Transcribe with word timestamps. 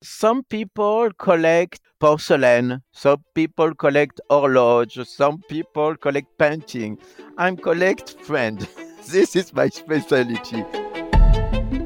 Some 0.00 0.44
people 0.44 1.10
collect 1.18 1.80
porcelain, 1.98 2.82
some 2.92 3.24
people 3.34 3.74
collect 3.74 4.20
horloge, 4.30 5.04
some 5.04 5.42
people 5.48 5.96
collect 5.96 6.38
painting. 6.38 6.98
I'm 7.36 7.56
collect 7.56 8.10
friend. 8.20 8.68
this 9.08 9.34
is 9.34 9.52
my 9.52 9.68
specialty. 9.68 10.64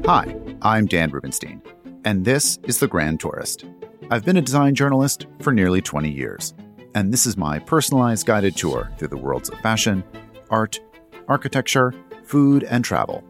Hi, 0.05 0.35
I'm 0.61 0.85
Dan 0.85 1.09
Rubenstein, 1.09 1.63
and 2.05 2.23
this 2.23 2.59
is 2.65 2.77
The 2.77 2.87
Grand 2.87 3.19
Tourist. 3.19 3.65
I've 4.11 4.23
been 4.23 4.37
a 4.37 4.41
design 4.41 4.75
journalist 4.75 5.25
for 5.39 5.51
nearly 5.51 5.81
20 5.81 6.11
years, 6.11 6.53
and 6.93 7.11
this 7.11 7.25
is 7.25 7.35
my 7.35 7.57
personalized 7.57 8.27
guided 8.27 8.55
tour 8.55 8.91
through 8.99 9.07
the 9.07 9.17
worlds 9.17 9.49
of 9.49 9.59
fashion, 9.61 10.03
art, 10.51 10.79
architecture, 11.27 11.95
food, 12.25 12.63
and 12.65 12.85
travel, 12.85 13.23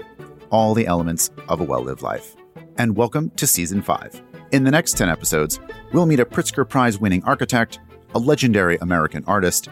all 0.49 0.73
the 0.73 0.87
elements 0.87 1.31
of 1.47 1.61
a 1.61 1.63
well 1.63 1.83
lived 1.83 2.01
life. 2.01 2.35
And 2.77 2.97
welcome 2.97 3.29
to 3.37 3.47
Season 3.47 3.81
5 3.81 4.32
in 4.53 4.63
the 4.63 4.71
next 4.71 4.97
10 4.97 5.09
episodes, 5.09 5.59
we'll 5.91 6.05
meet 6.05 6.19
a 6.19 6.25
Pritzker 6.25 6.67
Prize 6.67 6.99
winning 6.99 7.23
architect, 7.25 7.79
a 8.13 8.19
legendary 8.19 8.77
American 8.77 9.23
artist, 9.25 9.67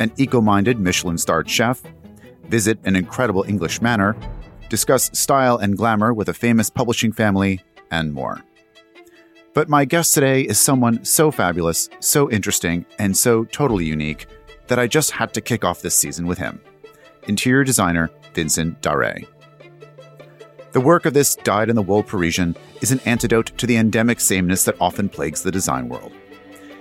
an 0.00 0.12
eco 0.16 0.40
minded 0.40 0.80
Michelin 0.80 1.16
starred 1.16 1.48
chef, 1.48 1.80
visit 2.48 2.78
an 2.84 2.96
incredible 2.96 3.44
English 3.44 3.80
manor, 3.80 4.16
discuss 4.68 5.08
style 5.16 5.56
and 5.56 5.76
glamour 5.76 6.12
with 6.12 6.28
a 6.28 6.34
famous 6.34 6.68
publishing 6.68 7.12
family, 7.12 7.62
and 7.92 8.12
more. 8.12 8.42
But 9.52 9.68
my 9.68 9.84
guest 9.84 10.12
today 10.12 10.42
is 10.42 10.58
someone 10.58 11.04
so 11.04 11.30
fabulous, 11.30 11.88
so 12.00 12.28
interesting, 12.28 12.84
and 12.98 13.16
so 13.16 13.44
totally 13.44 13.84
unique 13.84 14.26
that 14.66 14.80
I 14.80 14.88
just 14.88 15.12
had 15.12 15.32
to 15.34 15.40
kick 15.40 15.64
off 15.64 15.80
this 15.80 15.94
season 15.94 16.26
with 16.26 16.38
him 16.38 16.60
interior 17.28 17.64
designer 17.64 18.10
Vincent 18.34 18.82
Darré. 18.82 19.26
The 20.74 20.80
work 20.80 21.06
of 21.06 21.14
this 21.14 21.36
dyed 21.36 21.70
in 21.70 21.76
the 21.76 21.82
wool 21.82 22.02
Parisian 22.02 22.56
is 22.82 22.90
an 22.90 22.98
antidote 23.04 23.56
to 23.58 23.66
the 23.66 23.76
endemic 23.76 24.18
sameness 24.18 24.64
that 24.64 24.74
often 24.80 25.08
plagues 25.08 25.40
the 25.40 25.52
design 25.52 25.88
world. 25.88 26.10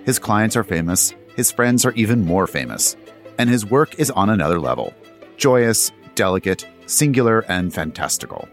His 0.04 0.18
clients 0.18 0.56
are 0.56 0.64
famous, 0.64 1.14
his 1.36 1.52
friends 1.52 1.86
are 1.86 1.92
even 1.92 2.26
more 2.26 2.48
famous, 2.48 2.96
and 3.38 3.52
his 3.52 3.68
work 3.68 4.00
is 4.00 4.10
on 4.10 4.32
another 4.32 4.60
level 4.60 4.96
joyous, 5.38 5.92
delicate, 6.16 6.66
singular, 6.88 7.42
and 7.42 7.72
fantastical. 7.72 8.50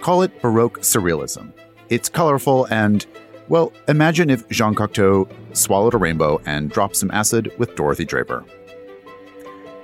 Call 0.00 0.22
it 0.22 0.40
Baroque 0.40 0.82
surrealism. 0.82 1.52
It's 1.88 2.08
colorful 2.08 2.66
and, 2.66 3.04
well, 3.48 3.72
imagine 3.88 4.30
if 4.30 4.48
Jean 4.50 4.76
Cocteau 4.76 5.28
swallowed 5.52 5.94
a 5.94 5.98
rainbow 5.98 6.40
and 6.46 6.70
dropped 6.70 6.94
some 6.94 7.10
acid 7.10 7.50
with 7.58 7.74
Dorothy 7.74 8.04
Draper. 8.04 8.44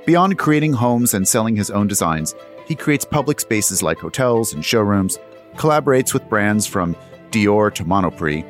Beyond 0.06 0.38
creating 0.38 0.74
homes 0.74 1.12
and 1.12 1.26
selling 1.26 1.56
his 1.56 1.70
own 1.70 1.88
designs, 1.88 2.36
he 2.70 2.76
creates 2.76 3.04
public 3.04 3.40
spaces 3.40 3.82
like 3.82 3.98
hotels 3.98 4.54
and 4.54 4.64
showrooms, 4.64 5.18
collaborates 5.56 6.14
with 6.14 6.28
brands 6.28 6.68
from 6.68 6.94
Dior 7.32 7.74
to 7.74 7.84
Monoprix, 7.84 8.44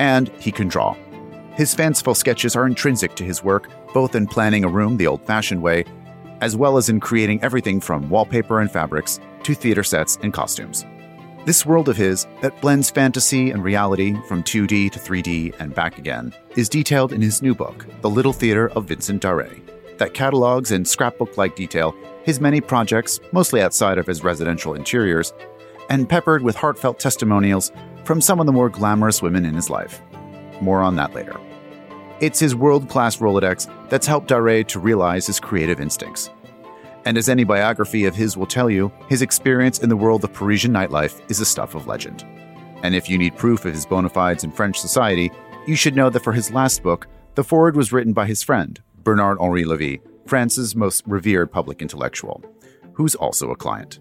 and 0.00 0.28
he 0.40 0.50
can 0.50 0.66
draw. 0.66 0.96
His 1.52 1.72
fanciful 1.72 2.16
sketches 2.16 2.56
are 2.56 2.66
intrinsic 2.66 3.14
to 3.14 3.22
his 3.22 3.44
work, 3.44 3.70
both 3.92 4.16
in 4.16 4.26
planning 4.26 4.64
a 4.64 4.68
room 4.68 4.96
the 4.96 5.06
old 5.06 5.24
fashioned 5.24 5.62
way, 5.62 5.84
as 6.40 6.56
well 6.56 6.76
as 6.76 6.88
in 6.88 6.98
creating 6.98 7.44
everything 7.44 7.80
from 7.80 8.10
wallpaper 8.10 8.60
and 8.60 8.72
fabrics 8.72 9.20
to 9.44 9.54
theater 9.54 9.84
sets 9.84 10.18
and 10.24 10.34
costumes. 10.34 10.84
This 11.44 11.64
world 11.64 11.88
of 11.88 11.96
his, 11.96 12.26
that 12.40 12.60
blends 12.60 12.90
fantasy 12.90 13.52
and 13.52 13.62
reality 13.62 14.16
from 14.26 14.42
2D 14.42 14.90
to 14.90 14.98
3D 14.98 15.54
and 15.60 15.72
back 15.72 15.96
again, 15.96 16.34
is 16.56 16.68
detailed 16.68 17.12
in 17.12 17.22
his 17.22 17.40
new 17.40 17.54
book, 17.54 17.86
The 18.00 18.10
Little 18.10 18.32
Theater 18.32 18.70
of 18.70 18.86
Vincent 18.86 19.22
Darré, 19.22 19.60
that 19.98 20.12
catalogs 20.12 20.72
in 20.72 20.84
scrapbook 20.84 21.36
like 21.36 21.54
detail 21.54 21.94
his 22.24 22.40
many 22.40 22.60
projects, 22.60 23.20
mostly 23.32 23.60
outside 23.60 23.98
of 23.98 24.06
his 24.06 24.24
residential 24.24 24.74
interiors, 24.74 25.32
and 25.88 26.08
peppered 26.08 26.42
with 26.42 26.56
heartfelt 26.56 26.98
testimonials 26.98 27.70
from 28.04 28.20
some 28.20 28.40
of 28.40 28.46
the 28.46 28.52
more 28.52 28.68
glamorous 28.68 29.22
women 29.22 29.44
in 29.44 29.54
his 29.54 29.70
life. 29.70 30.02
More 30.60 30.82
on 30.82 30.96
that 30.96 31.14
later. 31.14 31.38
It's 32.20 32.38
his 32.38 32.54
world 32.54 32.88
class 32.88 33.18
Rolodex 33.18 33.70
that's 33.88 34.06
helped 34.06 34.30
Darré 34.30 34.66
to 34.68 34.78
realize 34.78 35.26
his 35.26 35.40
creative 35.40 35.80
instincts. 35.80 36.30
And 37.04 37.18
as 37.18 37.28
any 37.28 37.44
biography 37.44 38.06
of 38.06 38.14
his 38.14 38.36
will 38.36 38.46
tell 38.46 38.70
you, 38.70 38.90
his 39.08 39.20
experience 39.20 39.80
in 39.80 39.90
the 39.90 39.96
world 39.96 40.24
of 40.24 40.32
Parisian 40.32 40.72
nightlife 40.72 41.20
is 41.30 41.38
the 41.38 41.44
stuff 41.44 41.74
of 41.74 41.86
legend. 41.86 42.24
And 42.82 42.94
if 42.94 43.10
you 43.10 43.18
need 43.18 43.36
proof 43.36 43.64
of 43.64 43.74
his 43.74 43.84
bona 43.84 44.08
fides 44.08 44.44
in 44.44 44.52
French 44.52 44.78
society, 44.78 45.30
you 45.66 45.76
should 45.76 45.96
know 45.96 46.08
that 46.08 46.24
for 46.24 46.32
his 46.32 46.50
last 46.50 46.82
book, 46.82 47.06
the 47.34 47.44
foreword 47.44 47.76
was 47.76 47.92
written 47.92 48.12
by 48.12 48.26
his 48.26 48.42
friend, 48.42 48.80
Bernard 49.02 49.38
Henri 49.38 49.64
Lévy, 49.64 50.00
France's 50.26 50.74
most 50.74 51.02
revered 51.06 51.52
public 51.52 51.82
intellectual, 51.82 52.42
who's 52.92 53.14
also 53.14 53.50
a 53.50 53.56
client. 53.56 53.98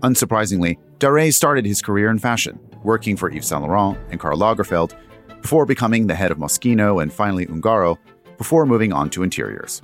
Unsurprisingly, 0.00 0.78
Darré 0.98 1.32
started 1.32 1.66
his 1.66 1.82
career 1.82 2.10
in 2.10 2.18
fashion, 2.18 2.58
working 2.82 3.16
for 3.16 3.30
Yves 3.30 3.48
Saint 3.48 3.62
Laurent 3.62 3.98
and 4.10 4.20
Karl 4.20 4.38
Lagerfeld, 4.38 4.94
before 5.42 5.66
becoming 5.66 6.06
the 6.06 6.14
head 6.14 6.30
of 6.30 6.38
Moschino 6.38 7.02
and 7.02 7.12
finally 7.12 7.46
Ungaro, 7.46 7.98
before 8.38 8.66
moving 8.66 8.92
on 8.92 9.10
to 9.10 9.22
interiors. 9.22 9.82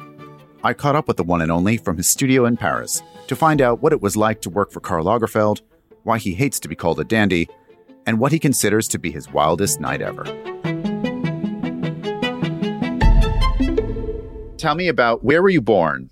I 0.63 0.73
caught 0.73 0.97
up 0.97 1.09
with 1.09 1.17
the 1.17 1.25
one 1.25 1.43
and 1.43 1.53
only 1.53 1.77
from 1.77 1.97
his 1.97 2.09
studio 2.09 2.47
in 2.47 2.57
Paris 2.57 3.03
to 3.29 3.37
find 3.37 3.61
out 3.61 3.83
what 3.83 3.93
it 3.93 4.01
was 4.01 4.17
like 4.17 4.41
to 4.43 4.51
work 4.51 4.73
for 4.73 4.81
Karl 4.81 5.05
Lagerfeld, 5.05 5.61
why 6.05 6.19
he 6.19 6.35
hates 6.35 6.59
to 6.61 6.69
be 6.69 6.75
called 6.75 7.01
a 7.01 7.05
dandy, 7.05 7.49
and 8.07 8.19
what 8.19 8.33
he 8.33 8.39
considers 8.39 8.89
to 8.89 8.99
be 8.99 9.11
his 9.11 9.31
wildest 9.33 9.81
night 9.81 10.01
ever. 10.01 10.25
Tell 14.67 14.75
me 14.75 14.89
about 14.89 15.23
where 15.23 15.43
were 15.43 15.49
you 15.49 15.61
born? 15.61 16.11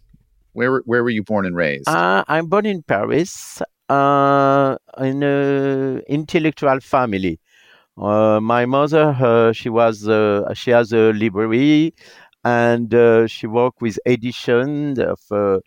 Where 0.53 0.81
where 0.87 1.03
were 1.03 1.11
you 1.11 1.25
born 1.25 1.45
and 1.45 1.57
raised? 1.57 1.89
Uh, 1.89 2.23
I'm 2.29 2.47
born 2.47 2.67
in 2.67 2.83
Paris, 2.85 3.61
uh, 3.89 4.77
in 4.99 5.25
an 5.25 5.99
intellectual 6.07 6.79
family. 6.79 7.41
Uh, 7.99 8.39
my 8.41 8.65
mother, 8.65 9.17
uh, 9.21 9.53
she 9.53 9.69
was 9.69 10.09
uh, 10.09 10.55
she 10.55 10.71
has 10.71 10.93
a 10.93 11.13
library, 11.13 11.95
and 12.45 12.95
uh, 12.95 13.27
she 13.27 13.49
worked 13.49 13.83
with 13.83 13.99
edition. 14.07 15.01
Of, 15.01 15.63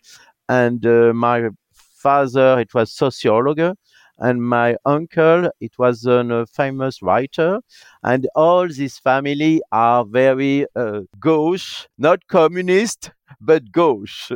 and 0.48 0.82
my 1.14 1.50
father, 1.74 2.58
it 2.58 2.72
was 2.72 2.90
sociologue, 2.90 3.76
and 4.18 4.42
my 4.44 4.76
uncle 4.84 5.50
it 5.60 5.72
was 5.78 6.04
a 6.06 6.46
famous 6.54 7.02
writer 7.02 7.60
and 8.02 8.28
all 8.34 8.66
this 8.68 8.98
family 8.98 9.60
are 9.72 10.04
very 10.04 10.66
uh, 10.76 11.00
gauche 11.20 11.86
not 11.98 12.20
communist 12.28 13.10
but 13.40 13.70
gauche. 13.72 14.32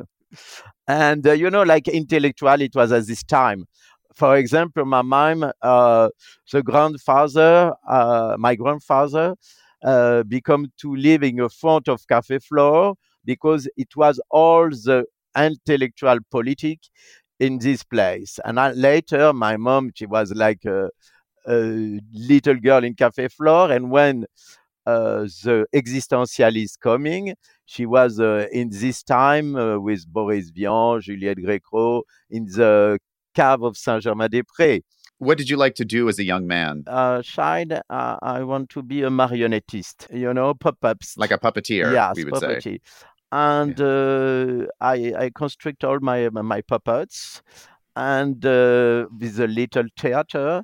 And 0.88 1.26
uh, 1.26 1.32
you 1.32 1.50
know 1.50 1.62
like 1.62 1.88
intellectual 1.88 2.60
it 2.60 2.74
was 2.74 2.92
at 2.92 3.06
this 3.06 3.22
time. 3.22 3.66
For 4.14 4.36
example 4.36 4.84
my 4.84 5.02
mom 5.02 5.50
uh, 5.62 6.08
the 6.52 6.62
grandfather 6.62 7.74
uh, 7.88 8.36
my 8.38 8.54
grandfather 8.56 9.34
uh, 9.84 10.22
become 10.24 10.72
to 10.80 10.94
live 10.94 11.22
in 11.22 11.48
front 11.48 11.88
of 11.88 12.06
Cafe 12.08 12.38
Flore 12.40 12.94
because 13.24 13.68
it 13.76 13.96
was 13.96 14.20
all 14.30 14.68
the 14.70 15.04
intellectual 15.36 16.18
politics 16.30 16.90
in 17.42 17.58
this 17.58 17.82
place. 17.82 18.38
And 18.44 18.60
I, 18.60 18.70
later, 18.72 19.32
my 19.32 19.56
mom, 19.56 19.90
she 19.96 20.06
was 20.06 20.32
like 20.32 20.64
a, 20.64 20.90
a 21.46 22.00
little 22.12 22.54
girl 22.54 22.84
in 22.84 22.94
Cafe 22.94 23.28
Flore. 23.28 23.72
And 23.72 23.90
when 23.90 24.26
uh, 24.86 25.26
the 25.44 25.66
existentialist 25.74 26.78
coming, 26.80 27.34
she 27.66 27.84
was 27.84 28.20
uh, 28.20 28.46
in 28.52 28.70
this 28.70 29.02
time 29.02 29.56
uh, 29.56 29.78
with 29.78 30.06
Boris 30.06 30.52
Vian, 30.52 31.02
Juliette 31.02 31.38
Gréco, 31.38 32.02
in 32.30 32.46
the 32.46 32.98
cave 33.34 33.62
of 33.62 33.76
Saint-Germain-des-Prés. 33.76 34.82
What 35.18 35.38
did 35.38 35.48
you 35.48 35.56
like 35.56 35.76
to 35.76 35.84
do 35.84 36.08
as 36.08 36.18
a 36.18 36.24
young 36.24 36.46
man? 36.46 36.84
Uh, 36.86 37.22
child, 37.22 37.72
uh, 37.72 38.16
I 38.22 38.42
want 38.42 38.70
to 38.70 38.82
be 38.82 39.02
a 39.02 39.10
marionettist, 39.10 40.12
you 40.12 40.34
know, 40.34 40.52
pop-ups. 40.54 41.16
Like 41.16 41.30
a 41.30 41.38
puppeteer, 41.38 41.92
yes, 41.92 42.16
we 42.16 42.24
would 42.24 42.34
puppeteer. 42.34 42.62
say 42.62 42.80
and 43.32 43.80
uh, 43.80 44.66
I, 44.80 45.14
I 45.18 45.30
construct 45.34 45.84
all 45.84 45.98
my 46.00 46.28
my 46.28 46.60
puppets 46.60 47.42
and 47.96 48.44
uh, 48.44 49.06
with 49.18 49.40
a 49.40 49.46
little 49.46 49.86
theater. 49.98 50.62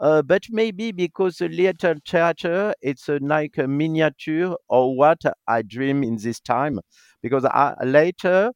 Uh, 0.00 0.22
but 0.22 0.44
maybe 0.48 0.92
because 0.92 1.38
the 1.38 1.48
little 1.48 1.94
theater, 2.08 2.72
it's 2.80 3.08
a, 3.08 3.18
like 3.20 3.58
a 3.58 3.66
miniature 3.66 4.56
or 4.68 4.96
what 4.96 5.20
I 5.48 5.62
dream 5.62 6.04
in 6.04 6.16
this 6.16 6.38
time. 6.38 6.78
Because 7.20 7.44
I, 7.44 7.74
later, 7.84 8.52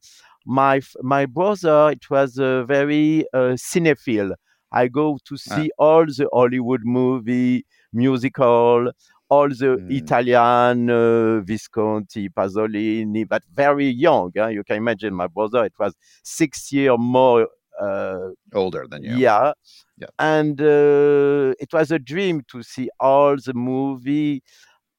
my 0.47 0.81
my 1.03 1.27
brother, 1.27 1.91
it 1.91 2.09
was 2.09 2.39
a 2.39 2.65
very 2.65 3.25
uh, 3.35 3.57
cinephile. 3.57 4.35
I 4.71 4.87
go 4.87 5.19
to 5.25 5.35
ah. 5.35 5.55
see 5.57 5.71
all 5.79 6.07
the 6.07 6.29
Hollywood 6.33 6.83
movie, 6.85 7.67
musical, 7.93 8.93
all 9.33 9.49
the 9.49 9.79
mm. 9.79 9.91
Italian 9.91 10.91
uh, 10.91 11.41
Visconti, 11.41 12.29
Pasolini, 12.29 13.27
but 13.27 13.43
very 13.55 13.89
young. 13.89 14.31
Huh? 14.37 14.49
You 14.49 14.63
can 14.63 14.77
imagine 14.77 15.15
my 15.15 15.27
brother, 15.27 15.65
it 15.65 15.73
was 15.79 15.95
six 16.23 16.71
years 16.71 16.99
more 16.99 17.49
uh, 17.81 18.29
older 18.53 18.85
than 18.91 19.03
you. 19.03 19.17
Yeah. 19.17 19.53
yeah. 19.97 20.09
And 20.19 20.61
uh, 20.61 21.55
it 21.59 21.73
was 21.73 21.91
a 21.91 21.99
dream 21.99 22.43
to 22.49 22.63
see 22.63 22.91
all 23.01 23.37
the 23.37 23.55
movie 23.55 24.43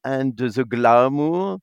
and 0.02 0.36
the 0.36 0.64
glamour. 0.64 1.58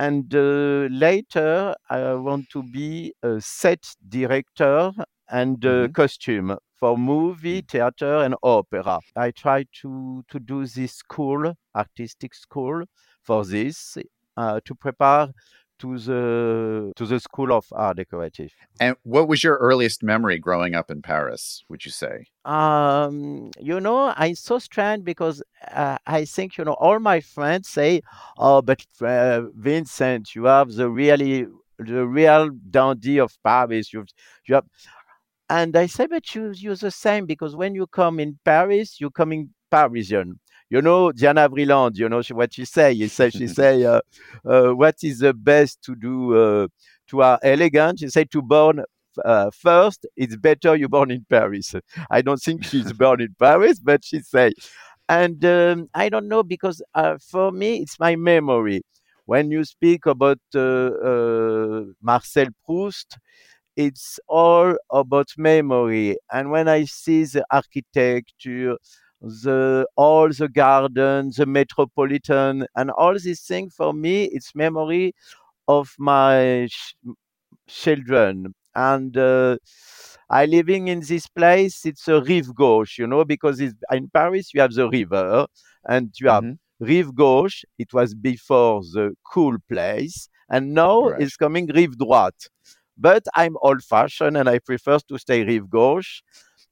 And 0.00 0.34
uh, 0.34 0.88
later, 0.90 1.76
I 1.88 2.14
want 2.14 2.50
to 2.50 2.64
be 2.64 3.12
a 3.22 3.40
set 3.40 3.84
director 4.08 4.90
and 5.28 5.60
mm-hmm. 5.60 5.92
costume 5.92 6.56
for 6.78 6.96
movie, 6.96 7.60
theater, 7.62 8.18
and 8.18 8.34
opera. 8.42 9.00
I 9.16 9.30
try 9.30 9.66
to 9.82 10.24
to 10.28 10.38
do 10.38 10.66
this 10.66 10.94
school, 10.94 11.54
artistic 11.74 12.34
school, 12.34 12.84
for 13.22 13.44
this 13.44 13.98
uh, 14.36 14.60
to 14.64 14.74
prepare 14.74 15.28
to 15.78 15.98
the 15.98 16.92
to 16.96 17.06
the 17.06 17.20
school 17.20 17.52
of 17.52 17.66
art 17.72 17.96
decorative. 17.96 18.52
And 18.80 18.96
what 19.02 19.28
was 19.28 19.44
your 19.44 19.56
earliest 19.56 20.02
memory 20.02 20.38
growing 20.38 20.74
up 20.74 20.90
in 20.90 21.02
Paris? 21.02 21.64
Would 21.68 21.84
you 21.84 21.90
say? 21.90 22.26
Um, 22.44 23.50
you 23.60 23.80
know, 23.80 24.12
I'm 24.16 24.34
so 24.34 24.58
strange 24.58 25.04
because 25.04 25.42
uh, 25.70 25.98
I 26.06 26.24
think 26.24 26.58
you 26.58 26.64
know 26.64 26.74
all 26.74 26.98
my 26.98 27.20
friends 27.20 27.68
say, 27.68 28.02
"Oh, 28.36 28.62
but 28.62 28.84
uh, 29.00 29.42
Vincent, 29.54 30.34
you 30.34 30.44
have 30.44 30.72
the 30.72 30.88
really 30.90 31.46
the 31.78 32.06
real 32.06 32.50
dandy 32.70 33.18
of 33.18 33.36
Paris. 33.44 33.92
You've 33.92 34.08
you 34.46 34.56
have." 34.56 34.64
And 35.50 35.76
I 35.76 35.86
say, 35.86 36.06
but 36.06 36.34
you 36.34 36.52
you're 36.54 36.76
the 36.76 36.90
same 36.90 37.26
because 37.26 37.56
when 37.56 37.74
you 37.74 37.86
come 37.86 38.20
in 38.20 38.38
Paris, 38.44 39.00
you're 39.00 39.10
coming 39.10 39.50
Parisian 39.70 40.38
you 40.70 40.82
know, 40.82 41.12
Diana 41.12 41.48
Vreeland, 41.48 41.96
you 41.96 42.08
know 42.08 42.22
what 42.32 42.52
she 42.52 42.64
say? 42.64 42.94
She 42.94 43.08
say, 43.08 43.30
she 43.30 43.46
say, 43.60 43.84
uh, 43.84 44.00
uh, 44.44 44.70
what 44.70 44.96
is 45.02 45.20
the 45.20 45.32
best 45.32 45.82
to 45.82 45.94
do 45.94 46.36
uh, 46.36 46.68
to 47.08 47.22
are 47.22 47.38
elegant? 47.42 48.00
She 48.00 48.08
say 48.08 48.24
to 48.24 48.42
born 48.42 48.84
uh, 49.24 49.50
first, 49.50 50.06
it's 50.16 50.36
better 50.36 50.76
you 50.76 50.88
born 50.88 51.10
in 51.10 51.24
Paris. 51.28 51.74
I 52.10 52.22
don't 52.22 52.40
think 52.40 52.64
she's 52.64 52.92
born 52.92 53.20
in 53.20 53.34
Paris, 53.38 53.78
but 53.78 54.04
she 54.04 54.20
say, 54.20 54.52
and 55.08 55.42
um, 55.44 55.88
I 55.94 56.08
don't 56.10 56.28
know 56.28 56.42
because 56.42 56.82
uh, 56.94 57.16
for 57.18 57.50
me 57.50 57.78
it's 57.78 57.98
my 57.98 58.14
memory. 58.16 58.82
When 59.24 59.50
you 59.50 59.64
speak 59.64 60.06
about 60.06 60.38
uh, 60.54 61.82
Marcel 62.00 62.46
Proust, 62.64 63.18
it's 63.78 64.18
all 64.26 64.74
about 64.90 65.28
memory. 65.38 66.16
And 66.32 66.50
when 66.50 66.66
I 66.66 66.84
see 66.84 67.22
the 67.22 67.44
architecture, 67.52 68.76
the 69.20 69.86
all 69.94 70.28
the 70.30 70.48
gardens, 70.48 71.36
the 71.36 71.46
metropolitan, 71.46 72.66
and 72.74 72.90
all 72.90 73.16
these 73.16 73.42
things 73.42 73.74
for 73.76 73.92
me, 73.92 74.24
it's 74.24 74.52
memory 74.56 75.14
of 75.68 75.94
my 75.96 76.68
children. 77.68 78.52
And 78.74 79.16
uh, 79.16 79.58
I 80.28 80.46
living 80.46 80.88
in 80.88 81.00
this 81.00 81.28
place. 81.28 81.86
It's 81.86 82.08
a 82.08 82.20
rive 82.20 82.52
gauche, 82.56 82.98
you 82.98 83.06
know, 83.06 83.24
because 83.24 83.60
in 83.60 84.10
Paris 84.12 84.52
you 84.52 84.60
have 84.60 84.74
the 84.74 84.88
river 84.88 85.46
and 85.88 86.12
you 86.20 86.28
have 86.28 86.42
mm-hmm. 86.42 86.84
rive 86.84 87.14
gauche. 87.14 87.62
It 87.78 87.92
was 87.92 88.12
before 88.12 88.82
the 88.92 89.14
cool 89.32 89.56
place, 89.68 90.28
and 90.50 90.74
now 90.74 91.10
right. 91.10 91.22
it's 91.22 91.36
coming 91.36 91.70
rive 91.72 91.96
droite. 91.96 92.48
But 92.98 93.24
I'm 93.34 93.56
old 93.62 93.82
fashioned 93.84 94.36
and 94.36 94.48
I 94.48 94.58
prefer 94.58 94.98
to 95.08 95.18
stay 95.18 95.44
rive 95.44 95.70
gauche. 95.70 96.22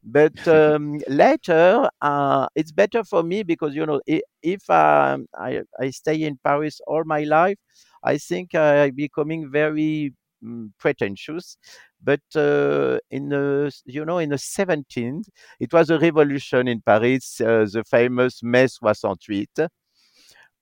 But 0.03 0.47
um, 0.49 1.01
later, 1.09 1.89
uh, 2.01 2.49
it's 2.55 2.73
better 2.73 3.05
for 3.05 3.23
me 3.23 3.43
because 3.43 3.75
you 3.75 3.87
know 3.87 4.01
if, 4.07 4.69
um, 4.71 5.27
I 5.39 5.63
I 5.81 5.91
stay 5.91 6.23
in 6.23 6.39
Paris 6.45 6.81
all 6.87 7.05
my 7.05 7.23
life, 7.25 7.59
I 8.05 8.19
think 8.19 8.55
I'm 8.55 8.95
becoming 8.95 9.51
very 9.51 10.15
um, 10.45 10.73
pretentious. 10.79 11.57
But 12.03 12.21
uh, 12.37 12.99
in 13.11 13.31
the 13.31 13.73
you 13.85 14.05
know 14.05 14.19
in 14.19 14.31
the 14.31 14.39
17th, 14.39 15.29
it 15.61 15.73
was 15.73 15.91
a 15.91 15.99
revolution 15.99 16.69
in 16.69 16.83
Paris, 16.83 17.41
uh, 17.41 17.67
the 17.73 17.85
famous 17.85 18.43
Mai 18.43 18.67
68 18.67 19.69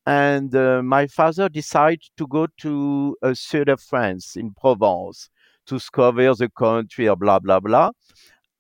and 0.07 0.55
uh, 0.55 0.83
my 0.83 1.07
father 1.07 1.49
decided 1.49 2.03
to 2.17 2.27
go 2.27 2.47
to 2.59 3.17
uh, 3.23 3.33
south 3.35 3.69
of 3.69 3.81
France 3.81 4.37
in 4.37 4.53
Provence 4.61 5.31
to 5.67 5.77
discover 5.77 6.35
the 6.35 6.51
country 6.51 7.09
or 7.09 7.17
blah 7.17 7.39
blah 7.39 7.61
blah 7.61 7.91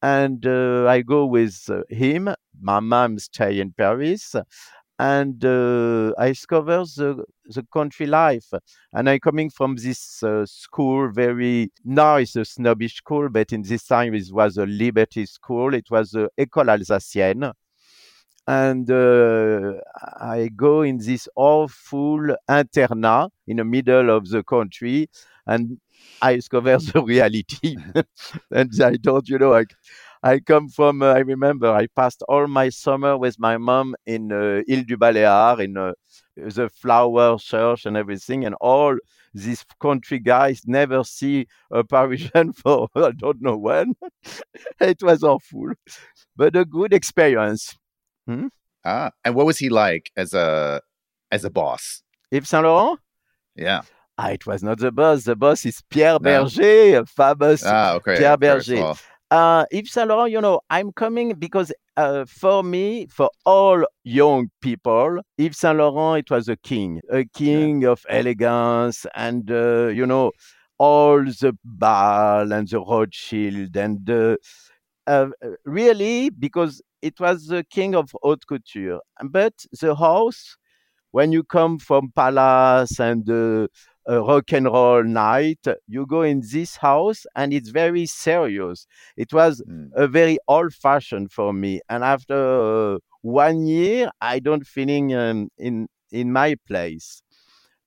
and 0.03 0.47
uh, 0.47 0.87
I 0.87 1.01
go 1.01 1.25
with 1.25 1.65
uh, 1.71 1.81
him. 1.89 2.29
My 2.61 2.81
mom 2.81 3.19
stay 3.19 3.59
in 3.59 3.73
Paris, 3.73 4.37
and 4.99 5.43
uh, 5.45 6.13
I 6.19 6.29
discover 6.29 6.85
the 6.85 7.25
the 7.47 7.63
country 7.73 8.07
life. 8.07 8.49
And 8.93 9.09
I'm 9.09 9.21
coming 9.21 9.51
from 9.51 9.77
this 9.77 10.23
uh, 10.23 10.45
school, 10.47 11.11
very 11.11 11.71
nice, 11.85 12.37
a 12.37 12.45
snobbish 12.45 12.97
school, 12.97 13.29
but 13.31 13.53
in 13.53 13.63
this 13.63 13.85
time 13.87 14.15
it 14.15 14.29
was 14.31 14.59
a 14.59 14.67
liberty 14.67 15.27
school. 15.27 15.75
It 15.75 15.87
was 15.91 16.11
the 16.11 16.29
École 16.39 16.69
Alsacienne. 16.69 17.53
And 18.47 18.91
uh, 18.91 19.75
I 20.21 20.51
go 20.55 20.83
in 20.83 20.99
this 20.99 21.29
awful 21.35 22.37
internat 22.49 23.31
in 23.47 23.57
the 23.57 23.65
middle 23.65 24.11
of 24.15 24.29
the 24.29 24.43
country, 24.43 25.09
and 25.47 25.79
I 26.21 26.37
discover 26.37 26.77
the 26.93 27.03
reality. 27.03 27.77
and 28.51 28.71
I 28.83 28.97
don't, 28.97 29.27
you 29.29 29.39
know, 29.39 29.55
I, 29.55 29.65
I 30.23 30.41
come 30.41 30.69
from, 30.69 31.03
uh, 31.03 31.13
I 31.15 31.19
remember 31.21 31.69
I 31.71 31.87
passed 31.97 32.23
all 32.29 32.47
my 32.47 32.69
summer 32.69 33.17
with 33.17 33.39
my 33.39 33.57
mom 33.57 33.95
in 34.07 34.31
uh, 34.33 34.63
Ile 34.71 34.85
du 34.85 34.97
Baléares, 34.99 35.61
in 35.65 35.77
uh, 35.79 35.93
the 36.37 36.69
flower 36.69 37.39
church 37.39 37.87
and 37.87 37.97
everything. 37.97 38.45
And 38.45 38.55
all 38.61 38.97
these 39.33 39.65
country 39.81 40.19
guys 40.19 40.63
never 40.67 41.03
see 41.05 41.47
a 41.71 41.83
Parisian 41.83 42.53
for 42.55 42.89
I 42.95 43.13
don't 43.13 43.41
know 43.43 43.57
when. 43.57 43.95
it 44.81 45.03
was 45.03 45.23
awful, 45.25 45.73
but 46.37 46.57
a 46.57 46.65
good 46.65 46.93
experience. 46.93 47.77
Hmm? 48.27 48.49
Ah, 48.85 49.11
and 49.25 49.35
what 49.35 49.47
was 49.47 49.59
he 49.59 49.69
like 49.69 50.11
as 50.17 50.35
a 50.35 50.81
as 51.31 51.45
a 51.45 51.51
boss? 51.51 52.03
Yves 52.31 52.49
Saint 52.49 52.65
Laurent? 52.65 52.99
Yeah. 53.57 53.83
Ah, 54.19 54.31
it 54.31 54.47
was 54.47 54.63
not 54.63 54.79
the 54.79 54.93
boss. 54.93 55.25
The 55.25 55.37
boss 55.37 55.65
is 55.67 55.83
Pierre 55.91 56.19
no. 56.21 56.45
Bergé, 56.45 57.09
famous 57.09 57.65
ah, 57.65 57.95
okay. 57.95 58.17
Pierre 58.19 58.37
Bergé. 58.37 58.99
Uh, 59.31 59.65
Yves 59.73 59.93
Saint 59.93 60.09
Laurent, 60.09 60.31
you 60.31 60.41
know, 60.41 60.61
I'm 60.71 60.93
coming 60.93 61.35
because 61.35 61.73
uh, 61.97 62.25
for 62.27 62.63
me, 62.63 63.07
for 63.07 63.31
all 63.45 63.85
young 64.05 64.51
people, 64.61 65.21
Yves 65.39 65.59
Saint 65.59 65.79
Laurent, 65.79 66.19
it 66.19 66.31
was 66.31 66.49
a 66.49 66.57
king, 66.57 67.01
a 67.11 67.25
king 67.25 67.83
yeah. 67.83 67.89
of 67.91 68.05
elegance, 68.09 69.07
and 69.15 69.51
uh, 69.51 69.87
you 69.89 70.07
know, 70.07 70.31
all 70.79 71.25
the 71.25 71.57
ball 71.65 72.53
and 72.53 72.69
the 72.69 72.81
Rothschild, 72.81 73.77
and 73.77 74.09
uh, 74.09 74.37
uh, 75.07 75.29
really 75.65 76.31
because 76.31 76.83
it 77.09 77.21
was 77.21 77.47
the 77.47 77.65
king 77.77 77.95
of 77.95 78.11
haute 78.23 78.47
couture. 78.47 79.01
But 79.23 79.55
the 79.81 79.95
house, 79.95 80.57
when 81.13 81.33
you 81.33 81.45
come 81.45 81.79
from 81.79 82.13
palace 82.17 82.99
and 82.99 83.25
uh, 84.09 84.23
rock 84.23 84.53
and 84.53 84.67
roll 84.67 85.03
night. 85.03 85.67
You 85.87 86.07
go 86.07 86.23
in 86.23 86.43
this 86.53 86.77
house 86.77 87.25
and 87.35 87.53
it's 87.53 87.71
very 87.71 88.07
serious. 88.07 88.87
It 89.17 89.33
was 89.33 89.63
mm. 89.69 89.91
a 89.95 90.07
very 90.07 90.39
old 90.49 90.75
fashioned 90.75 91.33
for 91.33 91.53
me. 91.53 91.81
And 91.89 92.05
after 92.05 92.95
uh, 92.95 92.99
one 93.23 93.67
year, 93.67 94.11
I 94.21 94.39
don't 94.39 94.67
feeling 94.67 95.15
um, 95.15 95.49
in 95.59 95.89
in 96.13 96.33
my 96.33 96.57
place. 96.67 97.23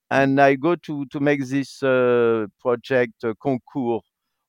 And 0.09 0.39
I 0.41 0.55
go 0.55 0.75
to 0.75 1.05
to 1.07 1.19
make 1.19 1.45
this 1.45 1.83
uh, 1.83 2.47
project 2.59 3.23
uh, 3.23 3.33
concours 3.41 4.01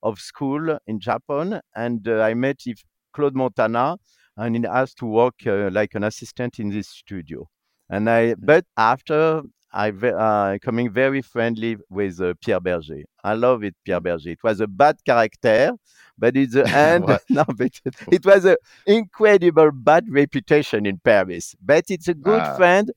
of 0.02 0.19
school 0.21 0.78
in 0.87 1.00
Japan, 1.00 1.61
and 1.75 2.07
uh, 2.07 2.23
I 2.23 2.35
met 2.35 2.61
if 2.66 2.85
Claude 3.12 3.35
Montana, 3.35 3.97
and 4.38 4.57
he 4.57 4.66
asked 4.66 4.99
to 4.99 5.07
work 5.07 5.35
uh, 5.47 5.68
like 5.71 5.95
an 5.95 6.04
assistant 6.04 6.59
in 6.59 6.71
this 6.71 6.88
studio. 6.88 7.49
And 7.90 8.09
I, 8.09 8.33
hmm. 8.33 8.45
but 8.45 8.64
after 8.76 9.42
I 9.73 9.90
uh, 9.90 10.59
coming 10.62 10.90
very 10.90 11.21
friendly 11.21 11.76
with 11.90 12.21
uh, 12.21 12.35
Pierre 12.42 12.61
Bergé. 12.61 13.04
I 13.23 13.35
love 13.35 13.62
it, 13.64 13.75
Pierre 13.85 14.00
Bergé. 14.00 14.28
It 14.28 14.42
was 14.42 14.61
a 14.61 14.66
bad 14.66 14.97
character, 15.04 15.73
but 16.16 16.37
in 16.37 16.50
the 16.50 16.66
end, 16.68 17.04
no, 17.28 17.45
but 17.45 17.80
it 18.11 18.25
was 18.25 18.47
an 18.47 18.57
incredible 18.87 19.71
bad 19.71 20.07
reputation 20.09 20.87
in 20.87 20.99
Paris. 20.99 21.54
But 21.62 21.85
it's 21.90 22.09
a 22.09 22.14
good 22.14 22.40
ah. 22.40 22.57
friend, 22.57 22.90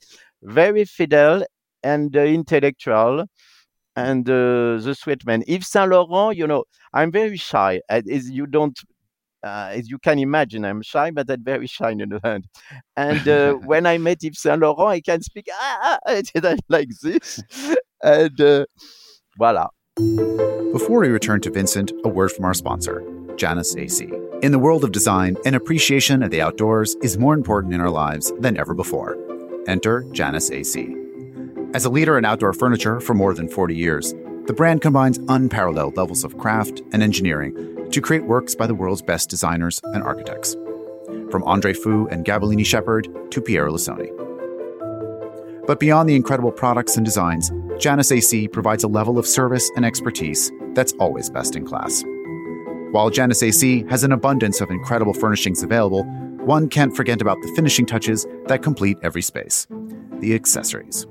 very 0.43 0.85
fidel 0.85 1.43
and 1.83 2.15
uh, 2.15 2.21
intellectual, 2.21 3.25
and 3.97 4.29
uh, 4.29 4.77
the 4.77 4.95
sweet 4.97 5.25
man. 5.25 5.43
Yves 5.47 5.67
Saint 5.67 5.89
Laurent, 5.89 6.37
you 6.37 6.47
know, 6.47 6.63
I'm 6.93 7.11
very 7.11 7.37
shy. 7.37 7.81
As 7.89 8.29
you 8.29 8.47
don't 8.47 8.79
uh, 9.43 9.69
as 9.71 9.89
you 9.89 9.97
can 9.97 10.19
imagine, 10.19 10.65
I'm 10.65 10.81
shy, 10.81 11.11
but 11.11 11.29
I'm 11.29 11.43
very 11.43 11.67
shy 11.67 11.91
in 11.91 12.09
the 12.09 12.19
hand. 12.23 12.45
And 12.95 13.27
uh, 13.27 13.53
when 13.65 13.85
I 13.85 13.97
met 13.97 14.23
Yves 14.23 14.39
Saint 14.39 14.59
Laurent, 14.59 14.89
I 14.89 15.01
can 15.01 15.21
speak 15.21 15.47
ah, 15.51 15.99
ah, 16.07 16.21
ah 16.43 16.55
like 16.69 16.89
this. 17.01 17.43
and 18.03 18.41
uh, 18.41 18.65
voila. 19.37 19.67
Before 20.71 21.01
we 21.01 21.09
return 21.09 21.41
to 21.41 21.51
Vincent, 21.51 21.91
a 22.03 22.09
word 22.09 22.31
from 22.31 22.45
our 22.45 22.53
sponsor, 22.53 23.03
Janus 23.35 23.75
et 23.75 23.91
Cie. 23.91 24.11
In 24.41 24.51
the 24.51 24.59
world 24.59 24.83
of 24.83 24.91
design, 24.91 25.37
an 25.45 25.53
appreciation 25.53 26.23
of 26.23 26.31
the 26.31 26.41
outdoors 26.41 26.95
is 27.01 27.17
more 27.17 27.33
important 27.33 27.73
in 27.73 27.81
our 27.81 27.89
lives 27.89 28.31
than 28.39 28.57
ever 28.57 28.73
before. 28.73 29.17
Enter 29.67 30.03
Janus 30.11 30.49
et 30.49 30.65
Cie. 30.65 30.95
As 31.73 31.85
a 31.85 31.89
leader 31.89 32.17
in 32.17 32.25
outdoor 32.25 32.53
furniture 32.53 32.99
for 32.99 33.13
more 33.13 33.33
than 33.33 33.47
40 33.47 33.75
years, 33.75 34.13
the 34.51 34.57
brand 34.57 34.81
combines 34.81 35.17
unparalleled 35.29 35.95
levels 35.95 36.25
of 36.25 36.37
craft 36.37 36.81
and 36.91 37.01
engineering 37.01 37.89
to 37.89 38.01
create 38.01 38.25
works 38.25 38.53
by 38.53 38.67
the 38.67 38.75
world's 38.75 39.01
best 39.01 39.29
designers 39.29 39.79
and 39.93 40.03
architects, 40.03 40.57
from 41.29 41.41
Andre 41.45 41.71
Fu 41.71 42.05
and 42.07 42.25
Gabellini 42.25 42.65
Sheppard 42.65 43.07
to 43.31 43.41
Piero 43.41 43.71
Lissoni. 43.71 44.09
But 45.65 45.79
beyond 45.79 46.09
the 46.09 46.17
incredible 46.17 46.51
products 46.51 46.97
and 46.97 47.05
designs, 47.05 47.49
Janus 47.79 48.11
et 48.11 48.19
Cie 48.19 48.49
provides 48.49 48.83
a 48.83 48.89
level 48.89 49.17
of 49.17 49.25
service 49.25 49.71
and 49.77 49.85
expertise 49.85 50.51
that's 50.73 50.91
always 50.99 51.29
best 51.29 51.55
in 51.55 51.65
class. 51.65 52.03
While 52.91 53.09
Janus 53.09 53.43
et 53.43 53.51
Cie 53.51 53.85
has 53.89 54.03
an 54.03 54.11
abundance 54.11 54.59
of 54.59 54.69
incredible 54.69 55.13
furnishings 55.13 55.63
available, 55.63 56.03
one 56.43 56.67
can't 56.67 56.93
forget 56.93 57.21
about 57.21 57.37
the 57.41 57.53
finishing 57.55 57.85
touches 57.85 58.27
that 58.47 58.63
complete 58.63 58.97
every 59.01 59.21
space 59.21 59.65
the 60.19 60.35
accessories. 60.35 61.07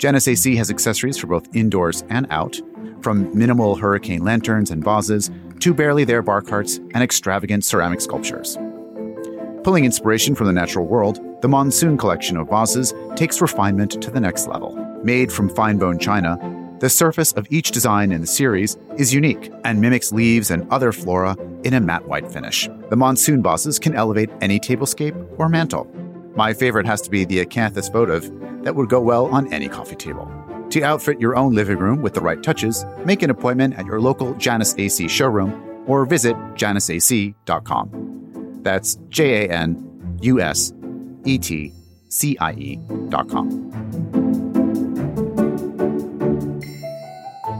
Janus 0.00 0.28
et 0.28 0.36
Cie 0.36 0.56
has 0.56 0.70
accessories 0.70 1.18
for 1.18 1.26
both 1.26 1.54
indoors 1.54 2.04
and 2.08 2.26
out, 2.30 2.58
from 3.02 3.36
minimal 3.38 3.74
hurricane 3.74 4.24
lanterns 4.24 4.70
and 4.70 4.82
vases 4.82 5.30
to 5.58 5.74
barely 5.74 6.04
there 6.04 6.22
bar 6.22 6.40
carts 6.40 6.78
and 6.94 7.02
extravagant 7.02 7.66
ceramic 7.66 8.00
sculptures. 8.00 8.56
Pulling 9.62 9.84
inspiration 9.84 10.34
from 10.34 10.46
the 10.46 10.54
natural 10.54 10.86
world, 10.86 11.20
the 11.42 11.48
Monsoon 11.48 11.98
collection 11.98 12.38
of 12.38 12.48
vases 12.48 12.94
takes 13.14 13.42
refinement 13.42 14.00
to 14.00 14.10
the 14.10 14.20
next 14.20 14.46
level. 14.46 14.74
Made 15.04 15.30
from 15.30 15.50
fine 15.50 15.76
bone 15.76 15.98
china, 15.98 16.38
the 16.78 16.88
surface 16.88 17.32
of 17.32 17.46
each 17.50 17.70
design 17.70 18.10
in 18.10 18.22
the 18.22 18.26
series 18.26 18.78
is 18.96 19.12
unique 19.12 19.52
and 19.64 19.82
mimics 19.82 20.12
leaves 20.12 20.50
and 20.50 20.66
other 20.72 20.92
flora 20.92 21.36
in 21.62 21.74
a 21.74 21.80
matte 21.80 22.08
white 22.08 22.32
finish. 22.32 22.70
The 22.88 22.96
monsoon 22.96 23.42
vases 23.42 23.78
can 23.78 23.94
elevate 23.94 24.30
any 24.40 24.58
tablescape 24.58 25.38
or 25.38 25.50
mantle. 25.50 25.86
My 26.36 26.52
favorite 26.52 26.86
has 26.86 27.00
to 27.02 27.10
be 27.10 27.24
the 27.24 27.44
acanthus 27.44 27.92
votive 27.92 28.30
that 28.64 28.74
would 28.74 28.88
go 28.88 29.00
well 29.00 29.26
on 29.26 29.52
any 29.52 29.68
coffee 29.68 29.96
table. 29.96 30.30
To 30.70 30.82
outfit 30.82 31.20
your 31.20 31.36
own 31.36 31.54
living 31.54 31.78
room 31.78 32.00
with 32.00 32.14
the 32.14 32.20
right 32.20 32.42
touches, 32.42 32.84
make 33.04 33.22
an 33.22 33.30
appointment 33.30 33.76
at 33.76 33.86
your 33.86 34.00
local 34.00 34.34
Janus 34.34 34.74
et 34.78 34.88
Cie 34.88 35.08
showroom 35.08 35.84
or 35.86 36.06
visit 36.06 36.36
janusetcie.com. 36.54 38.60
That's 38.62 38.96
J 39.08 39.46
A 39.46 39.50
N 39.50 40.18
U 40.22 40.40
S 40.40 40.72
E 41.24 41.38
T 41.38 41.72
C 42.08 42.38
I 42.38 42.52
E.com. 42.52 43.70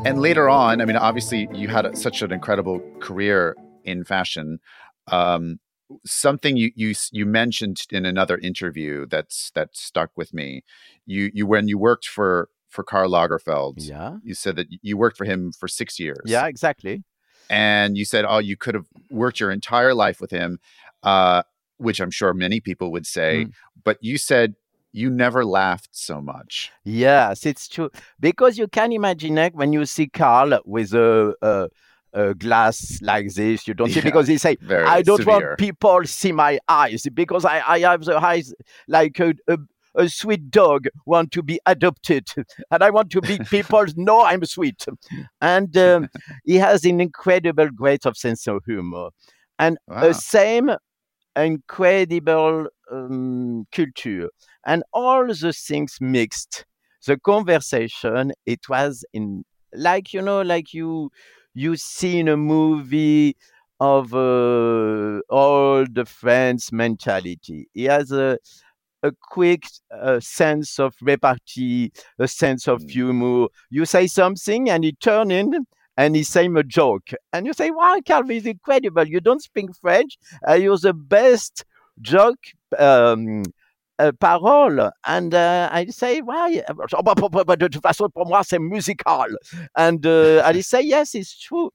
And 0.07 0.21
later 0.21 0.49
on, 0.49 0.81
I 0.81 0.85
mean, 0.85 0.97
obviously, 0.97 1.49
you 1.53 1.69
had 1.69 1.99
such 1.99 2.23
an 2.23 2.33
incredible 2.33 2.81
career 3.00 3.57
in 3.85 4.05
fashion. 4.05 4.61
Um, 5.09 5.59
something 6.04 6.56
you 6.56 6.70
you 6.75 6.94
you 7.12 7.26
mentioned 7.26 7.82
in 7.90 8.04
another 8.06 8.38
interview 8.38 9.06
that's 9.06 9.50
that 9.54 9.76
stuck 9.76 10.11
with 10.16 10.32
me. 10.35 10.62
You 11.06 11.30
you 11.35 11.47
when 11.47 11.68
you 11.68 11.78
worked 11.78 12.06
for 12.06 12.49
for 12.68 12.85
Karl 12.85 13.11
Lagerfeld, 13.11 13.75
Yeah. 13.78 14.18
you 14.23 14.35
said 14.35 14.54
that 14.56 14.68
you 14.82 14.97
worked 14.97 15.16
for 15.16 15.25
him 15.25 15.50
for 15.52 15.66
six 15.66 15.99
years. 15.99 16.23
Yeah, 16.25 16.47
exactly. 16.47 17.02
and 17.49 17.99
you 17.99 18.04
said, 18.04 18.25
oh, 18.28 18.38
you 18.38 18.56
could 18.56 18.75
have 18.76 18.87
worked 19.11 19.40
your 19.40 19.50
entire 19.50 19.92
life 19.92 20.20
with 20.20 20.30
him, 20.30 20.61
uh, 21.02 21.42
which 21.78 21.99
I'm 22.00 22.12
sure 22.12 22.32
many 22.32 22.61
people 22.61 22.92
would 22.92 23.06
say. 23.06 23.47
Mm. 23.47 23.52
But 23.82 23.99
you 24.00 24.18
said 24.18 24.54
you 24.92 25.11
never 25.11 25.44
laughed 25.44 25.88
so 25.90 26.20
much. 26.20 26.70
Yes, 26.85 27.44
it's 27.47 27.66
true. 27.66 27.90
Because 28.20 28.56
you 28.56 28.68
can 28.68 28.92
imagine 28.92 29.35
like, 29.35 29.54
when 29.56 29.73
you 29.73 29.85
see 29.85 30.06
Karl 30.06 30.61
with 30.64 30.92
a, 30.94 31.35
a, 31.42 31.68
a 32.12 32.35
glass 32.35 32.99
like 33.02 33.33
this, 33.35 33.67
you 33.69 33.75
don't 33.75 33.90
see 33.90 34.00
because 34.00 34.29
he 34.29 34.38
say, 34.38 34.57
I 34.69 35.02
don't 35.02 35.19
severe. 35.19 35.50
want 35.50 35.59
people 35.59 36.05
see 36.05 36.33
my 36.33 36.59
eyes 36.69 37.07
because 37.14 37.45
I, 37.45 37.61
I 37.67 37.79
have 37.81 38.05
the 38.05 38.19
eyes 38.19 38.52
like 38.88 39.19
a, 39.21 39.35
a, 39.49 39.59
a 39.95 40.09
sweet 40.09 40.50
dog 40.50 40.87
want 41.07 41.33
to 41.33 41.43
be 41.43 41.61
adopted 41.67 42.29
and 42.71 42.83
I 42.83 42.90
want 42.90 43.11
to 43.11 43.21
be 43.21 43.38
people 43.50 43.85
know 43.97 44.23
I'm 44.25 44.45
sweet. 44.45 44.87
And 45.40 45.76
um, 45.76 46.09
he 46.45 46.57
has 46.57 46.85
an 46.85 47.00
incredible 47.00 47.71
great 47.71 48.07
of 48.07 48.17
sense 48.17 48.47
of 48.47 48.62
humor 48.64 49.11
and 49.59 49.79
Wow. 49.87 50.00
the 50.00 50.14
same 50.14 50.71
incredible 51.37 52.67
um, 52.90 53.67
culture 53.73 54.29
and 54.67 54.83
all 54.93 55.26
the 55.26 55.52
things 55.52 55.99
mixed. 56.00 56.64
The 57.07 57.19
conversation 57.19 58.33
it 58.47 58.69
was 58.69 59.05
in 59.12 59.45
like 59.73 60.12
you 60.12 60.21
know 60.21 60.43
like 60.43 60.75
you 60.75 61.11
you 61.54 61.76
see 61.76 62.19
in 62.19 62.28
a 62.28 62.37
movie 62.37 63.37
of 63.80 64.14
uh, 64.14 65.21
all 65.28 65.85
the 65.90 66.04
friends 66.04 66.71
mentality. 66.73 67.69
He 67.73 67.85
has 67.85 68.12
a 68.12 68.38
a 69.02 69.12
quick 69.30 69.64
uh, 69.99 70.21
sense 70.21 70.78
of 70.78 70.95
repartee, 71.00 71.90
a 72.19 72.28
sense 72.28 72.69
of 72.69 72.83
Mm. 72.83 72.90
humor. 72.90 73.47
You 73.71 73.87
say 73.87 74.07
something 74.07 74.69
and 74.69 74.85
he 74.85 74.92
turn 74.92 75.30
in 75.30 75.66
and 75.97 76.14
he 76.14 76.23
say 76.23 76.47
a 76.47 76.62
joke. 76.62 77.11
And 77.33 77.47
you 77.47 77.52
say, 77.52 77.71
wow, 77.71 77.99
Calvin 78.04 78.37
is 78.37 78.47
incredible. 78.47 79.07
You 79.07 79.21
don't 79.21 79.42
speak 79.42 79.71
French. 79.80 80.19
Uh, 80.47 80.54
you're 80.54 80.76
the 80.78 80.92
best 80.92 81.64
joke 82.00 82.38
um, 82.78 83.42
uh, 84.00 84.12
parole. 84.21 84.90
And 85.07 85.35
uh, 85.35 85.69
I 85.73 85.87
say, 85.87 86.21
why? 86.23 86.57
De 86.57 87.69
toute 87.69 87.83
façon, 87.83 88.09
pour 88.12 88.26
moi, 88.26 88.42
c'est 88.45 88.59
musical. 88.61 89.28
And, 89.76 90.04
uh, 90.07 90.52
he 90.52 90.62
say, 90.62 90.83
yes, 90.83 91.14
it's 91.14 91.38
true. 91.38 91.71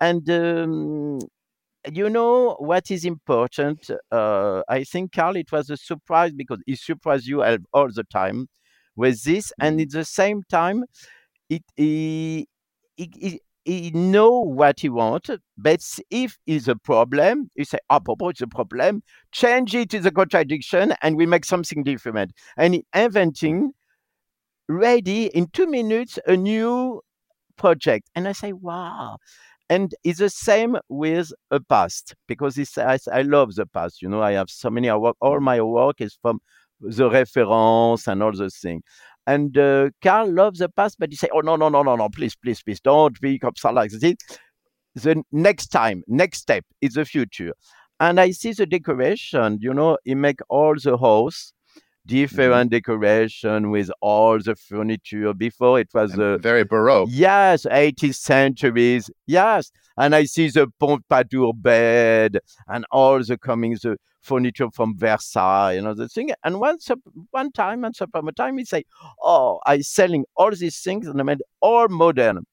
And 0.00 0.28
um, 0.30 1.18
you 1.92 2.10
know 2.10 2.56
what 2.58 2.90
is 2.90 3.04
important? 3.04 3.90
Uh, 4.12 4.62
I 4.68 4.84
think, 4.84 5.12
Karl, 5.12 5.36
it 5.36 5.52
was 5.52 5.70
a 5.70 5.76
surprise 5.76 6.32
because 6.32 6.60
he 6.66 6.76
surprised 6.76 7.26
you 7.26 7.42
all 7.72 7.88
the 7.92 8.04
time 8.10 8.48
with 8.96 9.22
this. 9.24 9.52
And 9.60 9.78
Mhm. 9.78 9.82
at 9.82 9.90
the 9.90 10.04
same 10.04 10.42
time, 10.50 10.84
it, 11.50 11.62
he, 11.76 12.48
he, 12.96 13.10
he, 13.20 13.40
he 13.66 13.90
know 13.92 14.30
what 14.40 14.80
he 14.80 14.88
want, 14.88 15.28
but 15.58 15.82
if 16.10 16.38
it's 16.46 16.68
a 16.68 16.76
problem, 16.76 17.50
you 17.56 17.64
say, 17.64 17.78
"Ah, 17.90 17.98
Popo, 18.00 18.28
it's 18.30 18.40
a 18.40 18.46
problem. 18.46 19.02
Change 19.32 19.74
it. 19.74 19.94
it 19.94 19.98
is 20.00 20.06
a 20.06 20.10
contradiction, 20.12 20.94
and 21.02 21.16
we 21.16 21.26
make 21.26 21.44
something 21.44 21.82
different." 21.84 22.32
And 22.56 22.82
inventing, 22.94 23.72
ready 24.68 25.26
in 25.26 25.48
two 25.48 25.66
minutes, 25.66 26.18
a 26.26 26.36
new 26.36 27.02
project. 27.58 28.10
And 28.14 28.28
I 28.28 28.32
say, 28.32 28.52
"Wow!" 28.52 29.18
And 29.70 29.94
it's 30.04 30.20
the 30.20 30.30
same 30.30 30.76
with 30.88 31.32
a 31.50 31.60
past 31.60 32.14
because 32.28 32.58
it's, 32.58 32.78
I, 32.78 32.98
I 33.12 33.22
love 33.22 33.54
the 33.56 33.66
past. 33.66 34.02
You 34.02 34.08
know, 34.08 34.22
I 34.22 34.32
have 34.32 34.50
so 34.50 34.70
many. 34.70 34.90
Work, 34.92 35.16
all 35.20 35.40
my 35.40 35.60
work 35.62 36.00
is 36.00 36.18
from 36.22 36.40
the 36.80 37.10
reference 37.10 38.06
and 38.08 38.22
all 38.22 38.32
those 38.32 38.56
things. 38.58 38.82
And 39.26 39.56
uh, 39.58 39.90
Karl 40.02 40.32
loves 40.32 40.60
the 40.60 40.68
past, 40.68 40.98
but 40.98 41.10
he 41.10 41.16
say, 41.16 41.28
"Oh 41.32 41.40
no, 41.40 41.56
no, 41.56 41.68
no, 41.68 41.82
no, 41.82 41.96
no! 41.96 42.08
Please, 42.08 42.36
please, 42.36 42.62
please, 42.62 42.80
don't 42.80 43.20
be 43.20 43.38
ça 43.38 43.72
like 43.72 43.90
this." 43.90 44.14
The 44.94 45.22
next 45.32 45.68
time, 45.68 46.02
next 46.06 46.38
step 46.38 46.64
is 46.80 46.94
the 46.94 47.04
future. 47.04 47.52
And 47.98 48.20
I 48.20 48.30
see 48.30 48.52
the 48.52 48.66
decoration. 48.66 49.58
You 49.60 49.74
know, 49.74 49.98
he 50.04 50.14
make 50.14 50.40
all 50.48 50.74
the 50.82 50.96
house 50.96 51.52
different 52.06 52.70
decoration 52.70 53.70
with 53.70 53.90
all 54.00 54.38
the 54.38 54.54
furniture. 54.54 55.34
Before 55.34 55.80
it 55.80 55.88
was 55.92 56.18
uh, 56.18 56.38
very 56.38 56.64
baroque. 56.64 57.08
Yes, 57.12 57.66
18th 57.66 58.14
centuries. 58.14 59.10
Yes. 59.26 59.70
And 59.98 60.14
I 60.14 60.24
see 60.24 60.48
the 60.48 60.68
Pompadour 60.78 61.52
bed 61.54 62.38
and 62.68 62.84
all 62.90 63.22
the 63.22 63.38
coming, 63.38 63.76
the 63.82 63.96
furniture 64.26 64.68
from 64.72 64.98
Versailles, 64.98 65.72
you 65.72 65.82
know, 65.82 65.94
the 65.94 66.08
thing. 66.08 66.30
And 66.44 66.60
once, 66.60 66.90
one 67.30 67.52
time, 67.52 67.82
once 67.82 68.00
upon 68.00 68.28
a 68.28 68.32
time, 68.32 68.58
he 68.58 68.64
say, 68.64 68.84
oh, 69.22 69.60
I'm 69.66 69.82
selling 69.82 70.24
all 70.36 70.50
these 70.50 70.80
things 70.80 71.06
and 71.06 71.20
I 71.20 71.24
made 71.24 71.42
all 71.60 71.88
modern. 71.88 72.44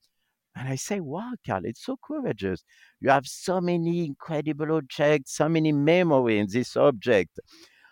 And 0.56 0.70
I 0.70 0.76
say, 0.76 1.00
wow, 1.00 1.34
Karl, 1.46 1.66
it's 1.66 1.84
so 1.84 1.98
courageous. 2.04 2.64
You 3.02 3.10
have 3.10 3.26
so 3.26 3.60
many 3.60 4.06
incredible 4.06 4.72
objects, 4.74 5.36
so 5.36 5.50
many 5.50 5.72
memory 5.72 6.38
in 6.38 6.48
this 6.50 6.78
object. 6.78 7.40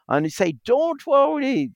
And 0.08 0.26
he 0.26 0.30
say, 0.30 0.54
don't 0.64 1.06
worry, 1.08 1.72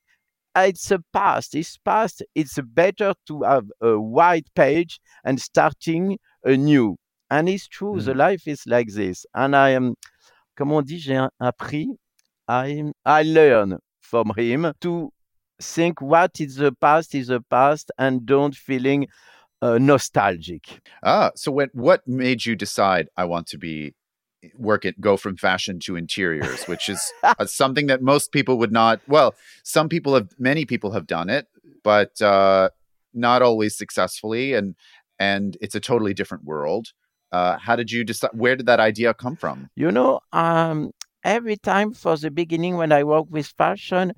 it's 0.56 0.92
a 0.92 1.00
past. 1.12 1.56
It's 1.56 1.78
past. 1.78 2.24
It's 2.36 2.60
better 2.62 3.14
to 3.28 3.42
have 3.42 3.66
a 3.82 4.00
white 4.00 4.48
page 4.56 5.00
and 5.24 5.42
starting 5.42 6.20
anew. 6.44 6.98
And 7.32 7.50
it's 7.50 7.68
true, 7.68 8.00
the 8.00 8.12
mm-hmm. 8.12 8.20
life 8.20 8.48
is 8.48 8.62
like 8.68 8.90
this. 8.94 9.26
And 9.34 9.56
I 9.56 9.72
am, 9.72 9.96
comme 10.56 10.72
on 10.74 10.82
dit, 10.82 11.00
j'ai 11.00 11.20
appris, 11.40 11.90
I, 12.48 12.92
I 13.06 13.24
learn 13.24 13.80
from 14.02 14.34
him 14.38 14.72
to 14.82 15.12
think 15.62 16.02
what 16.02 16.40
is 16.40 16.56
the 16.56 16.72
past 16.72 17.16
is 17.16 17.28
the 17.28 17.42
past 17.42 17.92
and 17.98 18.26
don't 18.26 18.56
feeling 18.56 19.08
uh, 19.62 19.78
nostalgic. 19.78 20.82
Ah, 21.04 21.32
so 21.36 21.52
what 21.52 21.70
what 21.74 22.08
made 22.08 22.46
you 22.46 22.56
decide 22.56 23.08
I 23.18 23.26
want 23.26 23.48
to 23.48 23.58
be 23.58 23.94
work 24.58 24.86
it 24.86 25.02
go 25.02 25.18
from 25.18 25.38
fashion 25.38 25.80
to 25.80 25.96
interiors, 25.96 26.66
which 26.66 26.90
is 26.90 27.02
uh, 27.24 27.46
something 27.46 27.88
that 27.88 28.02
most 28.02 28.32
people 28.32 28.58
would 28.58 28.72
not. 28.72 29.02
Well, 29.08 29.34
some 29.64 29.90
people 29.90 30.14
have, 30.14 30.30
many 30.38 30.66
people 30.66 30.92
have 30.92 31.08
done 31.08 31.30
it, 31.30 31.48
but 31.84 32.22
uh, 32.22 32.70
not 33.14 33.42
always 33.42 33.78
successfully, 33.78 34.54
and 34.54 34.76
and 35.18 35.58
it's 35.62 35.76
a 35.76 35.80
totally 35.80 36.14
different 36.14 36.44
world. 36.44 36.90
Uh, 37.36 37.58
how 37.60 37.76
did 37.76 37.92
you 37.92 38.06
decide? 38.06 38.32
Where 38.34 38.56
did 38.56 38.66
that 38.68 38.80
idea 38.80 39.14
come 39.14 39.36
from? 39.36 39.70
You 39.76 39.92
know, 39.92 40.22
um, 40.32 40.92
every 41.24 41.58
time 41.58 41.94
for 41.94 42.16
the 42.16 42.32
beginning 42.32 42.78
when 42.78 42.94
I 42.94 43.04
work 43.04 43.26
with 43.30 43.48
fashion, 43.48 44.14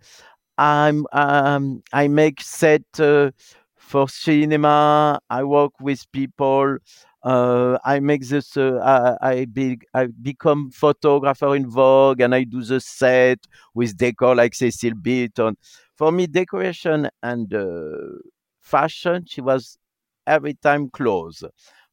I'm 0.59 1.07
um, 1.12 1.81
I 1.91 2.07
make 2.07 2.41
set 2.41 2.83
uh, 3.00 3.31
for 3.75 4.07
cinema. 4.07 5.19
I 5.31 5.43
work 5.43 5.74
with 5.79 6.05
people. 6.12 6.77
Uh, 7.24 7.79
I 7.83 8.00
make 8.00 8.27
this. 8.27 8.55
Uh, 8.55 9.17
I 9.19 9.45
be, 9.45 9.79
I 9.95 10.07
become 10.21 10.69
photographer 10.69 11.55
in 11.55 11.67
Vogue, 11.67 12.21
and 12.21 12.36
I 12.36 12.43
do 12.43 12.62
the 12.62 12.79
set 12.79 13.39
with 13.74 13.97
decor 13.97 14.36
like 14.36 14.53
Cecil 14.53 14.93
Beaton. 15.01 15.57
For 15.95 16.12
me, 16.12 16.27
decoration 16.27 17.09
and 17.24 17.51
uh, 17.51 18.21
fashion, 18.62 19.25
she 19.27 19.41
was 19.41 19.79
every 20.27 20.53
time 20.53 20.89
close. 20.91 21.43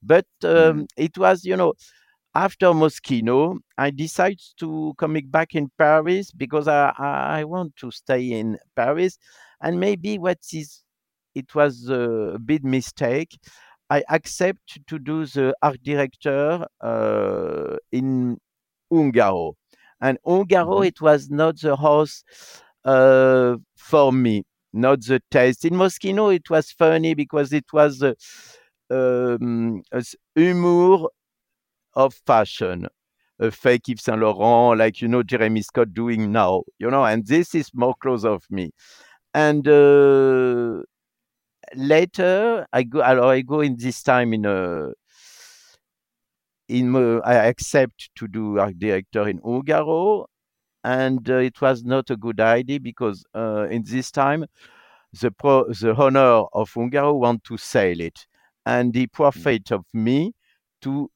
But 0.04 0.26
um, 0.44 0.86
it 0.96 1.16
was, 1.18 1.44
you 1.44 1.56
know, 1.56 1.74
after 2.34 2.66
Moschino, 2.68 3.58
I 3.78 3.90
decided 3.90 4.40
to 4.58 4.94
coming 4.98 5.28
back 5.28 5.54
in 5.54 5.70
Paris 5.78 6.32
because 6.32 6.68
I, 6.68 6.92
I 6.98 7.44
want 7.44 7.76
to 7.76 7.90
stay 7.90 8.32
in 8.32 8.58
Paris. 8.76 9.18
And 9.60 9.80
maybe 9.80 10.18
what 10.18 10.38
is 10.52 10.82
it 11.34 11.54
was 11.54 11.88
a 11.88 12.38
big 12.44 12.64
mistake. 12.64 13.38
I 13.90 14.02
accept 14.08 14.80
to 14.88 14.98
do 14.98 15.26
the 15.26 15.54
art 15.62 15.82
director 15.82 16.66
uh, 16.80 17.76
in 17.92 18.38
Ungaro. 18.92 19.54
And 20.00 20.18
Ungaro, 20.26 20.84
hmm 20.84 20.86
it 20.86 21.00
was 21.00 21.30
not 21.30 21.60
the 21.60 21.76
house 21.76 22.24
uh, 22.84 23.56
for 23.76 24.12
me, 24.12 24.44
not 24.72 25.02
the 25.02 25.20
taste. 25.30 25.64
In 25.64 25.74
Moschino, 25.74 26.34
it 26.34 26.50
was 26.50 26.70
funny 26.72 27.14
because 27.14 27.52
it 27.52 27.66
was 27.72 28.02
uh, 28.02 28.14
um, 28.90 29.82
humor 30.34 31.06
of 31.94 32.14
fashion. 32.26 32.88
A 33.40 33.50
fake 33.50 33.88
Yves 33.88 34.04
Saint 34.04 34.20
Laurent, 34.20 34.78
like 34.78 35.02
you 35.02 35.08
know 35.08 35.22
Jeremy 35.24 35.62
Scott 35.62 35.92
doing 35.92 36.30
now, 36.32 36.62
you 36.78 36.90
know, 36.90 37.04
and 37.04 37.26
this 37.26 37.54
is 37.54 37.70
more 37.74 37.94
close 38.00 38.24
of 38.24 38.44
me. 38.50 38.70
And 39.34 39.66
uh, 39.68 40.82
later, 41.74 42.66
I 42.72 42.82
go, 42.84 43.02
I 43.02 43.40
go 43.42 43.60
in 43.60 43.76
this 43.78 44.02
time 44.02 44.32
in 44.34 44.44
a 44.46 44.92
in 46.68 46.90
mo- 46.90 47.20
I 47.24 47.34
accept 47.34 48.10
to 48.16 48.28
do 48.28 48.58
art 48.58 48.78
director 48.78 49.28
in 49.28 49.40
Ungaro, 49.40 50.26
and 50.84 51.28
uh, 51.30 51.36
it 51.36 51.60
was 51.60 51.84
not 51.84 52.10
a 52.10 52.16
good 52.16 52.40
idea 52.40 52.80
because 52.80 53.24
uh, 53.34 53.68
in 53.70 53.84
this 53.84 54.10
time 54.10 54.46
the 55.20 55.30
pro, 55.30 55.64
the 55.72 55.94
owner 55.96 56.44
of 56.52 56.72
Ungaro 56.74 57.18
want 57.18 57.44
to 57.44 57.56
sell 57.58 58.00
it, 58.00 58.26
and 58.66 58.94
he 58.94 59.06
profit 59.06 59.70
of 59.72 59.84
me 59.92 60.32
to 60.82 61.10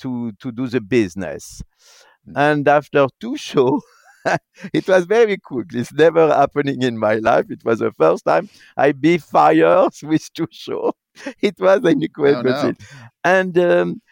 to 0.00 0.32
to 0.40 0.52
do 0.52 0.66
the 0.66 0.80
business. 0.80 1.62
hmm 2.26 2.34
And 2.34 2.66
after 2.68 3.06
two 3.20 3.36
shows, 3.36 3.82
it 4.72 4.88
was 4.88 5.04
very 5.06 5.36
quick. 5.38 5.68
It's 5.74 5.92
never 5.92 6.28
happening 6.28 6.82
in 6.82 6.98
my 6.98 7.14
life. 7.16 7.46
It 7.50 7.64
was 7.64 7.78
the 7.80 7.92
first 7.92 8.24
time 8.24 8.48
I 8.76 8.92
be 8.92 9.18
fired 9.18 9.92
with 10.02 10.32
two 10.34 10.48
shows. 10.50 10.92
It 11.40 11.54
was 11.60 11.84
an 11.84 12.02
Oh 12.26 12.42
incredible 12.42 12.54
thing. 12.54 12.74
no. 12.74 12.76
And 13.24 13.56
um, 13.58 14.02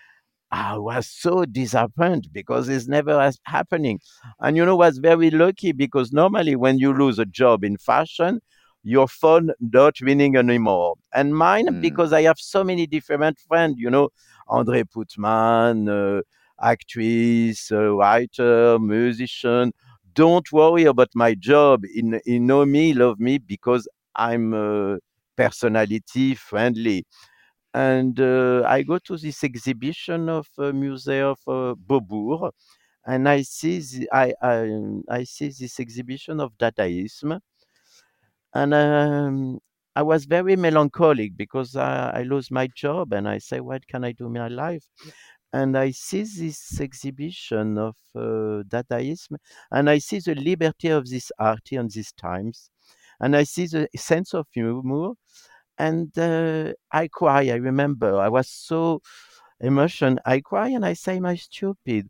I 0.50 0.76
was 0.78 1.08
so 1.08 1.44
disappointed 1.44 2.32
because 2.32 2.68
it's 2.68 2.88
never 2.88 3.30
happening. 3.44 4.00
And 4.40 4.56
you 4.56 4.64
know 4.66 4.76
was 4.76 4.98
very 4.98 5.30
lucky 5.30 5.72
because 5.72 6.12
normally 6.12 6.56
when 6.56 6.78
you 6.78 6.92
lose 6.92 7.18
a 7.18 7.26
job 7.26 7.64
in 7.64 7.78
fashion, 7.78 8.40
your 8.82 9.08
phone 9.08 9.50
not 9.60 10.00
ringing 10.00 10.36
anymore. 10.36 10.94
And 11.14 11.34
mine 11.36 11.66
Mm. 11.66 11.80
because 11.80 12.12
I 12.12 12.22
have 12.22 12.38
so 12.38 12.64
many 12.64 12.86
different 12.86 13.38
friends, 13.38 13.76
you 13.78 13.90
know, 13.90 14.10
Andrée 14.48 14.84
Putman, 14.84 15.88
uh, 15.88 16.22
actress, 16.60 17.70
uh, 17.72 17.94
writer, 17.94 18.78
musician. 18.78 19.72
Don't 20.14 20.50
worry 20.52 20.84
about 20.84 21.08
my 21.14 21.34
job. 21.34 21.82
In, 21.94 22.20
in 22.26 22.46
know 22.46 22.64
me, 22.66 22.92
love 22.94 23.18
me 23.20 23.38
because 23.38 23.88
I'm 24.14 24.52
uh, 24.54 24.96
personality 25.36 26.34
friendly 26.34 27.04
and 27.74 28.18
uh, 28.20 28.62
I 28.66 28.82
go 28.82 28.98
to 28.98 29.16
this 29.16 29.44
exhibition 29.44 30.28
of 30.28 30.46
uh, 30.58 30.72
Museum 30.72 31.28
of 31.34 31.38
uh, 31.46 31.74
Beaubourg, 31.74 32.52
and 33.06 33.28
I 33.28 33.42
see 33.42 33.78
the, 33.80 34.08
I, 34.12 34.34
I 34.42 34.68
I 35.08 35.24
see 35.24 35.48
this 35.48 35.80
exhibition 35.80 36.40
of 36.40 36.56
Dadaism, 36.58 37.40
and 38.54 38.74
um, 38.74 39.58
I 39.96 40.02
was 40.02 40.24
very 40.26 40.56
melancholic 40.56 41.36
because 41.36 41.76
I, 41.76 42.10
I 42.20 42.22
lose 42.22 42.50
my 42.50 42.68
job, 42.74 43.12
and 43.12 43.28
I 43.28 43.38
say, 43.38 43.60
what 43.60 43.86
can 43.86 44.04
I 44.04 44.12
do 44.12 44.26
in 44.26 44.32
my 44.34 44.48
life? 44.48 44.84
And 45.52 45.76
I 45.76 45.90
see 45.90 46.22
this 46.22 46.80
exhibition 46.80 47.76
of 47.78 47.94
uh, 48.14 48.62
Dadaism, 48.68 49.36
and 49.70 49.90
I 49.90 49.98
see 49.98 50.18
the 50.20 50.34
liberty 50.34 50.88
of 50.88 51.08
this 51.08 51.30
art 51.38 51.72
in 51.72 51.88
these 51.88 52.12
times, 52.12 52.70
and 53.20 53.36
I 53.36 53.44
see 53.44 53.66
the 53.66 53.88
sense 53.96 54.34
of 54.34 54.46
humor 54.52 55.12
and 55.78 56.16
uh, 56.18 56.72
I 56.92 57.08
cry. 57.08 57.48
I 57.48 57.54
remember 57.56 58.18
I 58.18 58.28
was 58.28 58.48
so 58.48 59.00
emotional. 59.60 60.18
I 60.26 60.40
cry 60.40 60.68
and 60.70 60.84
I 60.86 60.94
say, 60.94 61.20
"My 61.20 61.36
stupid." 61.36 62.08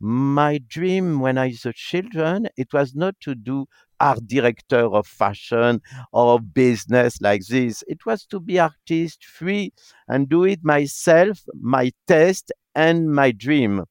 My 0.00 0.58
dream 0.58 1.20
when 1.20 1.38
I 1.38 1.48
was 1.48 1.66
a 1.66 1.72
children, 1.74 2.48
it 2.56 2.72
was 2.72 2.94
not 2.94 3.14
to 3.20 3.34
do 3.34 3.66
art 4.00 4.26
director 4.26 4.84
of 4.84 5.06
fashion 5.06 5.80
or 6.12 6.40
business 6.40 7.20
like 7.20 7.46
this. 7.46 7.82
It 7.86 8.06
was 8.06 8.24
to 8.26 8.40
be 8.40 8.58
artist 8.58 9.24
free 9.24 9.72
and 10.08 10.28
do 10.28 10.44
it 10.44 10.60
myself, 10.62 11.42
my 11.60 11.92
taste 12.06 12.52
and 12.74 13.10
my 13.10 13.32
dream. 13.32 13.84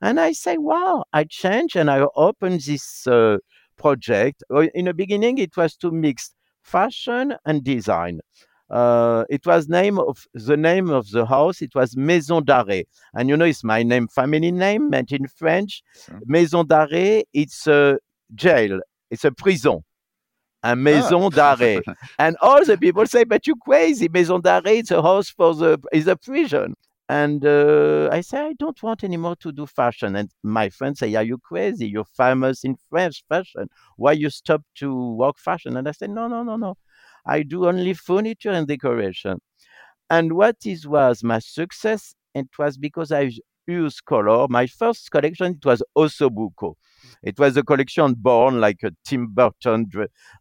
And 0.00 0.20
I 0.20 0.32
say, 0.32 0.58
wow, 0.58 1.04
I 1.12 1.24
changed 1.24 1.76
and 1.76 1.90
I 1.90 2.06
opened 2.14 2.60
this 2.60 3.06
uh, 3.06 3.38
project. 3.76 4.44
In 4.74 4.84
the 4.84 4.94
beginning, 4.94 5.38
it 5.38 5.56
was 5.56 5.76
to 5.76 5.90
mix 5.90 6.34
fashion 6.62 7.34
and 7.46 7.64
design. 7.64 8.20
Uh, 8.70 9.24
it 9.30 9.46
was 9.46 9.68
name 9.68 9.98
of 9.98 10.26
the 10.34 10.56
name 10.56 10.90
of 10.90 11.10
the 11.10 11.24
house. 11.24 11.62
It 11.62 11.74
was 11.74 11.96
Maison 11.96 12.42
d'Arrêt, 12.44 12.84
and 13.14 13.28
you 13.28 13.36
know 13.36 13.46
it's 13.46 13.64
my 13.64 13.82
name, 13.82 14.08
family 14.08 14.52
name, 14.52 14.90
meant 14.90 15.10
in 15.10 15.26
French. 15.26 15.82
Sure. 16.04 16.20
Maison 16.26 16.64
d'Arrêt, 16.64 17.24
it's 17.32 17.66
a 17.66 17.98
jail, 18.34 18.80
it's 19.10 19.24
a 19.24 19.32
prison, 19.32 19.80
a 20.62 20.72
Oh. 20.72 20.74
Maison 20.74 21.30
d'Arrêt. 21.30 21.82
And 22.18 22.36
all 22.42 22.64
the 22.64 22.76
people 22.78 23.06
say, 23.06 23.24
"But 23.24 23.46
you 23.46 23.56
crazy? 23.56 24.08
Maison 24.08 24.40
d'Arrêt, 24.40 24.78
it's 24.80 24.90
a 24.90 25.02
house 25.02 25.30
for 25.30 25.54
the, 25.54 25.78
is 25.92 26.06
a 26.08 26.16
prison." 26.16 26.74
And 27.10 27.46
uh, 27.46 28.10
I 28.12 28.20
say, 28.20 28.38
I 28.38 28.52
don't 28.52 28.82
want 28.82 29.02
anymore 29.02 29.36
to 29.36 29.50
do 29.50 29.64
fashion. 29.66 30.14
And 30.14 30.30
my 30.42 30.68
friends 30.68 30.98
say, 30.98 31.14
Are 31.14 31.22
you 31.22 31.38
crazy? 31.38 31.88
You're 31.88 32.04
famous 32.04 32.64
in 32.64 32.76
French 32.90 33.24
fashion. 33.30 33.68
Why 33.96 34.12
you 34.12 34.28
stop 34.28 34.62
to 34.76 35.12
work 35.14 35.38
fashion? 35.38 35.78
And 35.78 35.88
I 35.88 35.92
say, 35.92 36.06
No, 36.06 36.28
no, 36.28 36.42
no, 36.42 36.56
no. 36.56 36.74
I 37.24 37.44
do 37.44 37.66
only 37.66 37.94
furniture 37.94 38.50
and 38.50 38.66
decoration. 38.68 39.38
And 40.10 40.34
what 40.34 40.56
is 40.66 40.86
was 40.86 41.24
my 41.24 41.38
success? 41.38 42.14
It 42.34 42.48
was 42.58 42.76
because 42.76 43.10
I 43.10 43.30
used 43.66 44.04
color. 44.04 44.46
My 44.48 44.66
first 44.66 45.10
collection 45.10 45.54
it 45.54 45.64
was 45.64 45.82
Osobuco. 45.96 46.74
It 47.22 47.38
was 47.38 47.56
a 47.56 47.62
collection 47.62 48.14
born 48.14 48.60
like 48.60 48.82
a 48.82 48.92
Tim 49.04 49.28
Burton 49.28 49.90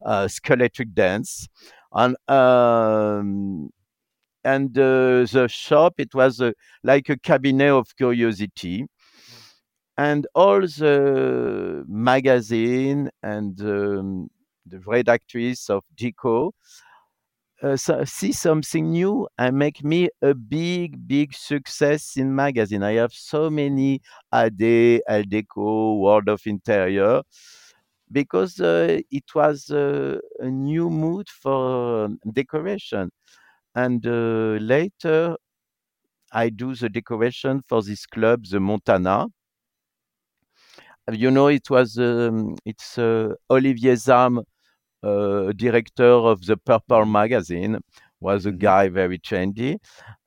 uh, 0.05 0.27
skeletal 0.27 0.85
dance. 0.93 1.47
And 1.91 2.15
um, 2.29 3.69
and 4.43 4.77
uh, 4.77 5.25
the 5.31 5.47
shop 5.49 5.95
it 5.97 6.13
was 6.13 6.41
uh, 6.41 6.51
like 6.83 7.09
a 7.09 7.17
cabinet 7.17 7.71
of 7.71 7.95
curiosity 7.95 8.85
and 9.97 10.27
all 10.35 10.61
the 10.61 11.83
magazine 11.87 13.09
and 13.23 13.59
um, 13.61 14.29
the 14.65 14.77
redactress 14.77 15.69
of 15.69 15.83
Dico 15.95 16.53
uh, 17.63 17.75
see 18.05 18.31
something 18.31 18.91
new 18.91 19.27
and 19.37 19.57
make 19.57 19.83
me 19.83 20.09
a 20.21 20.33
big 20.33 21.07
big 21.07 21.33
success 21.33 22.17
in 22.17 22.33
magazine 22.35 22.83
i 22.83 22.93
have 22.93 23.11
so 23.13 23.49
many 23.49 23.99
ade 24.33 25.01
Elle 25.07 25.23
Deco 25.23 25.99
world 25.99 26.29
of 26.29 26.41
interior 26.45 27.21
because 28.11 28.59
uh, 28.59 28.99
it 29.11 29.25
was 29.35 29.69
uh, 29.71 30.17
a 30.39 30.47
new 30.49 30.89
mood 30.89 31.27
for 31.29 32.05
um, 32.05 32.19
decoration 32.33 33.09
and 33.75 34.05
uh, 34.07 34.57
later 34.61 35.35
I 36.31 36.49
do 36.49 36.73
the 36.75 36.89
decoration 36.89 37.61
for 37.67 37.81
this 37.83 38.05
club, 38.05 38.45
the 38.45 38.59
Montana. 38.59 39.27
You 41.11 41.31
know, 41.31 41.47
it 41.47 41.69
was 41.69 41.97
um, 41.97 42.55
it's 42.65 42.97
uh, 42.97 43.33
Olivier 43.49 43.93
Zahm, 43.95 44.43
uh, 45.03 45.51
director 45.53 46.05
of 46.31 46.45
the 46.45 46.57
Purple 46.57 47.05
hmm 47.05 47.05
magazine, 47.05 47.79
was 48.19 48.45
a 48.45 48.51
hmm 48.51 48.69
guy 48.69 48.89
very 48.89 49.19
trendy, 49.19 49.77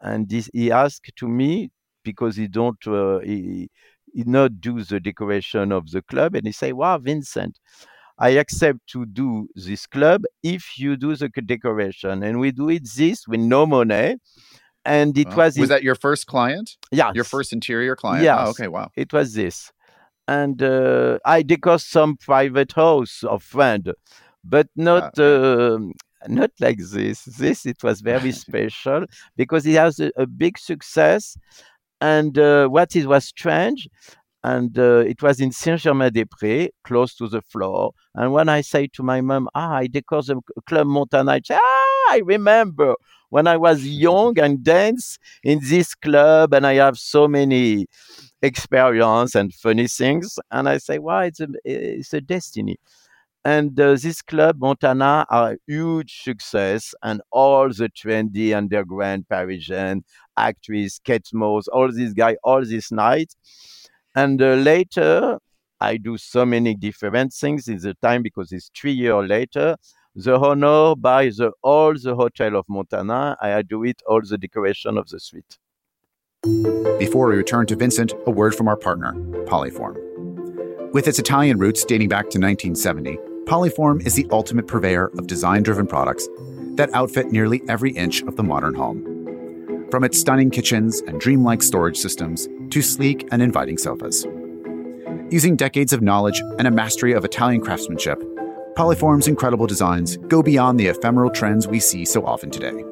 and 0.01 0.29
this, 0.29 0.51
he 0.53 0.71
asked 0.71 1.11
to 1.17 1.29
me 1.29 1.71
because 2.05 2.37
he 2.37 2.49
don't 2.49 2.87
uh, 2.87 3.19
he, 3.21 3.69
he 4.13 4.25
not 4.25 4.61
do 4.61 4.83
the 4.83 5.01
decoration 5.01 5.73
of 5.73 5.91
the 5.91 6.03
club, 6.03 6.35
and 6.35 6.47
he 6.47 6.53
say, 6.53 6.73
"Wow, 6.73 6.99
Vincent, 6.99 7.59
I 8.19 8.31
accept 8.31 8.81
to 8.93 9.07
do 9.07 9.49
this 9.55 9.87
club 9.87 10.25
if 10.43 10.79
you 10.79 10.97
do 10.97 11.17
the 11.17 11.29
decoration, 11.29 12.23
and 12.23 12.41
we 12.41 12.51
do 12.53 12.69
it 12.71 12.89
this 12.97 13.27
with 13.29 13.41
no 13.41 13.67
money." 13.67 14.17
And 14.85 15.17
it 15.19 15.29
Well, 15.29 15.37
was 15.37 15.57
was 15.57 15.69
in 15.69 15.69
that 15.69 15.83
your 15.83 15.95
first 15.95 16.27
client? 16.27 16.77
Yeah, 16.93 17.13
your 17.13 17.25
first 17.25 17.53
interior 17.53 17.97
client? 17.97 18.31
Oh, 18.33 18.49
okay. 18.51 18.69
Wow. 18.69 18.91
it 18.97 19.13
was 19.13 19.35
this. 19.35 19.73
and 20.29 20.63
uh, 20.63 21.19
I 21.25 21.43
decor 21.43 21.79
some 21.79 22.17
private 22.17 22.73
house 22.73 23.25
of 23.25 23.43
friend, 23.43 23.93
but 24.45 24.69
not 24.77 25.19
um 25.19 25.93
not 26.29 26.51
like 26.61 26.79
this. 26.79 27.25
This 27.25 27.67
it 27.67 27.83
was 27.83 28.01
very 28.01 28.33
special 28.45 29.07
because 29.37 29.67
it 29.67 29.77
has 29.77 30.01
a, 30.01 30.11
a 30.17 30.27
big 30.27 30.59
success. 30.59 31.37
And 32.03 32.39
uh, 32.39 32.69
what 32.69 32.97
it 32.97 33.07
was 33.07 33.27
strange, 33.27 33.87
and 34.43 34.79
uh, 34.79 35.05
it 35.07 35.21
was 35.23 35.39
in 35.39 35.53
Saint-Germain-des-Prés, 35.53 36.71
close 36.83 37.15
to 37.17 37.29
the 37.29 37.43
floor. 37.43 37.93
And 38.15 38.33
when 38.33 38.49
I 38.49 38.63
say 38.63 38.87
to 38.95 39.03
my 39.03 39.21
mom, 39.21 39.49
"Ah, 39.55 39.75
I 39.75 39.87
decor 39.87 40.23
the 40.23 40.41
Club 40.67 40.87
Montana," 40.87 41.33
I 41.33 41.41
say, 41.45 41.59
"Ah, 41.61 42.13
I 42.13 42.23
remember." 42.25 42.95
When 43.29 43.47
I 43.47 43.57
was 43.59 43.87
young 43.87 44.39
and 44.41 44.65
dance 44.65 45.17
in 45.45 45.61
this 45.63 45.95
club, 45.95 46.53
and 46.53 46.67
I 46.67 46.75
have 46.75 46.99
so 46.99 47.29
many 47.29 47.87
experience 48.43 49.35
and 49.35 49.55
funny 49.55 49.87
things. 49.87 50.39
And 50.51 50.69
I 50.69 50.79
say, 50.79 50.99
wow, 50.99 51.21
it's 51.21 51.41
a, 51.41 51.49
it's 51.65 52.13
a 52.13 52.21
destiny. 52.21 52.79
And 53.45 53.79
uh, 53.81 53.95
this 53.95 54.21
club, 54.21 54.57
Montana, 54.59 55.25
are 55.31 55.53
a 55.53 55.57
huge 55.67 56.23
success, 56.23 56.95
and 57.03 57.23
all 57.31 57.69
the 57.69 57.89
trendy 57.89 58.55
underground 58.55 59.29
Parisian 59.29 60.05
actresses, 60.37 61.01
Kate 61.03 61.27
Moss, 61.33 61.67
all 61.69 61.91
these 61.91 62.13
guys, 62.13 62.37
all 62.45 62.63
these 62.65 62.93
nights. 62.93 63.35
And 64.15 64.43
uh, 64.43 64.55
later, 64.55 65.39
I 65.81 65.97
do 65.97 66.19
so 66.19 66.45
many 66.45 66.75
different 66.75 67.33
things 67.33 67.67
in 67.69 67.79
the 67.79 67.95
time 68.03 68.23
because 68.23 68.53
it's 68.53 68.71
three 68.77 68.93
years 68.93 69.29
later. 69.29 69.77
The 70.15 70.39
honor 70.39 70.97
by 70.97 71.27
the 71.27 71.53
all 71.63 71.95
the 71.95 72.15
hotel 72.15 72.57
of 72.57 72.67
Montana, 72.69 73.37
I 73.41 73.63
do 73.63 73.85
it 73.85 74.03
all 74.07 74.21
the 74.21 74.37
decoration 74.37 74.99
of 74.99 75.09
the 75.09 75.19
suite. 75.21 75.59
Before 76.99 77.29
we 77.29 77.37
return 77.37 77.67
to 77.67 77.77
Vincent, 77.77 78.13
a 78.27 78.31
word 78.31 78.55
from 78.55 78.69
our 78.69 78.77
partner, 78.77 79.15
Poliform. 79.47 79.97
With 80.93 81.07
its 81.07 81.21
Italian 81.21 81.59
roots 81.59 81.85
dating 81.85 82.09
back 82.09 82.25
to 82.31 82.41
1970, 82.41 83.19
Poliform 83.51 84.07
is 84.07 84.15
the 84.15 84.29
ultimate 84.31 84.69
purveyor 84.69 85.07
of 85.19 85.27
design 85.27 85.65
driven 85.65 85.85
products 85.85 86.29
that 86.77 86.89
outfit 86.95 87.33
nearly 87.33 87.61
every 87.69 87.91
inch 87.91 88.23
of 88.23 88.37
the 88.37 88.45
modern 88.45 88.77
home. 88.77 89.89
From 89.91 90.05
its 90.05 90.21
stunning 90.21 90.51
kitchens 90.51 91.01
and 91.01 91.19
dreamlike 91.19 91.61
storage 91.61 91.97
systems 91.97 92.49
to 92.71 92.81
sleek 92.81 93.29
and 93.33 93.43
inviting 93.43 93.77
sofas. 93.77 94.25
Using 95.33 95.57
decades 95.57 95.93
of 95.93 96.01
knowledge 96.01 96.41
and 96.61 96.69
a 96.69 96.71
mastery 96.71 97.13
of 97.13 97.25
Italian 97.25 97.61
craftsmanship, 97.61 98.23
Poliform's 98.77 99.27
incredible 99.27 99.67
designs 99.67 100.17
go 100.29 100.45
beyond 100.45 100.79
the 100.79 100.87
ephemeral 100.87 101.29
trends 101.29 101.67
we 101.67 101.81
see 101.81 102.05
so 102.05 102.25
often 102.25 102.53
today. 102.53 102.85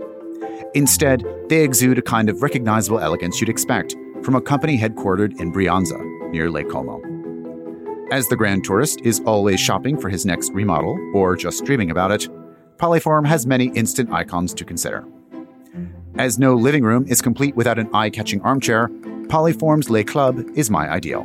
Instead, 0.74 1.22
they 1.48 1.62
exude 1.62 1.98
a 1.98 2.02
kind 2.02 2.28
of 2.28 2.42
recognizable 2.42 2.98
elegance 2.98 3.40
you'd 3.40 3.48
expect 3.48 3.94
from 4.24 4.34
a 4.34 4.40
company 4.40 4.76
headquartered 4.76 5.38
in 5.38 5.52
Brianza, 5.52 6.00
near 6.32 6.50
Lake 6.50 6.68
Como. 6.68 7.17
As 8.10 8.26
the 8.28 8.36
grand 8.36 8.64
tourist 8.64 9.02
is 9.02 9.20
always 9.26 9.60
shopping 9.60 10.00
for 10.00 10.08
his 10.08 10.24
next 10.24 10.50
remodel 10.54 10.98
or 11.14 11.36
just 11.36 11.66
dreaming 11.66 11.90
about 11.90 12.10
it, 12.10 12.26
Poliform 12.78 13.26
has 13.26 13.46
many 13.46 13.66
instant 13.74 14.10
icons 14.10 14.54
to 14.54 14.64
consider. 14.64 15.04
As 16.16 16.38
no 16.38 16.54
living 16.54 16.84
room 16.84 17.04
is 17.06 17.20
complete 17.20 17.54
without 17.54 17.78
an 17.78 17.90
eye 17.92 18.08
catching 18.08 18.40
armchair, 18.40 18.88
Poliform's 19.28 19.90
Le 19.90 20.04
Club 20.04 20.42
is 20.54 20.70
my 20.70 20.88
ideal. 20.88 21.20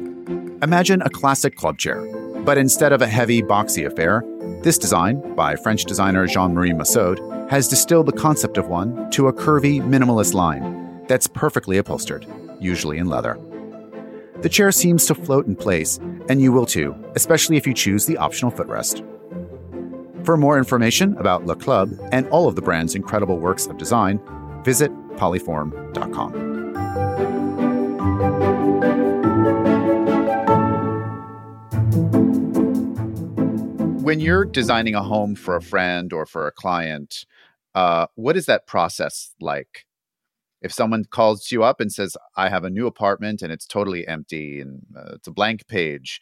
Imagine 0.61 1.01
a 1.03 1.09
classic 1.09 1.55
club 1.55 1.77
chair, 1.77 2.05
but 2.43 2.57
instead 2.57 2.91
of 2.91 3.01
a 3.01 3.07
heavy, 3.07 3.41
boxy 3.41 3.85
affair, 3.85 4.21
this 4.61 4.77
design, 4.77 5.35
by 5.35 5.55
French 5.55 5.85
designer 5.85 6.27
Jean 6.27 6.53
Marie 6.53 6.73
Massaud, 6.73 7.17
has 7.49 7.69
distilled 7.69 8.07
the 8.07 8.11
concept 8.11 8.57
of 8.57 8.67
one 8.67 9.09
to 9.11 9.29
a 9.29 9.33
curvy, 9.33 9.79
minimalist 9.79 10.33
line 10.33 11.05
that's 11.07 11.27
perfectly 11.27 11.77
upholstered, 11.77 12.27
usually 12.59 12.97
in 12.97 13.07
leather. 13.07 13.39
The 14.43 14.49
chair 14.49 14.73
seems 14.73 15.05
to 15.05 15.15
float 15.15 15.47
in 15.47 15.55
place, 15.55 15.99
and 16.27 16.41
you 16.41 16.51
will 16.51 16.65
too, 16.65 16.93
especially 17.15 17.55
if 17.55 17.65
you 17.65 17.73
choose 17.73 18.05
the 18.05 18.17
optional 18.17 18.51
footrest. 18.51 19.01
For 20.25 20.35
more 20.35 20.57
information 20.57 21.15
about 21.15 21.45
Le 21.45 21.55
Club 21.55 21.97
and 22.11 22.27
all 22.27 22.49
of 22.49 22.55
the 22.55 22.61
brand's 22.61 22.93
incredible 22.93 23.39
works 23.39 23.67
of 23.67 23.77
design, 23.77 24.19
visit 24.65 24.91
poliform.com. 25.15 26.33
When 34.03 34.19
you're 34.19 34.43
designing 34.43 34.93
a 34.93 35.03
home 35.03 35.35
for 35.35 35.55
a 35.55 35.61
friend 35.61 36.11
or 36.11 36.25
for 36.25 36.47
a 36.47 36.51
client, 36.51 37.25
uh, 37.75 38.07
what 38.15 38.35
is 38.35 38.47
that 38.47 38.67
process 38.67 39.33
like? 39.39 39.85
If 40.63 40.71
someone 40.71 41.05
calls 41.05 41.51
you 41.51 41.63
up 41.63 41.79
and 41.79 41.91
says 41.91 42.17
i 42.35 42.49
have 42.49 42.63
a 42.63 42.69
new 42.69 42.87
apartment 42.87 43.41
and 43.41 43.51
it's 43.51 43.67
totally 43.67 44.07
empty 44.07 44.59
and 44.59 44.81
uh, 44.97 45.11
it's 45.15 45.27
a 45.27 45.31
blank 45.31 45.67
page 45.67 46.19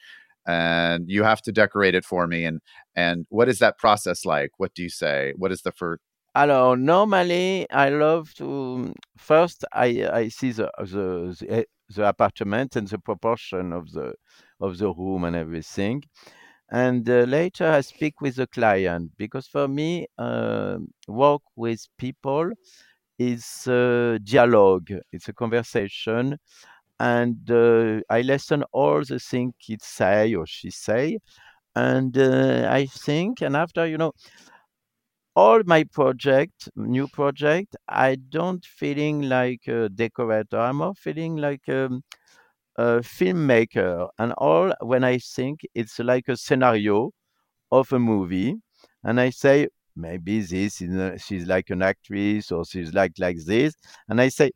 and 0.47 1.09
you 1.09 1.23
have 1.23 1.41
to 1.43 1.51
decorate 1.51 1.95
it 1.95 2.05
for 2.05 2.27
me 2.27 2.45
and 2.45 2.61
and 2.95 3.25
what 3.29 3.47
is 3.47 3.59
that 3.59 3.77
process 3.77 4.25
like? 4.25 4.51
What 4.57 4.73
do 4.73 4.83
you 4.83 4.89
say? 4.89 5.33
What 5.37 5.51
is 5.51 5.61
the 5.61 5.71
first 5.71 6.01
Alors, 6.33 6.77
normally, 6.77 7.67
I 7.71 7.89
love 7.89 8.33
to 8.35 8.93
first 9.17 9.65
I 9.73 10.07
I 10.11 10.29
see 10.29 10.51
the 10.51 10.71
the 10.79 11.35
the, 11.39 11.51
eh, 11.51 11.63
the 11.89 12.07
apartment 12.07 12.75
and 12.77 12.87
the 12.87 12.99
proportion 12.99 13.73
of 13.73 13.91
the 13.91 14.13
of 14.61 14.77
the 14.77 14.93
room 14.93 15.25
and 15.25 15.35
everything, 15.35 16.03
and 16.71 17.09
uh, 17.09 17.23
later 17.23 17.67
I 17.69 17.81
speak 17.81 18.21
with 18.21 18.37
the 18.37 18.47
client 18.47 19.11
because 19.17 19.47
for 19.47 19.67
me, 19.67 20.07
uh, 20.17 20.77
work 21.07 21.41
with 21.57 21.85
people 21.97 22.51
is 23.29 23.67
a 23.67 24.19
dialogue. 24.23 24.89
It's 25.11 25.29
a 25.29 25.33
conversation, 25.33 26.37
and 26.99 27.51
uh, 27.51 28.01
I 28.09 28.21
listen 28.21 28.63
all 28.71 29.03
the 29.03 29.19
things 29.19 29.53
he 29.59 29.77
say 29.81 30.35
or 30.35 30.45
she 30.47 30.71
say, 30.71 31.19
and 31.75 32.17
uh, 32.17 32.67
I 32.71 32.87
think, 32.87 33.41
and 33.41 33.55
after 33.57 33.87
you 33.87 33.97
know, 33.97 34.13
all 35.35 35.61
my 35.65 35.83
project, 35.85 36.69
new 36.75 37.07
project, 37.07 37.75
I 37.87 38.15
don't 38.29 38.65
feeling 38.65 39.23
like 39.23 39.67
a 39.67 39.89
decorator. 39.89 40.59
I'm 40.59 40.77
more 40.77 40.95
feeling 40.95 41.37
like 41.37 41.67
um, 41.69 42.03
a 42.77 43.01
filmmaker, 43.01 44.09
and 44.19 44.33
all 44.37 44.73
when 44.81 45.03
I 45.03 45.19
think 45.19 45.61
it's 45.75 45.99
like 45.99 46.27
a 46.29 46.37
scenario 46.37 47.11
of 47.71 47.93
a 47.93 47.99
movie, 47.99 48.55
and 49.03 49.19
I 49.21 49.31
say 49.31 49.67
maybe 50.01 50.41
this 50.41 50.81
is 50.81 51.21
she's 51.23 51.45
like 51.45 51.69
an 51.69 51.81
actress 51.81 52.51
or 52.51 52.65
she's 52.65 52.93
like 52.93 53.13
like 53.19 53.37
this. 53.45 53.73
And 54.09 54.19
i 54.21 54.29
say 54.29 54.51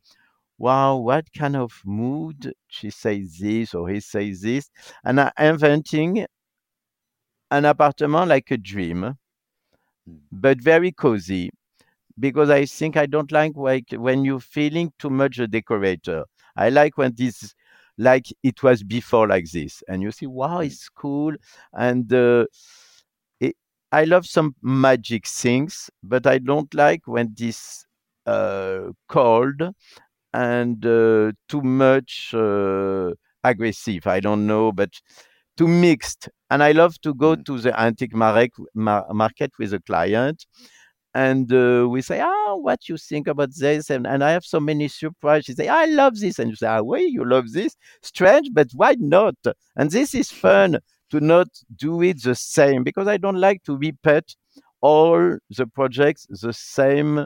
wow 0.58 0.96
what 0.96 1.26
kind 1.32 1.56
of 1.56 1.72
mood 1.84 2.52
she 2.68 2.90
says 2.90 3.36
this 3.38 3.74
or 3.74 3.88
he 3.88 4.00
says 4.00 4.40
this? 4.40 4.70
And 5.04 5.20
i'm 5.20 5.32
inventing 5.38 6.26
an 7.50 7.64
apartment 7.64 8.28
like 8.28 8.50
a 8.50 8.56
dream 8.56 9.14
hmm. 10.06 10.16
but 10.32 10.60
very 10.60 10.90
cozy 10.90 11.50
because 12.18 12.50
i 12.50 12.64
think 12.64 12.96
i 12.96 13.06
don't 13.06 13.30
like 13.30 13.52
like 13.54 13.84
when 13.92 14.24
you're 14.24 14.40
feeling 14.40 14.92
too 14.98 15.10
much 15.10 15.38
a 15.38 15.46
decorator. 15.46 16.24
I 16.56 16.70
like 16.70 16.96
when 16.96 17.12
this 17.14 17.54
like 17.98 18.26
it 18.42 18.62
was 18.62 18.82
before 18.82 19.28
like 19.28 19.50
this. 19.50 19.82
And 19.88 20.02
you 20.02 20.10
see 20.10 20.26
wow 20.26 20.58
hmm. 20.58 20.64
it's 20.64 20.88
cool. 20.88 21.34
And 21.72 22.12
uh, 22.12 22.46
I 23.96 24.04
love 24.04 24.26
some 24.26 24.54
magic 24.60 25.26
things, 25.26 25.88
but 26.02 26.26
I 26.26 26.36
don't 26.36 26.72
like 26.74 27.00
when 27.06 27.32
this 27.34 27.86
uh, 28.26 28.90
cold 29.08 29.62
and 30.34 30.84
uh, 30.84 31.32
too 31.48 31.62
much 31.62 32.34
uh, 32.34 33.12
aggressive. 33.42 34.06
I 34.06 34.20
don't 34.20 34.46
know, 34.46 34.70
but 34.70 34.90
too 35.56 35.66
mixed. 35.66 36.28
And 36.50 36.62
I 36.62 36.72
love 36.72 37.00
to 37.00 37.14
go 37.14 37.36
mm. 37.36 37.44
to 37.46 37.58
the 37.58 37.80
antique 37.80 38.14
market, 38.14 38.52
market 38.74 39.52
with 39.58 39.72
a 39.72 39.80
client 39.80 40.44
and 41.14 41.50
uh, 41.50 41.88
we 41.88 42.02
say, 42.02 42.20
ah, 42.20 42.56
what 42.56 42.90
you 42.90 42.98
think 42.98 43.26
about 43.26 43.48
this? 43.56 43.88
And, 43.88 44.06
and 44.06 44.22
I 44.22 44.32
have 44.32 44.44
so 44.44 44.60
many 44.60 44.88
surprises. 44.88 45.48
You 45.48 45.54
say, 45.54 45.68
I 45.68 45.86
love 45.86 46.20
this. 46.20 46.38
And 46.38 46.50
you 46.50 46.56
say, 46.56 46.66
ah, 46.66 46.82
wait, 46.82 47.10
you 47.10 47.24
love 47.24 47.52
this? 47.52 47.74
Strange, 48.02 48.50
but 48.52 48.68
why 48.74 48.96
not? 48.98 49.36
And 49.76 49.90
this 49.90 50.14
is 50.14 50.30
fun 50.30 50.80
to 51.10 51.20
not 51.20 51.48
do 51.76 52.02
it 52.02 52.22
the 52.22 52.34
same 52.34 52.84
because 52.84 53.08
I 53.08 53.16
don't 53.16 53.40
like 53.40 53.62
to 53.64 53.76
repeat 53.76 54.36
all 54.80 55.38
the 55.50 55.66
projects 55.66 56.26
the 56.28 56.52
same 56.52 57.24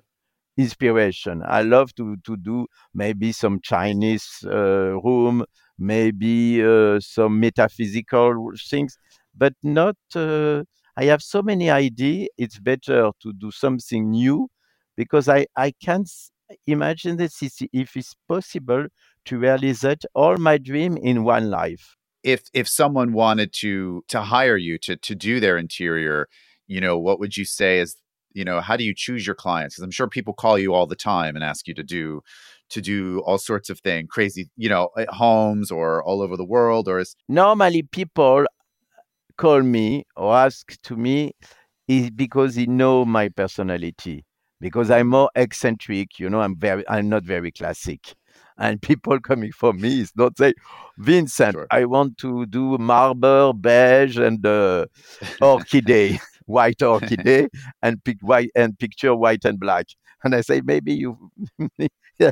inspiration. 0.57 1.43
I 1.47 1.63
love 1.63 1.95
to 1.97 2.17
to 2.27 2.37
do 2.37 2.67
maybe 2.95 3.33
some 3.33 3.61
Chinese 3.63 4.29
uh, 4.47 5.01
room, 5.05 5.45
maybe 5.79 6.63
uh, 6.65 7.01
some 7.01 7.41
metaphysical 7.41 8.53
things, 8.69 8.99
but 9.37 9.55
not. 9.63 9.97
Uh, 10.15 10.65
I 10.97 11.05
have 11.05 11.23
so 11.23 11.43
many 11.43 11.71
ideas. 11.71 12.29
It's 12.37 12.59
better 12.59 13.11
to 13.23 13.33
do 13.33 13.51
something 13.51 14.11
new 14.11 14.49
because 14.97 15.29
I 15.29 15.47
I 15.57 15.73
can't 15.83 16.11
imagine 16.67 17.17
this 17.17 17.43
if 17.43 17.97
it's 17.97 18.15
possible 18.29 18.87
to 19.27 19.39
realize 19.39 19.85
all 20.15 20.37
my 20.37 20.59
dream 20.59 20.97
in 20.97 21.25
one 21.25 21.51
life 21.51 21.97
if 22.23 22.43
if 22.53 22.69
someone 22.69 23.13
wanted 23.13 23.53
to 23.53 24.05
to 24.09 24.21
hire 24.21 24.57
you 24.57 24.79
to 24.79 24.97
to 24.97 25.15
do 25.15 25.41
their 25.41 25.57
interior 25.57 26.29
you 26.67 26.81
know 26.81 26.99
what 26.99 27.19
would 27.19 27.37
you 27.37 27.45
say 27.45 27.79
is 27.79 27.97
you 28.33 28.45
know 28.45 28.61
how 28.61 28.77
do 28.77 28.85
you 28.85 28.95
choose 28.95 29.27
your 29.27 29.35
clients? 29.35 29.75
Because 29.75 29.85
i'm 29.85 29.91
sure 29.91 30.09
people 30.09 30.35
call 30.35 30.59
you 30.59 30.75
all 30.75 30.87
the 30.87 30.97
time 30.97 31.35
and 31.35 31.45
ask 31.45 31.67
you 31.67 31.75
to 31.75 31.83
do 31.83 32.21
to 32.71 32.81
do 32.81 33.21
all 33.21 33.39
sorts 33.39 33.71
of 33.71 33.81
things 33.81 34.09
crazy 34.11 34.49
you 34.57 34.69
know 34.69 34.91
at 34.97 35.09
homes 35.11 35.71
or 35.71 36.03
all 36.05 36.23
over 36.23 36.37
the 36.37 36.45
world 36.45 36.89
or 36.89 36.99
is 37.01 37.17
normally 37.29 37.83
people 37.83 38.47
call 39.37 39.63
me 39.63 40.05
or 40.17 40.35
ask 40.35 40.81
to 40.83 40.97
me 40.97 41.33
is 41.89 42.11
because 42.11 42.55
they 42.55 42.67
know 42.67 43.05
my 43.05 43.29
personality 43.29 44.25
because 44.61 44.91
i'm 44.91 45.09
more 45.09 45.31
eccentric 45.35 46.19
you 46.19 46.31
know 46.31 46.41
i'm 46.41 46.57
very 46.57 46.89
i'm 46.89 47.09
not 47.09 47.25
very 47.25 47.51
classic 47.51 48.15
and 48.59 48.81
people 48.83 49.19
coming 49.21 49.53
for 49.53 49.73
me 49.73 50.01
is 50.01 50.13
not 50.17 50.37
say, 50.39 50.55
Vincent, 50.99 51.57
sure. 51.57 51.67
I 51.71 51.85
want 51.85 52.19
to 52.19 52.47
do 52.47 52.79
marble, 52.79 53.53
beige, 53.53 54.17
and 54.19 54.45
uh, 54.47 54.87
orchid, 55.41 56.21
white 56.47 56.83
orchid, 56.83 57.49
and 57.83 58.03
pick 58.05 58.19
white 58.23 58.51
and 58.55 58.79
picture 58.79 59.15
white 59.15 59.45
and 59.45 59.59
black. 59.59 59.87
And 60.25 60.35
I 60.35 60.41
say 60.43 60.61
maybe 60.65 60.93
you 60.95 61.31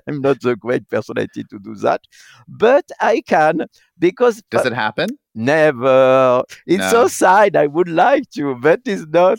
I'm 0.06 0.20
not 0.20 0.40
the 0.40 0.56
great 0.56 0.88
personality 0.88 1.44
to 1.50 1.58
do 1.58 1.74
that, 1.76 2.02
but 2.48 2.84
I 3.00 3.22
can 3.26 3.66
because 3.98 4.42
Does 4.50 4.66
it 4.66 4.72
happen? 4.72 5.18
never. 5.34 6.42
It's 6.66 6.80
No. 6.80 6.90
so 6.90 7.08
sad. 7.08 7.56
I 7.56 7.66
would 7.66 7.88
like 7.88 8.28
to, 8.30 8.54
but 8.56 8.80
it's 8.86 9.06
not. 9.08 9.38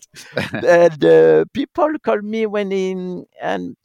and 0.62 1.04
uh, 1.06 1.46
people 1.54 1.90
call 2.04 2.22
me 2.22 2.46
when 2.46 2.72
he 2.72 2.92
and 3.42 3.76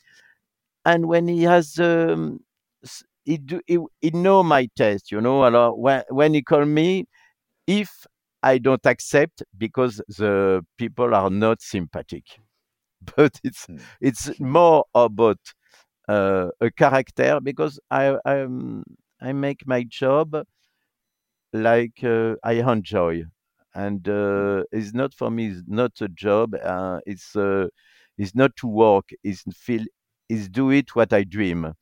and 0.84 1.06
when 1.06 1.28
he 1.28 1.42
has 1.44 1.78
um, 1.78 2.40
he 3.24 3.38
do 3.38 3.60
he, 3.66 3.78
he 4.00 4.10
know 4.10 4.42
my 4.42 4.68
taste, 4.76 5.10
you 5.12 5.20
know. 5.20 5.44
Alors, 5.44 5.78
when 5.78 6.02
when 6.10 6.34
he 6.34 6.42
call 6.42 6.64
me, 6.64 7.06
if 7.66 8.06
I 8.42 8.58
don't 8.58 8.84
accept 8.86 9.42
because 9.58 10.02
the 10.08 10.64
people 10.78 11.14
are 11.14 11.30
not 11.30 11.62
sympathetic, 11.62 12.24
but 13.16 13.40
it's 13.44 13.68
Hmm. 13.68 13.78
it's 14.00 14.40
more 14.40 14.84
about 14.94 15.38
uh, 16.08 16.50
a 16.60 16.70
character 16.72 17.40
because 17.42 17.80
I 17.90 18.16
I 18.26 18.46
I 19.20 19.32
make 19.32 19.66
my 19.66 19.84
job 19.88 20.44
like 21.52 22.02
uh, 22.04 22.34
I 22.42 22.54
enjoy, 22.54 23.24
and 23.74 24.06
uh, 24.08 24.64
it's 24.72 24.92
not 24.94 25.14
for 25.14 25.30
me. 25.30 25.48
It's 25.48 25.62
not 25.66 25.92
a 26.00 26.08
job. 26.08 26.54
Uh, 26.62 27.00
it's 27.06 27.34
uh, 27.36 27.68
it's 28.18 28.34
not 28.34 28.54
to 28.56 28.66
work. 28.66 29.10
It's 29.22 29.42
feel. 29.56 29.84
It's 30.28 30.48
do 30.48 30.70
it 30.70 30.94
what 30.96 31.12
I 31.12 31.24
dream, 31.24 31.72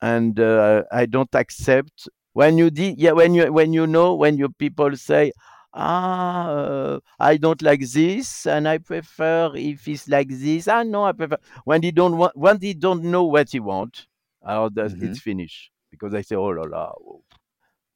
and 0.00 0.38
uh, 0.40 0.84
I 0.92 1.06
don't 1.06 1.34
accept 1.34 2.08
when 2.32 2.58
you 2.58 2.70
di- 2.70 2.94
yeah 2.98 3.12
when 3.12 3.34
you 3.34 3.52
when 3.52 3.72
you 3.72 3.86
know 3.86 4.14
when 4.14 4.36
your 4.38 4.50
people 4.50 4.96
say 4.96 5.32
ah 5.74 6.48
uh, 6.48 7.00
I 7.20 7.36
don't 7.36 7.60
like 7.62 7.80
this 7.86 8.46
and 8.46 8.68
I 8.68 8.78
prefer 8.78 9.52
if 9.54 9.86
it's 9.88 10.08
like 10.08 10.28
this 10.28 10.68
ah 10.68 10.82
no 10.82 11.04
I 11.04 11.12
prefer 11.12 11.38
when 11.64 11.80
they 11.80 11.90
don't 11.90 12.16
want 12.16 12.36
when 12.36 12.58
they 12.58 12.74
don't 12.74 13.04
know 13.04 13.24
what 13.24 13.50
he 13.50 13.60
want 13.60 14.06
oh 14.46 14.68
that's 14.68 14.94
Mhm. 14.94 15.02
it's 15.10 15.20
finished 15.20 15.70
because 15.90 16.14
I 16.14 16.22
say 16.22 16.36
oh 16.36 16.48
la 16.48 16.62
la 16.64 16.92
oh. 16.92 17.22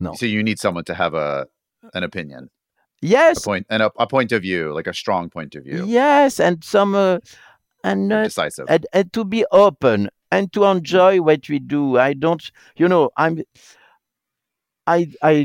No. 0.00 0.14
So 0.14 0.26
you 0.26 0.42
need 0.42 0.58
someone 0.58 0.84
to 0.84 0.94
have 0.94 1.14
a 1.14 1.46
an 1.94 2.02
opinion, 2.02 2.50
a 3.02 3.06
yes 3.06 3.44
point, 3.44 3.66
and 3.70 3.82
a, 3.82 3.92
a 3.98 4.06
point 4.06 4.32
of 4.32 4.42
view, 4.42 4.72
like 4.72 4.88
a 4.88 4.94
strong 4.94 5.30
point 5.30 5.54
of 5.54 5.62
view, 5.64 5.84
yes 5.86 6.40
and 6.40 6.64
some 6.64 6.94
uh, 6.96 7.18
and 7.84 8.12
uh, 8.12 8.24
decisive. 8.24 8.66
and, 8.68 8.86
and 8.92 9.12
to 9.12 9.24
be 9.24 9.44
open 9.52 10.10
and 10.33 10.53
to 10.55 10.64
enjoy 10.66 11.21
what 11.23 11.49
we 11.51 11.61
do. 11.61 11.99
I 11.99 12.14
don't 12.14 12.45
you 12.77 12.88
know 12.88 13.11
i'm 13.18 13.42
i 14.87 15.07
i 15.23 15.45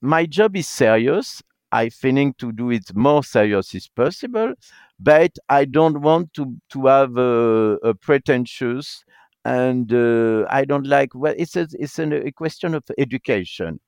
my 0.00 0.26
job 0.26 0.56
is 0.56 0.68
serious. 0.68 1.42
I 1.72 1.88
feeling 1.88 2.34
to 2.38 2.50
do 2.52 2.70
it 2.70 2.92
more 2.96 3.22
serious 3.22 3.74
as 3.76 3.86
possible 3.88 4.54
but 4.98 5.32
i 5.48 5.64
don't 5.64 6.00
want 6.02 6.34
to 6.34 6.56
to 6.70 6.86
have 6.86 7.16
a, 7.16 7.78
a 7.90 7.94
pretentious 7.94 9.04
and 9.44 9.92
uh, 9.92 10.44
i 10.50 10.64
don't 10.64 10.86
like 10.88 11.14
well 11.14 11.34
it's 11.38 11.54
a, 11.56 11.68
it's 11.78 11.98
an, 12.00 12.12
a 12.12 12.32
question 12.32 12.74
of 12.74 12.82
education. 12.98 13.78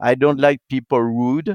I 0.00 0.14
don't 0.16 0.40
like 0.40 0.60
people 0.68 1.00
rude 1.02 1.54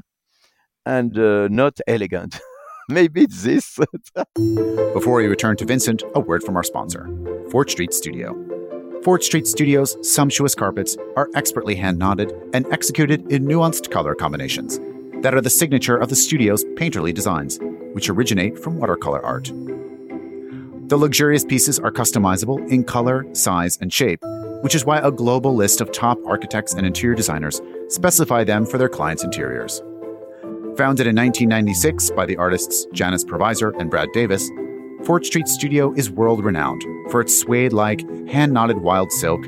and 0.86 1.18
uh, 1.20 1.48
not 1.50 1.80
elegant 1.88 2.40
maybe 2.90 3.26
this 3.26 3.78
Before 4.94 5.18
we 5.18 5.28
return 5.28 5.58
to 5.58 5.66
Vincent, 5.66 6.04
a 6.16 6.20
word 6.20 6.44
from 6.44 6.56
our 6.56 6.64
sponsor, 6.64 7.10
Fort 7.52 7.70
Street 7.70 7.94
Studio. 7.94 8.34
Fort 9.04 9.24
Street 9.24 9.46
Studio's 9.46 9.98
sumptuous 10.02 10.56
carpets 10.56 10.96
are 11.16 11.30
expertly 11.36 11.76
hand 11.76 11.98
knotted 11.98 12.34
and 12.54 12.66
executed 12.72 13.30
in 13.32 13.46
nuanced 13.46 13.92
color 13.92 14.16
combinations 14.16 14.80
that 15.22 15.34
are 15.34 15.42
the 15.42 15.50
signature 15.50 15.98
of 15.98 16.10
the 16.10 16.16
studio's 16.16 16.64
painterly 16.76 17.14
designs, 17.14 17.60
which 17.94 18.10
originate 18.10 18.58
from 18.58 18.78
watercolor 18.78 19.24
art. 19.26 19.52
The 20.88 20.98
luxurious 20.98 21.44
pieces 21.44 21.80
are 21.80 21.92
customizable 21.92 22.70
in 22.72 22.86
color, 22.86 23.26
size, 23.34 23.78
and 23.82 23.92
shape, 23.92 24.24
which 24.62 24.76
is 24.76 24.86
why 24.86 25.00
a 25.00 25.12
global 25.12 25.54
list 25.54 25.82
of 25.82 25.92
top 25.92 26.18
architects 26.26 26.74
and 26.74 26.86
interior 26.86 27.16
designers 27.16 27.62
specify 27.90 28.46
them 28.46 28.66
for 28.66 28.78
their 28.78 28.88
clients' 28.88 29.26
interiors. 29.26 29.82
Founded 30.78 31.08
in 31.08 31.16
1996 31.16 32.12
by 32.12 32.28
the 32.28 32.38
artists 32.38 32.86
Janice 32.94 33.24
Provisor 33.24 33.74
and 33.80 33.90
Brad 33.90 34.10
Davis, 34.14 34.48
Fort 35.06 35.26
Street 35.26 35.48
Studio 35.48 35.92
is 35.96 36.12
world 36.12 36.46
renowned 36.46 36.84
for 37.10 37.20
its 37.20 37.36
suede 37.36 37.74
like, 37.74 38.00
hand 38.30 38.54
knotted 38.54 38.78
wild 38.78 39.12
silk 39.12 39.44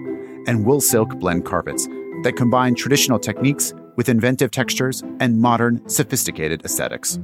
and 0.48 0.66
wool 0.66 0.82
silk 0.82 1.20
blend 1.20 1.46
carpets 1.46 1.86
that 2.24 2.34
combine 2.36 2.74
traditional 2.74 3.20
techniques 3.20 3.76
with 3.96 4.10
inventive 4.10 4.50
textures 4.50 5.04
and 5.20 5.40
modern, 5.40 5.88
sophisticated 5.88 6.66
aesthetics. 6.66 7.20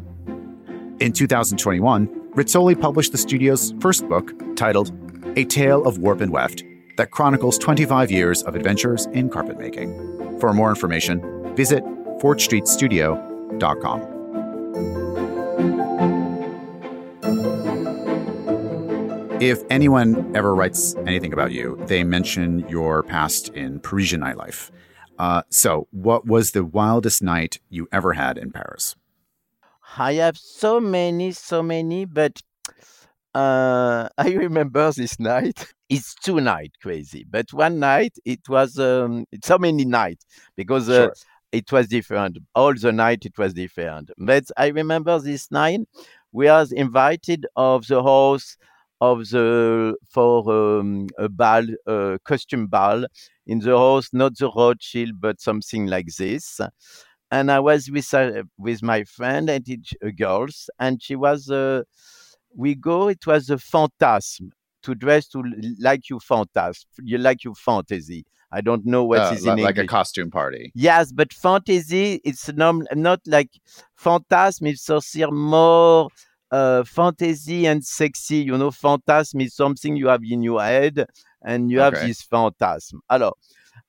In 1.00 1.12
2021, 1.12 2.08
Rizzoli 2.36 2.80
published 2.80 3.12
the 3.12 3.18
studio's 3.18 3.74
first 3.80 4.08
book 4.08 4.34
titled 4.56 4.92
A 5.36 5.46
Tale 5.46 5.84
of 5.84 5.98
Warp 5.98 6.22
and 6.22 6.32
Weft 6.32 6.64
that 6.98 7.10
chronicles 7.10 7.58
25 7.58 8.12
years 8.12 8.44
of 8.44 8.56
adventures 8.56 9.08
in 9.08 9.32
carpet 9.32 9.58
making. 9.58 10.40
For 10.40 10.54
more 10.54 10.70
information, 10.70 11.56
visit 11.56 11.84
fortstreetstudio.com. 12.20 13.25
If 19.42 19.64
anyone 19.70 20.32
ever 20.36 20.56
writes 20.56 20.96
anything 21.06 21.34
about 21.34 21.52
you, 21.52 21.78
they 21.88 22.04
mention 22.04 22.68
your 22.70 23.04
past 23.04 23.50
in 23.50 23.80
Parisian 23.80 24.22
nightlife. 24.22 24.72
Uh, 25.20 25.44
so, 25.50 25.88
what 25.92 26.26
was 26.26 26.52
the 26.52 26.64
wildest 26.64 27.22
night 27.22 27.60
you 27.70 27.88
ever 27.92 28.14
had 28.14 28.38
in 28.38 28.52
Paris? 28.52 28.96
I 29.98 30.14
have 30.14 30.38
so 30.38 30.80
many, 30.80 31.32
so 31.32 31.62
many, 31.62 32.06
but 32.06 32.42
uh, 33.34 34.10
I 34.18 34.30
remember 34.30 34.92
this 34.92 35.20
night. 35.20 35.74
It's 35.90 36.16
two 36.16 36.42
night 36.42 36.72
crazy, 36.82 37.26
but 37.30 37.54
one 37.54 37.80
night 37.80 38.18
it 38.26 38.50
was 38.50 38.80
um, 38.80 39.26
it's 39.32 39.48
so 39.48 39.60
many 39.60 39.86
nights 39.86 40.26
because 40.56 40.90
uh, 40.90 40.96
Sure. 40.96 41.14
It 41.52 41.72
was 41.72 41.88
different. 41.88 42.38
All 42.56 42.74
the 42.74 42.92
night 42.92 43.26
it 43.26 43.38
was 43.38 43.54
different. 43.54 44.12
But 44.18 44.46
I 44.58 44.68
remember 44.68 45.20
this 45.20 45.52
night 45.52 45.82
we 46.32 46.48
was 46.48 46.72
invited 46.72 47.46
of 47.56 47.88
the 47.88 48.04
house 48.04 48.58
of 49.02 49.30
the 49.30 49.96
for 50.10 50.80
um, 50.80 51.08
a 51.18 51.30
ball, 51.30 51.66
uh, 51.88 52.18
costume 52.26 52.68
ball 52.68 53.06
in 53.46 53.60
the 53.60 53.78
house, 53.78 54.10
not 54.14 54.38
the 54.38 54.50
Rothschild, 54.50 55.20
but 55.20 55.42
something 55.42 55.88
like 55.88 56.08
this 56.18 56.60
and 57.32 57.52
I 57.52 57.60
was 57.60 57.90
with 57.90 58.14
uh, 58.14 58.44
with 58.58 58.84
my 58.84 59.04
friend 59.04 59.50
and 59.50 59.68
it, 59.68 59.90
uh, 60.06 60.10
girls, 60.18 60.70
and 60.80 61.02
she 61.02 61.16
was. 61.16 61.50
Uh, 61.50 61.84
we 62.56 62.76
go. 62.76 63.10
It 63.10 63.26
was 63.28 63.50
a 63.50 63.58
phantasm 63.58 64.52
to 64.86 64.96
dress 64.96 65.28
to 65.30 65.44
like 65.80 66.10
you 66.10 66.20
phantasm. 66.20 66.88
You 67.04 67.18
like 67.18 67.44
your 67.44 67.56
fantasy. 67.56 68.26
I 68.52 68.62
don't 68.62 68.86
know 68.86 69.04
what 69.04 69.20
Uh, 69.20 69.34
is 69.34 69.46
in 69.46 69.58
like 69.58 69.78
a 69.78 69.88
costume 69.88 70.32
party. 70.32 70.72
Yes, 70.76 71.12
but 71.12 71.34
fantasy, 71.34 72.22
it's 72.24 72.48
nom- 72.54 72.88
not 72.94 73.20
like 73.26 73.50
phantasm, 73.96 74.68
it's 74.68 74.90
also 74.90 75.30
more 75.32 76.10
uh, 76.52 76.84
fantasy 76.84 77.66
and 77.66 77.84
sexy. 77.84 78.38
You 78.38 78.58
know, 78.58 78.72
phantasm 78.72 79.42
is 79.42 79.56
something 79.56 79.98
you 79.98 80.08
have 80.08 80.22
in 80.24 80.44
your 80.44 80.62
head 80.62 81.06
and 81.44 81.72
you 81.72 81.80
have 81.80 81.94
this 82.08 82.22
phantasm. 82.22 83.02
Alors, 83.10 83.34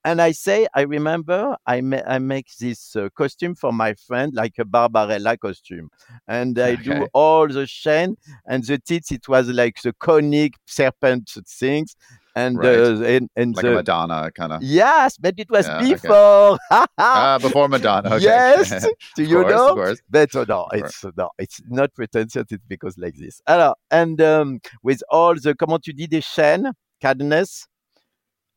and 0.05 0.21
I 0.23 0.33
say, 0.33 0.67
I 0.75 0.83
remember 0.83 1.57
I, 1.67 1.81
ma- 1.81 2.03
I 2.07 2.19
make 2.19 2.49
this 2.61 2.95
uh, 2.97 3.09
costume 3.17 3.55
for 3.55 3.73
my 3.73 3.95
friend, 3.95 4.33
like 4.35 4.55
a 4.59 4.65
Barbarella 4.65 5.37
costume. 5.37 5.89
And 6.29 6.59
I 6.59 6.77
do 6.77 7.07
all 7.13 7.49
the 7.49 7.67
chain 7.67 8.17
and 8.47 8.65
the 8.65 8.79
tits, 8.79 9.11
it 9.13 9.29
was 9.29 9.49
like 9.49 9.81
the 9.83 9.93
conic 9.95 10.55
serpent 10.67 11.31
things. 11.49 11.97
And, 12.35 12.59
Right. 12.59 12.79
uh, 12.79 13.03
and, 13.03 13.31
and 13.35 13.55
Like 13.57 13.65
the, 13.65 13.73
a 13.73 13.75
Madonna 13.77 14.31
kind 14.35 14.53
of. 14.53 14.63
Yes, 14.63 15.17
but 15.17 15.35
it 15.39 15.51
was 15.51 15.67
Yeah, 15.67 15.79
okay. 15.79 15.95
before. 15.95 16.59
Ah, 16.99 17.39
before 17.41 17.69
Madonna. 17.69 18.09
Okay. 18.17 18.25
Yes, 18.25 18.87
do 19.17 19.23
you 19.23 19.37
course, 19.43 19.51
know? 19.51 19.69
Of 19.69 19.75
course. 19.75 20.03
But 20.11 20.35
uh, 20.37 20.45
no, 20.49 20.67
it's 20.73 21.03
uh, 21.05 21.13
no, 21.17 21.31
it's 21.39 21.63
not 21.69 21.95
pretentious. 21.95 22.45
It's 22.51 22.65
because 22.69 22.99
like 22.99 23.15
this. 23.17 23.41
Alors, 23.47 23.75
and 23.91 24.21
um, 24.21 24.61
with 24.83 25.03
all 25.11 25.35
the 25.35 25.55
comment 25.55 25.83
tu 25.83 25.93
dis 25.95 26.09
des 26.09 26.21
chaînes, 26.21 26.73
cadenas, 27.01 27.67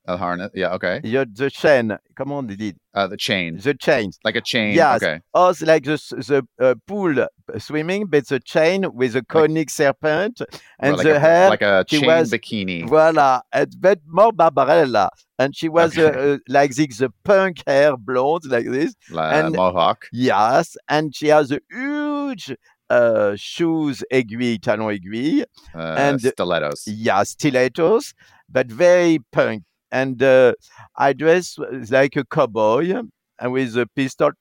A 0.10 0.18
harness. 0.18 0.50
Yeah. 0.56 0.74
Okay. 0.78 1.02
you 1.04 1.24
the 1.26 1.50
chain. 1.52 1.96
Come 2.18 2.32
on 2.32 2.48
dit 2.48 2.76
Uh, 2.96 3.08
the 3.08 3.18
chain. 3.18 3.58
the 3.68 3.76
chain. 3.76 4.12
Like 4.28 4.36
a 4.36 4.42
chain. 4.42 4.74
Yes. 4.74 5.04
Okay. 5.04 5.20
Oh, 5.36 5.54
like 5.62 5.84
the 5.86 5.98
the 6.32 6.40
uh, 6.66 6.74
pool 6.88 7.14
uh, 7.22 7.28
swimming, 7.60 8.08
but 8.08 8.28
the 8.28 8.40
chain 8.40 8.80
with 9.00 9.16
a 9.16 9.24
conic 9.24 9.70
serpent 9.70 10.42
and 10.80 10.98
like 10.98 11.06
the 11.06 11.16
a, 11.18 11.20
hair. 11.20 11.50
Like 11.56 11.62
a 11.62 11.86
chain 11.88 12.06
was- 12.08 12.32
bikini. 12.32 12.88
Voila, 12.90 13.42
and 13.54 13.70
but 13.80 14.00
more 14.08 14.32
Barbarella, 14.34 15.10
and 15.38 15.56
she 15.56 15.70
was 15.70 15.96
uh, 15.98 16.02
Okay. 16.10 16.34
uh, 16.34 16.38
like 16.58 16.72
this, 16.76 16.98
the 16.98 17.12
punk 17.24 17.56
hair 17.68 17.96
blonde 17.96 18.46
like 18.56 18.66
this. 18.78 18.96
La, 19.12 19.30
and- 19.30 19.56
mohawk. 19.56 20.08
Yes, 20.12 20.76
and 20.90 21.16
she 21.16 21.28
has 21.28 21.52
a 21.52 21.60
huge 21.72 22.46
uh, 22.90 23.34
shoes 23.36 24.04
aiguille, 24.12 24.60
talon 24.60 24.88
aiguille. 24.90 25.46
Uh, 25.76 25.96
and- 26.06 26.20
stilettos. 26.22 26.84
Yeah, 26.88 27.22
stilettos, 27.24 28.14
but 28.50 28.68
very 28.72 29.20
punk. 29.32 29.64
And 29.92 30.22
uh, 30.22 30.54
I 30.98 31.14
dress 31.14 31.58
like 31.90 32.16
a 32.16 32.26
cowboy 32.26 32.94
and 33.40 33.52
with 33.52 33.78
a 33.78 33.88
pistol 33.96 34.32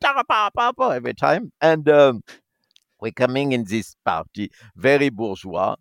every 0.92 1.14
time. 1.14 1.52
And 1.60 1.88
um, 1.88 2.22
we're 3.00 3.12
coming 3.12 3.52
in 3.52 3.64
this 3.64 3.96
party, 4.04 4.50
very 4.76 5.10
bourgeois. 5.10 5.76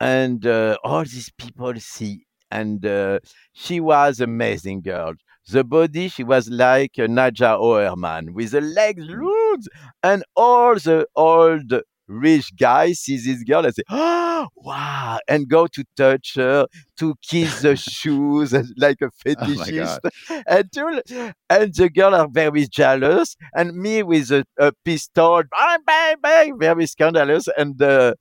And 0.00 0.46
uh, 0.46 0.76
all 0.84 1.04
these 1.04 1.30
people 1.38 1.74
see 1.78 2.24
and 2.50 2.84
uh, 2.84 3.18
she 3.54 3.80
was 3.80 4.20
amazing 4.20 4.82
girl. 4.82 5.14
The 5.48 5.64
body, 5.64 6.08
she 6.08 6.22
was 6.22 6.48
like 6.50 6.92
a 6.98 7.08
Nadja 7.08 7.58
Auermann 7.58 8.30
with 8.32 8.52
the 8.52 8.60
legs 8.60 9.04
loose, 9.06 9.66
and 10.02 10.22
all 10.36 10.74
the 10.74 11.06
old 11.16 11.72
rich 12.08 12.52
guy 12.58 12.92
sees 12.92 13.24
this 13.24 13.42
girl 13.44 13.64
and 13.64 13.74
say, 13.74 13.82
"Oh, 13.90 14.48
wow!" 14.56 15.18
and 15.28 15.48
go 15.48 15.66
to 15.68 15.84
touch 15.96 16.34
her, 16.36 16.66
to 16.98 17.14
kiss 17.22 17.62
the 17.62 17.76
shoes 17.90 18.52
like 18.76 18.98
a 19.02 19.06
Oh 19.06 19.10
fetishist, 19.24 20.00
God. 20.28 20.42
and 20.46 20.72
to, 20.72 21.34
and 21.50 21.74
the 21.74 21.88
girl 21.90 22.14
are 22.14 22.28
very 22.30 22.66
jealous, 22.68 23.36
and 23.54 23.74
me 23.74 24.02
with 24.02 24.30
a, 24.30 24.44
a 24.58 24.72
pistol, 24.84 25.42
bang, 25.50 25.78
bang, 25.86 26.16
bang, 26.22 26.58
very 26.58 26.86
scandalous, 26.86 27.48
and 27.56 27.80
uh, 27.82 28.14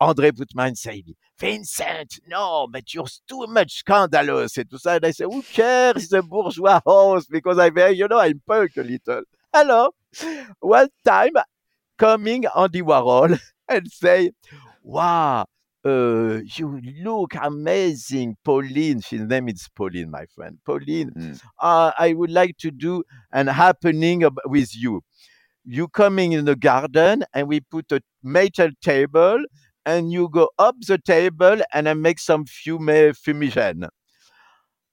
Andrée 0.00 0.32
Putman 0.32 0.76
say, 0.76 1.02
Vincent, 1.40 2.20
no, 2.28 2.66
but 2.70 2.94
you're 2.94 3.06
too 3.28 3.46
much 3.48 3.72
scandalous 3.78 4.56
and 4.56 4.68
tout 4.70 4.80
ça. 4.80 4.96
And 4.96 5.06
I 5.06 5.10
say, 5.12 5.24
who 5.24 5.42
cares? 5.42 6.04
It's 6.04 6.12
a 6.12 6.22
bourgeois 6.22 6.80
house 6.86 7.26
because 7.26 7.58
I, 7.58 7.70
very, 7.70 7.94
you 7.96 8.08
know, 8.08 8.18
I'm 8.18 8.40
punk 8.46 8.76
a 8.76 8.82
little. 8.82 9.22
Hello. 9.52 9.90
One 10.60 10.88
time 11.04 11.32
coming 11.98 12.44
Andy 12.56 12.82
Warhol 12.82 13.38
and 13.68 13.90
say, 13.90 14.30
wow, 14.82 15.44
uh, 15.84 16.40
you 16.56 16.80
look 17.02 17.34
amazing, 17.40 18.36
Pauline. 18.44 19.00
His 19.08 19.22
name 19.22 19.48
is 19.48 19.68
Pauline, 19.74 20.10
my 20.10 20.26
friend. 20.34 20.58
Pauline, 20.64 21.10
Mm. 21.10 21.40
uh, 21.60 21.92
I 21.98 22.14
would 22.14 22.30
like 22.30 22.56
to 22.58 22.70
do 22.70 23.04
an 23.32 23.46
happening 23.48 24.22
with 24.46 24.74
you. 24.76 25.02
You 25.64 25.88
coming 25.88 26.32
in 26.32 26.44
the 26.46 26.56
garden 26.56 27.24
and 27.34 27.48
we 27.48 27.60
put 27.60 27.92
a 27.92 28.00
metal 28.22 28.70
table 28.82 29.44
and 29.84 30.10
you 30.12 30.28
go 30.30 30.50
up 30.58 30.76
the 30.86 30.98
table 30.98 31.58
and 31.72 31.88
I 31.88 31.94
make 31.94 32.18
some 32.18 32.44
fume 32.46 32.86
fumigène. 33.12 33.88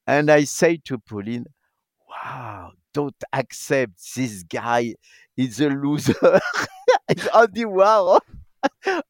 And 0.07 0.29
I 0.29 0.43
say 0.43 0.77
to 0.85 0.97
Pauline, 0.99 1.45
wow, 2.09 2.71
don't 2.93 3.15
accept 3.33 3.93
this 4.15 4.43
guy. 4.43 4.95
He's 5.35 5.59
a 5.59 5.69
loser. 5.69 6.13
it's 7.09 7.27
Andy 7.27 7.65
Warhol 7.65 8.19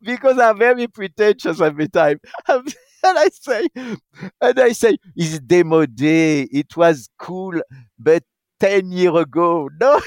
because 0.01 0.37
I'm 0.39 0.57
very 0.57 0.87
pretentious 0.87 1.61
every 1.61 1.87
time. 1.89 2.19
and 2.47 2.73
I 3.03 3.29
say, 3.33 3.67
and 3.75 4.59
I 4.59 4.71
say, 4.71 4.97
it's 5.15 5.39
démodé. 5.39 6.47
It 6.51 6.75
was 6.75 7.09
cool, 7.19 7.61
but 7.99 8.23
10 8.59 8.91
years 8.91 9.15
ago. 9.15 9.69
No, 9.79 10.01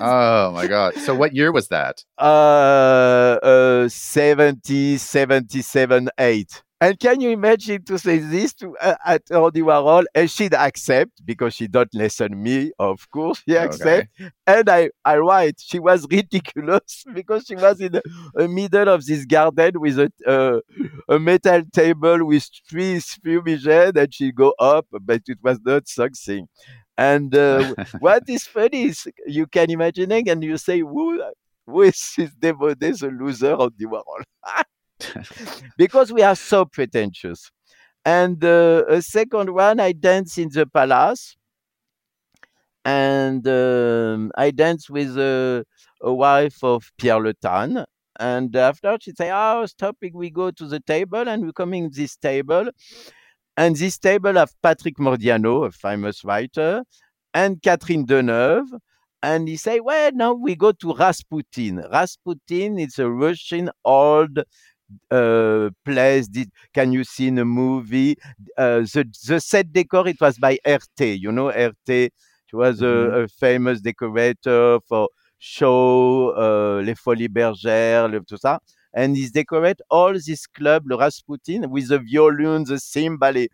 Oh 0.00 0.52
my 0.52 0.68
God. 0.68 0.94
So 0.98 1.16
what 1.16 1.34
year 1.34 1.50
was 1.50 1.66
that? 1.68 2.04
uh, 2.16 3.38
uh, 3.42 3.88
70, 3.88 4.98
77, 4.98 6.10
8. 6.16 6.62
And 6.82 6.98
can 6.98 7.20
you 7.20 7.28
imagine 7.30 7.84
to 7.84 7.98
say 7.98 8.18
this 8.18 8.54
to 8.54 8.74
uh, 8.78 8.94
at 9.04 9.30
Andy 9.30 9.60
Warhol? 9.60 10.04
And 10.14 10.30
she'd 10.30 10.54
accept 10.54 11.24
because 11.26 11.54
she 11.54 11.68
don't 11.68 11.92
listen 11.92 12.42
me, 12.42 12.72
of 12.78 13.10
course. 13.10 13.42
She 13.46 13.54
Okay. 13.58 13.64
accept. 13.64 14.08
And 14.46 14.68
I, 14.70 14.90
I 15.04 15.18
write, 15.18 15.56
she 15.60 15.78
was 15.78 16.06
ridiculous 16.10 17.04
because 17.14 17.44
she 17.46 17.56
was 17.56 17.80
in 17.80 17.92
the 17.92 18.02
the 18.34 18.48
middle 18.48 18.88
of 18.88 19.04
this 19.04 19.26
garden 19.26 19.78
with 19.78 19.98
a, 19.98 20.10
uh, 20.26 20.60
a 21.08 21.18
metal 21.18 21.62
table 21.72 22.24
with 22.24 22.48
three 22.68 22.96
fumigènes 22.96 23.96
and 23.96 24.14
she 24.14 24.32
go 24.32 24.54
up, 24.58 24.86
but 24.90 25.20
it 25.28 25.38
was 25.42 25.58
not 25.64 25.86
something. 25.86 26.48
And 26.96 27.34
uh, 27.36 27.74
what 27.98 28.22
is 28.26 28.44
funny 28.44 28.84
is 28.84 29.06
you 29.26 29.46
can 29.46 29.70
imagine 29.70 30.12
it 30.12 30.28
and 30.28 30.42
you 30.42 30.56
say, 30.56 30.80
who, 30.80 31.22
who 31.66 31.82
is 31.82 32.14
this 32.16 32.30
démodé, 32.34 32.98
the 32.98 33.08
loser 33.10 33.52
of 33.52 33.72
the 33.76 33.84
world? 33.86 34.24
because 35.76 36.12
we 36.12 36.22
are 36.22 36.36
so 36.36 36.64
pretentious. 36.64 37.50
And 38.04 38.42
uh, 38.44 38.84
a 38.88 39.02
second 39.02 39.52
one, 39.52 39.80
I 39.80 39.92
dance 39.92 40.38
in 40.38 40.48
the 40.52 40.66
palace 40.66 41.36
and 42.84 43.46
um, 43.46 44.32
I 44.36 44.50
dance 44.50 44.88
with 44.88 45.18
a, 45.18 45.64
a 46.00 46.12
wife 46.12 46.62
of 46.62 46.90
Pierre 46.98 47.20
Le 47.20 47.34
Tan. 47.34 47.84
And 48.18 48.54
after 48.54 48.96
she 49.00 49.12
say, 49.12 49.30
"Oh, 49.32 49.64
stopping, 49.66 50.12
we 50.14 50.30
go 50.30 50.50
to 50.50 50.66
the 50.66 50.80
table, 50.80 51.26
and 51.26 51.44
we 51.46 51.52
coming 51.52 51.90
this 51.90 52.16
table, 52.16 52.68
and 53.56 53.76
this 53.76 53.98
table 53.98 54.34
have 54.34 54.52
Patrick 54.62 54.96
Modiano, 54.98 55.66
a 55.66 55.70
famous 55.70 56.24
writer, 56.24 56.82
and 57.34 57.62
Catherine 57.62 58.06
Deneuve. 58.06 58.68
And 59.22 59.48
he 59.48 59.56
say, 59.58 59.80
well, 59.80 60.10
now 60.14 60.32
we 60.32 60.56
go 60.56 60.72
to 60.72 60.94
Rasputin. 60.94 61.84
Rasputin 61.92 62.78
is 62.78 62.98
a 62.98 63.10
Russian 63.10 63.70
old 63.84 64.38
uh, 65.10 65.70
place. 65.84 66.28
Did, 66.28 66.50
can 66.72 66.92
you 66.92 67.04
see 67.04 67.28
in 67.28 67.38
a 67.38 67.44
movie? 67.44 68.16
Uh, 68.56 68.80
the, 68.80 69.04
the 69.26 69.40
set 69.40 69.72
decor, 69.72 70.08
it 70.08 70.20
was 70.20 70.38
by 70.38 70.58
Erté. 70.66 71.18
You 71.18 71.32
know, 71.32 71.46
Erté, 71.50 72.10
he 72.46 72.56
was 72.56 72.80
Mhm. 72.80 73.12
a, 73.12 73.22
a 73.22 73.28
famous 73.28 73.80
decorator 73.80 74.78
for 74.88 75.08
show, 75.38 76.30
uh, 76.36 76.82
Les 76.84 76.94
Folies 76.94 77.28
Bergères, 77.28 78.08
le, 78.10 78.20
tout 78.20 78.38
ça. 78.38 78.58
And 78.92 79.16
he's 79.16 79.30
decorate 79.30 79.80
all 79.88 80.14
this 80.14 80.46
club, 80.48 80.82
le 80.86 80.96
Rasputin, 80.96 81.70
with 81.70 81.88
the 81.88 81.98
violin, 82.00 82.64
the 82.64 82.78
cymbal. 82.78 83.46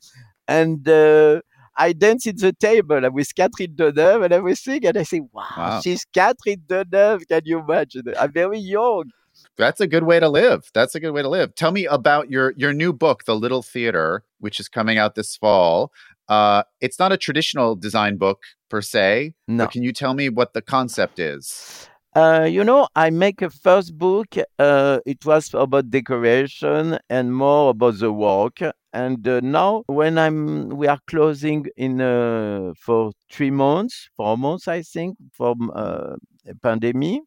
And 0.49 0.89
uh, 0.89 1.41
I 1.77 1.93
dance 1.93 2.27
in 2.27 2.37
the 2.37 2.53
table 2.55 3.03
with 3.13 3.35
Catherine 3.35 3.75
Deneuve 3.77 4.25
and 4.25 4.33
everything. 4.33 4.87
And 4.87 4.97
I 4.97 5.03
say, 5.03 5.21
wow, 5.33 5.45
Wow. 5.57 5.81
she's 5.83 6.07
Catherine 6.07 6.63
Deneuve. 6.67 7.29
Can 7.29 7.43
you 7.45 7.59
imagine? 7.61 8.05
I'm 8.19 8.33
very 8.33 8.59
young. 8.59 9.11
That's 9.57 9.81
a 9.81 9.87
good 9.87 10.05
way 10.05 10.21
to 10.21 10.29
live. 10.29 10.71
That's 10.75 10.95
a 10.95 11.01
good 11.01 11.13
way 11.13 11.23
to 11.23 11.29
live. 11.29 11.55
Tell 11.55 11.73
me 11.73 11.87
about 11.87 12.31
your 12.31 12.53
your 12.57 12.73
new 12.73 12.93
book, 12.93 13.25
The 13.25 13.35
Little 13.37 13.63
Theater, 13.63 14.23
which 14.39 14.61
is 14.61 14.69
coming 14.69 14.99
out 14.99 15.15
this 15.15 15.37
fall. 15.37 15.93
Uh, 16.29 16.63
it's 16.81 16.99
not 16.99 17.13
a 17.13 17.17
traditional 17.17 17.77
design 17.77 18.17
book 18.17 18.43
per 18.69 18.83
se, 18.83 19.35
No. 19.49 19.65
but 19.65 19.73
can 19.73 19.83
you 19.83 19.93
tell 19.93 20.15
me 20.15 20.29
what 20.29 20.53
the 20.55 20.63
concept 20.63 21.19
is? 21.19 21.89
Uh, 22.17 22.49
you 22.51 22.65
know, 22.65 22.89
I 22.97 23.11
make 23.11 23.43
a 23.43 23.51
first 23.51 23.97
book. 23.99 24.29
Uh, 24.59 25.01
it 25.05 25.25
was 25.27 25.53
about 25.53 25.91
decoration 25.91 26.99
and 27.11 27.37
more 27.37 27.71
about 27.71 27.99
the 27.99 28.11
work. 28.11 28.61
And 28.95 29.29
uh, 29.29 29.41
now, 29.43 29.83
when 29.87 30.17
I'm, 30.17 30.71
we 30.71 30.87
are 30.89 30.99
closing 31.07 31.67
in 31.77 32.01
uh, 32.01 32.73
for 32.79 33.13
three 33.31 33.51
months, 33.51 34.09
four 34.17 34.39
months, 34.39 34.67
I 34.67 34.81
think, 34.81 35.19
from 35.33 35.71
uh, 35.75 36.17
a 36.47 36.55
pandemic, 36.63 37.21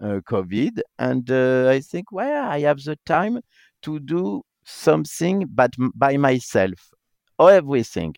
COVID, 0.00 0.80
and 0.98 1.30
uh, 1.30 1.68
I 1.68 1.80
think, 1.80 2.12
well, 2.12 2.44
I 2.50 2.60
have 2.60 2.82
the 2.82 2.98
time 3.06 3.40
to 3.82 4.00
do 4.00 4.42
something, 4.64 5.46
but 5.52 5.74
by 5.94 6.16
myself, 6.16 6.90
or 7.38 7.50
everything 7.52 8.14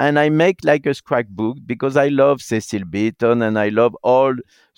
and 0.00 0.18
I 0.18 0.28
make 0.28 0.58
like 0.64 0.86
a 0.86 0.94
scrapbook 0.94 1.58
because 1.66 1.96
I 1.96 2.08
love 2.08 2.40
Cecil 2.40 2.84
Beaton 2.84 3.42
and 3.42 3.58
I 3.58 3.68
love 3.68 3.96
all 4.02 4.34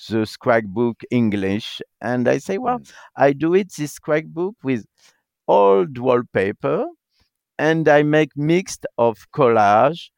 the 0.09 0.25
scrapbook 0.25 1.03
English. 1.11 1.83
And 2.01 2.29
I 2.29 2.39
say, 2.39 2.59
well, 2.59 2.79
Mm. 2.81 2.93
I 3.17 3.33
do 3.33 3.55
it 3.55 3.73
this 3.75 3.93
scrapbook 3.93 4.57
with 4.63 4.87
old 5.47 5.99
wallpaper, 5.99 6.87
and 7.59 7.89
I 7.89 8.03
make 8.03 8.37
mixed 8.37 8.87
of 8.97 9.27
collage 9.33 10.11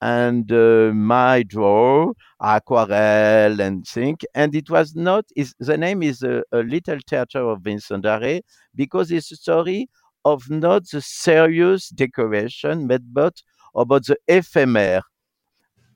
and 0.00 0.50
uh, 0.52 0.92
my 0.94 1.42
draw, 1.42 2.12
aquarelle 2.40 3.60
and 3.60 3.86
thing. 3.86 4.16
And 4.34 4.54
it 4.54 4.70
was 4.70 4.94
not. 4.94 5.24
Is 5.36 5.54
the 5.58 5.76
name 5.76 6.02
is 6.02 6.22
a, 6.22 6.42
a 6.52 6.58
little 6.58 6.98
theater 7.08 7.40
of 7.40 7.62
Vincent 7.62 8.04
Darré 8.04 8.42
because 8.74 9.10
it's 9.10 9.32
a 9.32 9.36
story 9.36 9.88
of 10.24 10.48
not 10.50 10.88
the 10.90 11.00
serious 11.00 11.88
decoration, 11.88 12.86
but 12.86 13.02
but 13.12 13.42
about 13.74 14.06
the 14.06 14.16
ephemer. 14.28 15.02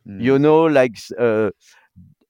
Mm. 0.06 0.20
You 0.20 0.38
know, 0.38 0.64
like 0.64 0.96
uh, 1.18 1.50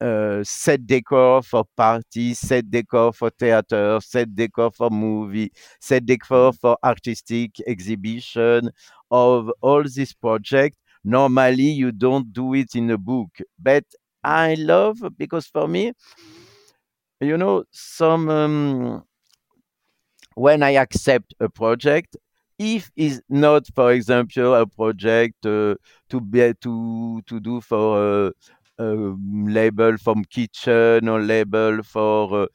uh, 0.02 0.42
set 0.42 0.86
decor 0.86 1.42
for 1.42 1.64
parties, 1.76 2.38
set 2.38 2.70
decor 2.70 3.12
for 3.12 3.30
theater, 3.30 3.98
set 4.02 4.34
decor 4.34 4.70
for 4.70 4.90
movie, 4.90 5.52
set 5.80 6.04
decor 6.04 6.52
for 6.52 6.76
artistic 6.84 7.52
exhibition 7.66 8.70
of 9.10 9.50
all 9.60 9.82
this 9.84 10.12
project. 10.12 10.76
Normally, 11.04 11.70
you 11.70 11.92
don't 11.92 12.32
do 12.32 12.54
it 12.54 12.74
in 12.74 12.90
a 12.90 12.98
book, 12.98 13.30
but 13.58 13.84
I 14.22 14.54
love 14.54 14.98
because 15.18 15.46
for 15.46 15.66
me, 15.68 15.92
you 17.20 17.36
know, 17.36 17.64
some 17.70 18.28
um, 18.28 19.04
when 20.34 20.62
I 20.62 20.70
accept 20.72 21.34
a 21.40 21.48
project, 21.48 22.16
if 22.58 22.90
is 22.96 23.22
not, 23.28 23.66
for 23.74 23.92
example, 23.92 24.54
a 24.54 24.66
project 24.66 25.44
uh, 25.46 25.74
to 26.10 26.20
be 26.20 26.52
to 26.60 27.22
to 27.26 27.40
do 27.40 27.60
for 27.60 28.28
a, 28.28 28.32
a 28.78 29.16
label 29.58 29.96
from 29.98 30.24
kitchen 30.24 31.08
or 31.08 31.20
label 31.20 31.82
for, 31.82 32.42
uh, 32.42 32.46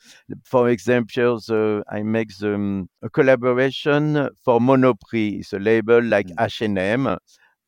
for 0.43 0.69
example, 0.69 1.39
the, 1.39 1.83
I 1.89 2.03
make 2.03 2.35
the, 2.37 2.55
um, 2.55 2.89
a 3.01 3.09
collaboration 3.09 4.29
for 4.43 4.59
Monoprix, 4.59 5.39
it's 5.41 5.53
a 5.53 5.59
label 5.59 6.01
like. 6.03 6.27
H&M. 6.39 7.17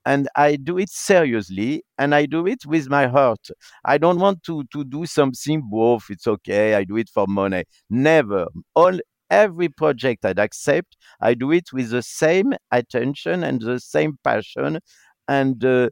And 0.10 0.28
I 0.36 0.56
do 0.56 0.80
it 0.80 0.90
seriously, 0.90 1.84
and 2.00 2.16
I 2.16 2.26
do 2.26 2.48
it 2.48 2.66
with 2.66 2.90
my 2.90 3.06
heart. 3.08 3.46
I 3.86 4.00
don't 4.04 4.20
want 4.20 4.42
to 4.48 4.64
to 4.74 4.84
do 4.84 5.06
something 5.06 5.62
both. 5.70 6.06
It's 6.10 6.28
okay. 6.36 6.74
I 6.80 6.84
do 6.84 6.98
it 6.98 7.10
for 7.16 7.28
money. 7.28 7.64
Never. 7.90 8.48
All 8.74 8.98
every 9.30 9.70
project 9.70 10.26
I'd 10.26 10.40
accept, 10.40 10.98
I 11.22 11.36
do 11.36 11.52
it 11.52 11.72
with 11.72 11.92
the 11.92 12.02
same 12.02 12.54
attention 12.72 13.44
and 13.44 13.62
the 13.62 13.80
same 13.80 14.18
passion. 14.24 14.80
And 15.28 15.64
uh, 15.64 15.90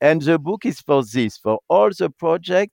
and 0.00 0.20
the 0.20 0.38
book 0.38 0.66
is 0.66 0.80
for 0.80 1.02
this, 1.02 1.38
for 1.38 1.58
all 1.68 1.90
the 1.98 2.10
project. 2.10 2.72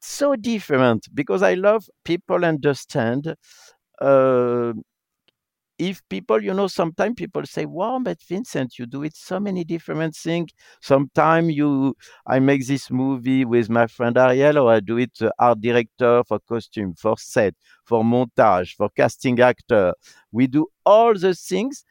So 0.00 0.36
different 0.36 1.08
because 1.14 1.42
I 1.42 1.54
love 1.54 1.88
people 2.04 2.44
understand. 2.44 3.34
Uh, 4.00 4.74
if 5.78 6.02
people, 6.08 6.42
you 6.42 6.54
know, 6.54 6.66
sometimes 6.68 7.14
people 7.16 7.44
say, 7.46 7.66
"Wow, 7.66 8.00
but 8.02 8.18
Vincent, 8.22 8.78
you 8.78 8.86
do 8.86 9.02
it 9.02 9.14
so 9.16 9.38
many 9.40 9.64
different 9.64 10.14
things." 10.16 10.50
Sometimes 10.80 11.54
you, 11.54 11.94
I 12.26 12.38
make 12.40 12.66
this 12.66 12.90
movie 12.90 13.44
with 13.44 13.68
my 13.70 13.86
friend 13.86 14.16
Ariel, 14.16 14.58
or 14.58 14.72
I 14.72 14.80
do 14.80 14.98
it 14.98 15.12
uh, 15.22 15.30
art 15.38 15.60
director 15.60 16.22
for 16.24 16.38
costume, 16.48 16.94
for 16.94 17.16
set, 17.18 17.54
for 17.84 18.02
montage, 18.04 18.74
for 18.74 18.88
casting 18.96 19.40
actor. 19.40 19.92
We 20.32 20.46
do 20.46 20.66
all 20.84 21.14
the 21.14 21.34
things, 21.34 21.84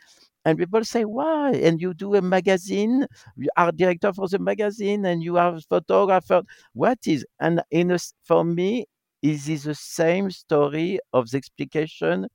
and 0.46 0.58
people 0.58 0.84
say, 0.86 1.06
"Why?" 1.06 1.52
And 1.54 1.82
you 1.82 1.94
do 1.94 2.16
a 2.16 2.22
magazine, 2.22 3.08
you 3.38 3.50
are 3.58 3.72
director 3.72 4.14
for 4.14 4.28
the 4.28 4.40
magazine, 4.40 5.06
and 5.06 5.24
you 5.24 5.38
are 5.38 5.60
photographer. 5.70 6.44
What 6.74 7.00
is? 7.08 7.26
And 7.40 7.62
in 7.72 7.92
a, 7.92 8.00
for 8.24 8.44
me, 8.44 8.86
it 9.22 9.48
is 9.50 9.64
the 9.64 9.76
same 9.76 10.32
story 10.32 11.00
of 11.14 11.30
the 11.32 11.38
explication 11.38 12.28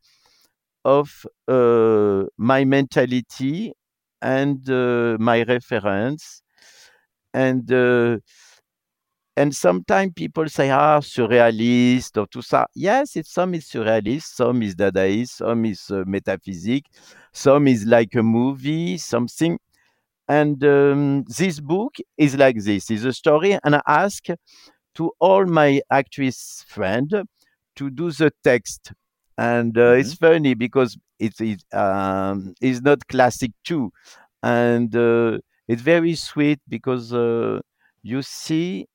of 0.85 1.27
uh, 1.49 2.25
my 2.39 2.65
mentality 2.65 3.73
and 4.23 4.69
uh, 4.71 5.17
my 5.21 5.43
reference. 5.45 6.43
And 7.35 7.71
uh, 7.73 8.19
and 9.37 9.55
sometimes 9.55 10.13
people 10.15 10.49
say 10.49 10.71
ah 10.71 11.01
surrealist 11.01 12.17
or 12.19 12.27
tout 12.27 12.43
ça. 12.43 12.67
Yes 12.75 13.17
it's 13.17 13.33
some 13.33 13.55
is 13.55 13.67
surrealist 13.69 14.35
some 14.35 14.63
is 14.63 14.75
dadaist 14.75 15.37
some 15.39 15.65
is 15.65 15.91
uh, 15.91 16.03
metaphysic 16.07 16.85
some 17.33 17.69
is 17.69 17.85
like 17.87 18.15
a 18.15 18.23
movie 18.23 18.99
something. 18.99 19.59
And 20.29 20.65
um, 20.65 21.25
this 21.39 21.61
book 21.61 21.97
is 22.19 22.37
like 22.37 22.57
this. 22.63 22.91
Is 22.91 23.05
a 23.05 23.13
story 23.13 23.59
and 23.65 23.77
i 23.77 23.83
ask 23.87 24.25
to 24.97 25.13
all 25.21 25.47
my 25.47 25.81
actress 25.91 26.65
friend 26.69 27.11
to 27.77 27.91
do 27.91 28.11
the 28.13 28.33
text 28.45 28.93
and 29.41 29.79
uh, 29.79 29.93
Mm-hmm. 29.93 30.11
it's 30.11 30.15
funny 30.15 30.55
because 30.55 30.99
it's 31.21 31.41
it, 31.43 31.65
um, 31.75 32.55
it's 32.63 32.83
not 32.83 33.09
classic 33.09 33.53
too, 33.65 33.93
and 34.43 34.95
uh, 34.97 35.39
it's 35.69 35.83
very 35.83 36.15
sweet 36.17 36.61
because 36.69 37.15
uh, 37.15 37.61
you 38.03 38.23
see 38.23 38.87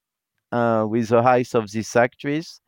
uh, 0.51 0.85
with 0.89 1.09
the 1.09 1.19
eyes 1.19 1.55
of 1.55 1.71
this 1.71 1.95
actress 1.95 2.61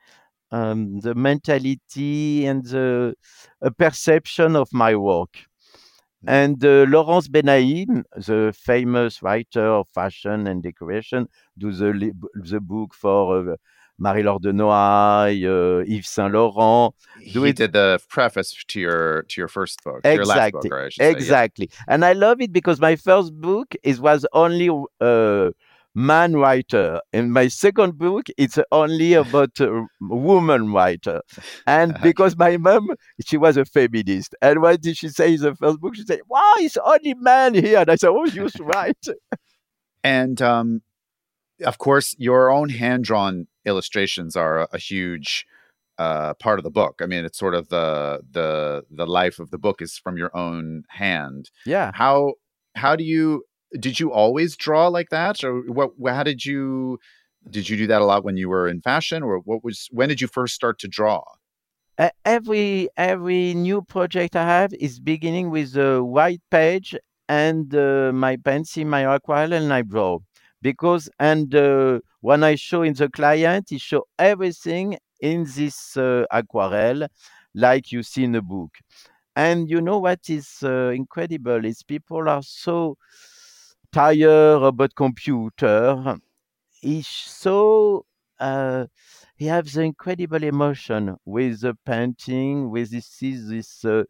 um, 0.51 0.99
the 1.01 1.15
mentality 1.15 2.45
and 2.45 2.65
the 2.65 3.15
a 3.61 3.71
perception 3.71 4.55
of 4.55 4.69
my 4.73 4.95
work. 4.95 5.47
Mm-hmm. 6.23 6.43
And 6.43 6.63
uh, 6.65 6.85
Laurence 6.87 7.27
Benaïm, 7.29 8.03
the 8.15 8.53
famous 8.57 9.21
writer 9.23 9.65
of 9.67 9.87
fashion 9.89 10.47
and 10.47 10.63
decoration, 10.63 11.27
do 11.57 11.71
the 11.71 11.93
li- 11.93 12.13
the 12.35 12.59
book 12.61 12.93
for 12.93 13.53
uh, 13.53 13.55
Marie-Laure 13.99 14.39
de 14.39 14.53
Noailles, 14.53 15.45
uh, 15.45 15.83
Yves 15.87 16.07
Saint 16.07 16.31
Laurent. 16.31 16.93
Do 17.33 17.43
He 17.43 17.49
it 17.49 17.57
did 17.57 17.73
the 17.73 17.99
preface 18.09 18.53
to 18.67 18.79
your 18.79 19.23
to 19.23 19.41
your 19.41 19.47
first 19.47 19.83
book, 19.83 20.01
last 20.03 20.17
book, 20.17 20.21
exactly, 20.21 20.69
or 20.69 20.85
I 20.85 20.89
should 20.89 21.01
say, 21.01 21.11
yeah. 21.11 21.17
exactly. 21.17 21.69
And 21.87 22.05
I 22.05 22.13
love 22.13 22.41
it 22.41 22.51
because 22.53 22.79
my 22.79 22.95
first 22.95 23.33
book 23.39 23.73
is 23.83 23.99
was 23.99 24.25
only 24.33 24.69
uh, 25.01 25.49
man 25.95 26.35
writer, 26.35 27.01
and 27.11 27.33
my 27.33 27.47
second 27.47 27.97
book 27.97 28.27
it's 28.37 28.59
only 28.71 29.13
about 29.13 29.59
a 29.59 29.85
woman 29.99 30.71
writer. 30.71 31.21
And 31.65 31.97
because 32.03 32.37
my 32.37 32.57
mom, 32.57 32.89
she 33.25 33.37
was 33.37 33.57
a 33.57 33.65
feminist, 33.65 34.35
and 34.41 34.61
what 34.61 34.81
did 34.81 34.97
she 34.97 35.09
say 35.09 35.33
in 35.33 35.41
the 35.41 35.55
first 35.55 35.79
book? 35.81 35.95
She 35.95 36.03
said, 36.03 36.21
"Wow, 36.27 36.53
it's 36.57 36.77
only 36.77 37.15
man 37.15 37.55
here." 37.55 37.79
And 37.79 37.89
I 37.89 37.95
said, 37.95 38.09
"Oh, 38.09 38.25
you're 38.25 38.49
right." 38.59 39.05
And 40.03 40.41
um, 40.41 40.81
of 41.65 41.77
course, 41.79 42.15
your 42.17 42.51
own 42.51 42.69
hand 42.69 43.03
drawn 43.03 43.47
illustrations 43.67 44.35
are 44.35 44.61
a, 44.61 44.67
a 44.73 44.77
huge 44.77 45.45
uh, 45.97 46.33
part 46.35 46.59
of 46.59 46.63
the 46.63 46.71
book. 46.71 46.99
I 47.01 47.05
mean, 47.05 47.25
it's 47.25 47.37
sort 47.37 47.55
of 47.55 47.69
the 47.69 48.21
the 48.31 48.83
the 48.89 49.05
life 49.05 49.39
of 49.39 49.51
the 49.51 49.57
book 49.57 49.81
is 49.81 49.97
from 49.97 50.17
your 50.17 50.35
own 50.35 50.83
hand. 50.89 51.51
yeah. 51.65 51.91
How 51.93 52.33
how 52.75 52.95
do 52.95 53.03
you 53.03 53.43
did 53.79 53.99
you 53.99 54.11
always 54.11 54.55
draw 54.55 54.87
like 54.87 55.09
that, 55.09 55.43
or 55.43 55.61
what? 55.61 55.91
How 56.07 56.23
did 56.23 56.45
you 56.45 56.99
did 57.49 57.69
you 57.69 57.77
do 57.77 57.87
that 57.87 58.01
a 58.01 58.05
lot 58.05 58.23
when 58.23 58.37
you 58.37 58.49
were 58.49 58.67
in 58.67 58.81
fashion, 58.81 59.23
or 59.23 59.39
what 59.39 59.63
was 59.63 59.87
when 59.91 60.09
did 60.09 60.21
you 60.21 60.27
first 60.27 60.53
start 60.55 60.79
to 60.79 60.87
draw? 60.87 61.23
E- 61.99 62.09
every 62.25 62.89
every 62.95 63.53
new 63.53 63.81
project 63.81 64.35
I 64.35 64.45
have 64.45 64.73
is 64.73 64.99
beginning 64.99 65.49
with 65.49 65.75
a 65.75 66.03
white 66.03 66.41
page 66.51 66.95
and 67.27 67.73
uh, 67.75 68.11
my 68.13 68.37
pencil, 68.37 68.85
my 68.85 69.05
aquarelle, 69.05 69.53
and 69.53 69.73
I 69.73 69.81
draw. 69.81 70.19
Because 70.67 71.09
and 71.17 71.55
uh, 71.55 71.99
when 72.19 72.43
I 72.43 72.55
show 72.55 72.81
in 72.81 72.93
the 72.93 73.07
client, 73.07 73.67
he 73.69 73.77
show 73.77 74.03
everything 74.19 74.97
in 75.21 75.45
this 75.55 75.95
uh, 75.95 76.25
aquarelle, 76.29 77.07
like 77.55 77.93
you 77.93 78.03
see 78.03 78.25
in 78.25 78.33
the 78.33 78.41
book. 78.41 78.71
And 79.33 79.69
you 79.69 79.79
know 79.79 79.99
what 79.99 80.29
is 80.29 80.47
uh, 80.63 80.91
incredible 81.01 81.63
is 81.63 81.83
people 81.83 82.27
are 82.27 82.43
so 82.43 82.97
tired 83.93 84.61
about 84.61 84.93
computer. 84.95 86.17
He's 86.81 87.07
so 87.07 88.05
uh, 88.37 88.87
he 89.37 89.45
has 89.45 89.77
incredible 89.77 90.43
emotion 90.43 91.15
with 91.23 91.61
the 91.61 91.75
painting, 91.85 92.69
with 92.71 92.91
this 92.91 93.19
this 93.21 93.85
uh, 93.85 94.03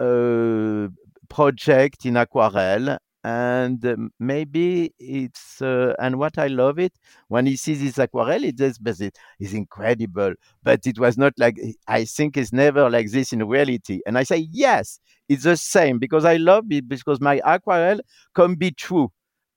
uh, 0.00 0.88
project 1.28 2.06
in 2.06 2.16
aquarelle. 2.16 2.96
And 3.24 3.84
um, 3.86 4.10
maybe 4.18 4.92
it's 4.98 5.62
uh, 5.62 5.94
and 6.00 6.18
what 6.18 6.38
I 6.38 6.48
love 6.48 6.80
it 6.80 6.92
when 7.28 7.46
he 7.46 7.56
sees 7.56 7.80
this 7.80 7.98
aquarelle, 7.98 8.42
it 8.44 8.58
says, 8.58 8.78
"But 8.78 9.00
it 9.00 9.16
is 9.38 9.54
incredible." 9.54 10.34
But 10.64 10.86
it 10.88 10.98
was 10.98 11.16
not 11.16 11.32
like 11.38 11.56
I 11.86 12.04
think 12.04 12.36
it's 12.36 12.52
never 12.52 12.90
like 12.90 13.10
this 13.12 13.32
in 13.32 13.46
reality. 13.46 14.00
And 14.06 14.18
I 14.18 14.24
say, 14.24 14.48
yes, 14.50 14.98
it's 15.28 15.44
the 15.44 15.56
same 15.56 15.98
because 16.00 16.24
I 16.24 16.36
love 16.36 16.64
it 16.72 16.88
because 16.88 17.20
my 17.20 17.40
aquarelle 17.44 18.00
can 18.34 18.56
be 18.56 18.72
true 18.72 19.12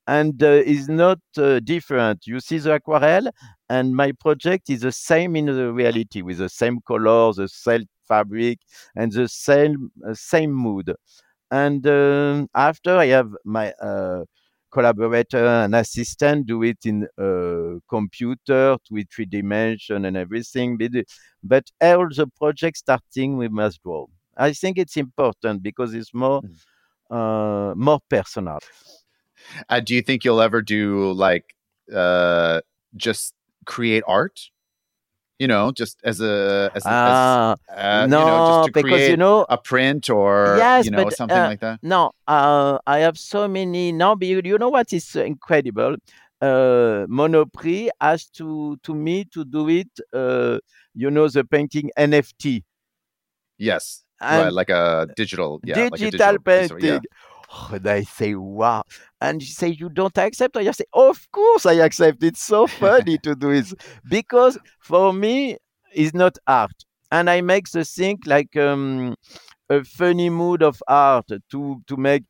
and 0.07 0.41
uh, 0.43 0.47
is 0.47 0.88
not 0.88 1.20
uh, 1.38 1.59
different. 1.59 2.28
You 2.28 2.39
see 2.39 2.59
the 2.59 2.76
aquarelle, 2.76 3.32
and 3.70 3.95
my 3.95 4.11
project 4.13 4.70
is 4.70 4.82
the 4.82 4.91
same 4.91 5.36
in 5.36 5.47
the 5.47 5.74
reality 5.74 6.22
with 6.22 6.38
the 6.38 6.49
same 6.49 6.80
color, 6.88 7.34
the 7.34 7.47
same 7.47 7.86
fabric, 8.07 8.59
and 8.95 9.11
the 9.11 9.28
same 9.28 9.91
uh, 10.07 10.13
same 10.13 10.51
mood. 10.53 10.93
And 11.51 11.85
um, 11.87 12.49
after 12.55 12.97
I 12.97 13.07
have 13.07 13.31
my 13.45 13.71
uh, 13.73 14.25
collaborator 14.71 15.45
and 15.45 15.75
assistant 15.75 16.47
do 16.47 16.63
it 16.63 16.79
in 16.85 17.07
uh, 17.17 17.79
computer 17.89 18.77
with 18.91 19.07
three 19.13 19.25
dimension 19.25 20.05
and 20.05 20.17
everything. 20.17 20.77
But 21.43 21.65
all 21.81 22.07
the 22.09 22.27
project 22.37 22.77
starting 22.77 23.37
we 23.37 23.47
must 23.47 23.81
draw. 23.83 24.07
I 24.37 24.51
think 24.53 24.77
it's 24.77 24.97
important 24.97 25.63
because 25.63 25.93
it's 25.93 26.13
more 26.13 26.41
Mm. 26.41 26.55
uh, 27.11 27.75
more 27.75 27.99
personal. 28.09 28.59
Uh, 29.69 29.79
do 29.79 29.93
you 29.95 30.01
think 30.01 30.25
you'll 30.25 30.41
ever 30.41 30.61
do 30.61 31.11
like 31.13 31.55
uh, 31.93 32.61
just 32.95 33.33
create 33.65 34.03
art? 34.07 34.39
You 35.39 35.47
know, 35.47 35.71
just 35.71 35.99
as 36.03 36.21
a 36.21 36.71
as, 36.73 36.86
a, 36.86 36.89
as 36.89 36.95
Ah, 36.95 37.55
uh, 37.69 38.03
you 38.03 38.07
know, 38.07 38.47
just 38.47 38.75
to 38.75 38.81
because 38.81 39.07
you 39.09 39.17
know, 39.17 39.45
a 39.49 39.57
print 39.57 40.09
or 40.09 40.55
yes, 40.57 40.86
you 40.86 40.91
know 40.91 41.03
but 41.03 41.13
something 41.13 41.38
uh, 41.38 41.47
like 41.47 41.59
that. 41.59 41.79
no, 41.83 42.11
uh, 42.27 42.79
I 42.88 42.99
have 42.99 43.17
so 43.17 43.47
many 43.47 43.91
now. 43.91 44.15
But 44.15 44.27
you, 44.27 44.57
know 44.57 44.69
what 44.69 44.93
is 44.93 45.15
incredible? 45.15 45.97
Uh, 46.41 47.05
Monoprix 47.09 47.89
has 47.99 48.27
to 48.38 48.77
to 48.83 48.95
me 48.95 49.25
to 49.25 49.43
do 49.43 49.67
it. 49.69 49.89
Uh, 50.13 50.59
you 50.93 51.11
know 51.11 51.27
the 51.27 51.43
painting 51.43 51.91
NFT 51.97 52.63
Yes, 53.57 54.03
right, 54.21 54.47
and 54.47 54.55
like 54.55 54.69
a 54.69 55.07
digital, 55.15 55.61
yeah, 55.63 55.88
like 55.91 56.01
a 56.01 56.11
digital 56.11 56.39
painting. 56.39 56.77
piece 56.77 56.83
yeah. 56.83 56.99
Painting. 57.55 57.71
Oh, 57.71 57.75
and 57.75 57.87
I 57.87 58.03
say, 58.03 58.35
wow. 58.35 58.83
And 59.21 59.41
she 59.41 59.51
say, 59.51 59.67
you 59.69 59.89
don't 59.89 60.17
accept? 60.17 60.57
I 60.57 60.71
say, 60.71 60.85
of 60.93 61.27
course 61.31 61.65
I 61.65 61.73
accept. 61.73 62.23
It's 62.23 62.43
so 62.43 62.67
funny 62.67 63.17
to 63.19 63.35
do 63.35 63.51
it. 63.51 63.73
Because 64.07 64.57
for 64.79 65.13
me, 65.13 65.57
it's 65.93 66.13
not 66.13 66.37
art. 66.47 66.85
And 67.11 67.29
I 67.29 67.41
make 67.41 67.69
the 67.69 67.85
thing 67.85 68.19
like 68.25 68.55
um, 68.57 69.15
a 69.69 69.83
funny 69.83 70.29
mood 70.29 70.63
of 70.63 70.81
art 70.87 71.27
to, 71.51 71.81
to 71.87 71.97
make 71.97 72.23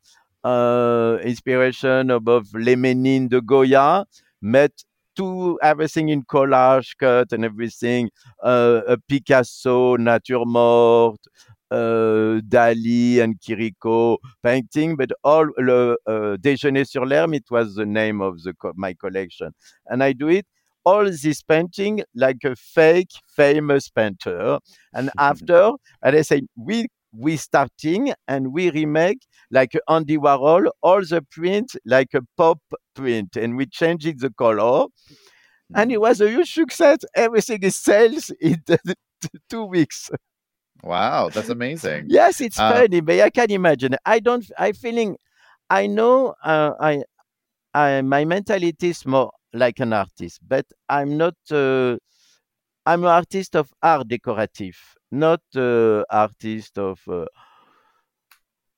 uh, 0.44 1.18
inspiration 1.22 2.10
above 2.10 2.46
Les 2.54 2.76
Ménines 2.76 3.28
de 3.28 3.40
Goya, 3.40 4.04
met 4.40 4.84
to 5.16 5.58
everything 5.62 6.10
in 6.10 6.22
collage 6.22 6.96
cut 6.98 7.32
and 7.32 7.44
everything, 7.44 8.10
uh, 8.42 8.82
a 8.86 8.98
Picasso, 8.98 9.96
Nature 9.96 10.44
Morte, 10.44 11.26
uh, 11.70 12.40
Dali 12.48 13.20
and 13.20 13.38
Chirico 13.40 14.18
painting, 14.42 14.96
but 14.96 15.10
all 15.24 15.46
the 15.56 15.96
uh, 16.06 16.36
Déjeuner 16.38 16.86
sur 16.86 17.04
l'herbe, 17.04 17.34
it 17.34 17.50
was 17.50 17.74
the 17.74 17.86
name 17.86 18.20
of 18.20 18.42
the 18.42 18.54
co- 18.54 18.72
my 18.76 18.94
collection, 18.94 19.52
and 19.86 20.02
I 20.02 20.12
do 20.12 20.28
it 20.28 20.46
all 20.86 21.04
this 21.04 21.42
painting 21.42 22.02
like 22.14 22.44
a 22.44 22.54
fake 22.54 23.10
famous 23.36 23.90
painter. 23.90 24.58
And 24.94 25.10
after, 25.18 25.72
and 26.02 26.16
I 26.16 26.22
say, 26.22 26.42
we 26.56 26.86
we 27.12 27.36
starting 27.36 28.12
and 28.28 28.52
we 28.52 28.70
remake 28.70 29.20
like 29.50 29.72
Andy 29.88 30.16
Warhol, 30.18 30.70
all 30.82 31.00
the 31.04 31.22
print 31.30 31.72
like 31.84 32.14
a 32.14 32.20
pop 32.36 32.60
print, 32.94 33.36
and 33.36 33.56
we 33.56 33.66
changed 33.66 34.20
the 34.20 34.30
color. 34.30 34.86
And 35.74 35.90
it 35.92 36.00
was 36.00 36.20
a 36.20 36.30
huge 36.30 36.52
success. 36.52 36.98
Everything 37.14 37.62
is 37.62 37.76
sales 37.76 38.30
in 38.40 38.62
two 39.50 39.64
weeks. 39.64 40.10
Wow, 40.82 41.30
that's 41.30 41.48
amazing. 41.48 42.06
yes, 42.08 42.40
it's 42.40 42.58
uh, 42.58 42.72
funny, 42.72 43.00
but 43.00 43.20
I 43.20 43.30
can 43.30 43.50
imagine. 43.50 43.96
I 44.04 44.20
don't. 44.20 44.44
I 44.58 44.72
feeling. 44.72 45.16
I 45.70 45.86
know. 45.86 46.34
Uh, 46.42 46.72
I. 46.78 47.02
I. 47.74 48.02
My 48.02 48.24
mentality 48.24 48.90
is 48.90 49.04
more 49.06 49.32
like 49.52 49.80
an 49.80 49.92
artist, 49.92 50.40
but 50.46 50.66
I'm 50.88 51.16
not. 51.16 51.34
Uh, 51.50 51.96
I'm 52.84 53.02
an 53.02 53.10
artist 53.10 53.56
of 53.56 53.72
art 53.82 54.06
decorative, 54.08 54.78
not 55.10 55.40
uh, 55.56 56.04
artist 56.10 56.78
of. 56.78 57.00
Uh, 57.08 57.26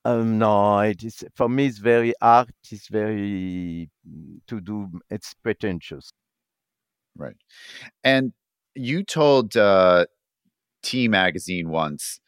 um, 0.04 0.38
no, 0.38 0.78
it 0.80 1.02
is 1.02 1.24
for 1.34 1.48
me. 1.48 1.66
It's 1.66 1.78
very 1.78 2.14
art. 2.22 2.50
It's 2.70 2.88
very 2.88 3.90
to 4.46 4.60
do. 4.60 4.88
It's 5.10 5.34
pretentious. 5.34 6.10
Right, 7.16 7.36
and 8.04 8.32
you 8.74 9.02
told 9.02 9.56
uh, 9.56 10.06
T 10.82 11.08
magazine 11.08 11.70
once 11.70 12.20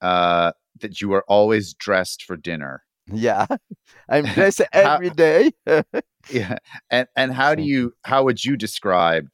uh, 0.00 0.52
that 0.80 1.00
you 1.00 1.08
were 1.08 1.24
always 1.28 1.74
dressed 1.74 2.24
for 2.24 2.36
dinner. 2.36 2.84
Yeah, 3.10 3.46
I'm 4.08 4.24
dressed 4.34 4.62
every 4.72 5.10
day. 5.10 5.52
yeah, 6.30 6.56
and 6.90 7.06
and 7.16 7.32
how 7.32 7.54
do 7.54 7.62
you 7.62 7.94
how 8.04 8.24
would 8.24 8.44
you 8.44 8.56
describe 8.56 9.28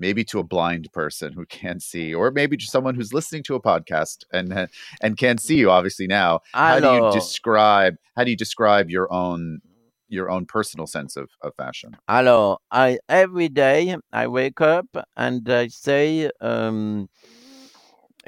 maybe 0.00 0.24
to 0.24 0.38
a 0.38 0.44
blind 0.44 0.88
person 0.92 1.32
who 1.32 1.44
can't 1.46 1.82
see, 1.82 2.14
or 2.14 2.30
maybe 2.30 2.56
to 2.56 2.64
someone 2.66 2.94
who's 2.94 3.12
listening 3.12 3.42
to 3.44 3.54
a 3.54 3.60
podcast 3.60 4.24
and 4.32 4.52
uh, 4.52 4.66
and 5.02 5.16
can 5.16 5.38
see 5.38 5.56
you 5.56 5.70
obviously 5.70 6.06
now? 6.06 6.40
How 6.52 6.80
do 6.80 6.88
you 6.88 7.10
describe 7.12 7.96
how 8.16 8.24
do 8.24 8.30
you 8.30 8.36
describe 8.36 8.90
your 8.90 9.12
own 9.12 9.60
your 10.10 10.30
own 10.30 10.46
personal 10.46 10.86
sense 10.86 11.16
of, 11.16 11.28
of 11.42 11.54
fashion? 11.56 11.96
Alors, 12.08 12.60
I 12.70 12.98
every 13.08 13.48
day 13.48 13.96
I 14.12 14.26
wake 14.26 14.60
up 14.60 14.86
and 15.16 15.48
I 15.48 15.68
say. 15.68 16.30
Um, 16.40 17.08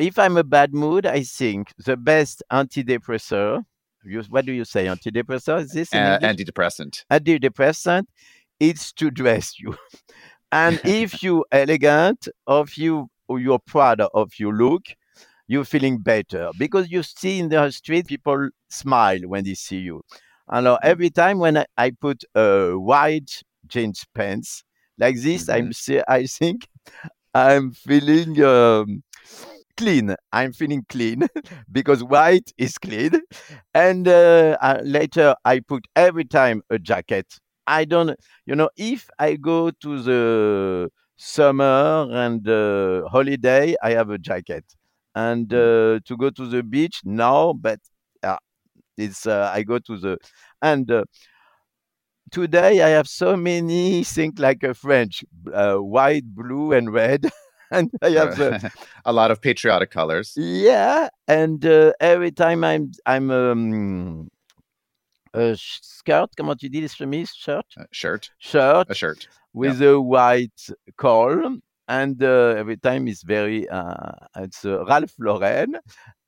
if 0.00 0.18
I'm 0.18 0.36
a 0.36 0.44
bad 0.44 0.72
mood, 0.72 1.06
I 1.06 1.22
think 1.22 1.72
the 1.78 1.96
best 1.96 2.42
antidepressant. 2.50 3.64
You, 4.02 4.22
what 4.30 4.46
do 4.46 4.52
you 4.52 4.64
say? 4.64 4.86
Antidepressant? 4.86 5.60
Is 5.60 5.72
this 5.72 5.94
uh, 5.94 6.18
antidepressant? 6.22 7.04
Antidepressant. 7.10 8.04
It's 8.58 8.92
to 8.94 9.10
dress 9.10 9.58
you, 9.58 9.76
and 10.52 10.80
if 10.84 11.22
you 11.22 11.44
elegant, 11.52 12.28
of 12.46 12.74
you, 12.76 13.08
you're 13.28 13.58
proud 13.58 14.00
of 14.00 14.32
your 14.38 14.54
look, 14.54 14.86
you're 15.46 15.64
feeling 15.64 15.98
better 15.98 16.50
because 16.58 16.90
you 16.90 17.02
see 17.02 17.38
in 17.38 17.48
the 17.48 17.70
street 17.70 18.06
people 18.06 18.48
smile 18.68 19.20
when 19.26 19.44
they 19.44 19.54
see 19.54 19.78
you. 19.78 20.02
And 20.48 20.66
mm. 20.66 20.78
every 20.82 21.10
time 21.10 21.38
when 21.38 21.58
I, 21.58 21.66
I 21.76 21.90
put 21.90 22.24
a 22.34 22.72
white 22.72 23.42
jeans 23.66 24.04
pants 24.14 24.64
like 24.98 25.16
this, 25.16 25.46
mm-hmm. 25.46 25.98
I'm 25.98 26.04
I 26.08 26.26
think 26.26 26.68
I'm 27.34 27.72
feeling. 27.72 28.42
Um, 28.42 29.02
clean. 29.80 30.14
I'm 30.32 30.52
feeling 30.52 30.84
clean 30.88 31.20
because 31.72 32.04
white 32.04 32.52
is 32.58 32.76
clean. 32.78 33.12
And 33.74 34.06
uh, 34.08 34.56
uh, 34.60 34.80
later 34.84 35.34
I 35.44 35.60
put 35.60 35.86
every 35.96 36.24
time 36.24 36.62
a 36.70 36.78
jacket. 36.78 37.26
I 37.66 37.84
don't, 37.84 38.18
you 38.46 38.54
know, 38.56 38.70
if 38.76 39.08
I 39.18 39.36
go 39.36 39.70
to 39.70 40.02
the 40.02 40.90
summer 41.16 42.08
and 42.10 42.46
uh, 42.48 43.08
holiday, 43.08 43.74
I 43.82 43.90
have 43.92 44.10
a 44.10 44.18
jacket. 44.18 44.64
And 45.14 45.52
uh, 45.52 46.00
to 46.06 46.16
go 46.18 46.30
to 46.30 46.46
the 46.46 46.62
beach, 46.62 47.00
no, 47.04 47.54
but 47.54 47.80
uh, 48.22 48.36
it's 48.98 49.26
uh, 49.26 49.50
I 49.54 49.62
go 49.62 49.78
to 49.80 49.98
the 49.98 50.18
and 50.62 50.90
today 52.30 52.82
I 52.82 52.88
have 52.90 53.08
so 53.08 53.36
many 53.36 54.04
things 54.04 54.38
like 54.38 54.62
a 54.62 54.74
French, 54.74 55.24
white, 55.44 56.24
blue, 56.34 56.72
and 56.72 56.92
red. 56.92 57.28
and 57.70 57.90
I 58.02 58.10
have 58.10 58.36
the, 58.36 58.72
a 59.04 59.12
lot 59.12 59.30
of 59.30 59.40
patriotic 59.40 59.90
colors. 59.90 60.34
Yeah, 60.36 61.08
and 61.28 61.64
uh, 61.64 61.92
every 62.00 62.30
time 62.32 62.64
I'm 62.64 62.92
I'm 63.06 63.30
um, 63.30 64.28
a 65.34 65.56
skirt, 65.56 66.30
comment 66.36 66.56
tu 66.58 66.68
dis 66.68 66.80
les 66.80 66.94
chemises, 66.94 67.34
shirt, 67.36 67.66
uh, 67.78 67.84
shirt, 67.92 68.30
shirt, 68.38 68.90
a 68.90 68.94
shirt 68.94 69.28
with 69.52 69.80
a 69.82 70.00
white 70.00 70.68
collar, 70.96 71.42
and 71.88 72.22
uh, 72.22 72.54
every 72.56 72.76
time 72.76 73.08
it's 73.08 73.22
very 73.22 73.68
uh, 73.68 74.12
it's 74.36 74.64
uh, 74.64 74.84
Ralph 74.86 75.14
Lauren, 75.18 75.76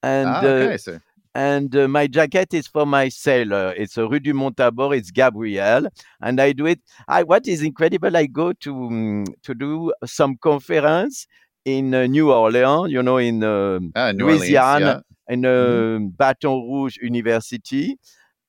and 0.02 0.28
ah, 0.28 0.38
okay, 0.38 0.74
uh, 0.74 0.78
so 0.78 1.00
and 1.34 1.74
uh, 1.74 1.88
my 1.88 2.06
jacket 2.06 2.52
is 2.52 2.66
for 2.66 2.86
my 2.86 3.08
sailor. 3.08 3.74
It's 3.76 3.96
a 3.96 4.06
Rue 4.06 4.20
du 4.20 4.34
Mont-Thabor. 4.34 4.96
It's 4.96 5.10
Gabriel, 5.10 5.88
and 6.20 6.40
I 6.40 6.52
do 6.52 6.66
it. 6.66 6.80
I 7.08 7.22
what 7.22 7.46
is 7.46 7.62
incredible. 7.62 8.16
I 8.16 8.26
go 8.26 8.52
to 8.52 8.84
um, 8.84 9.24
to 9.42 9.54
do 9.54 9.92
some 10.04 10.36
conference 10.36 11.26
in 11.64 11.94
uh, 11.94 12.06
New 12.06 12.32
Orleans. 12.32 12.92
You 12.92 13.02
know, 13.02 13.16
in 13.16 13.42
uh, 13.42 13.80
ah, 13.96 14.12
Louisiana, 14.14 15.02
yeah. 15.28 15.34
in 15.34 15.46
uh, 15.46 15.48
mm-hmm. 15.48 16.06
Baton 16.08 16.70
Rouge 16.70 16.98
University. 16.98 17.98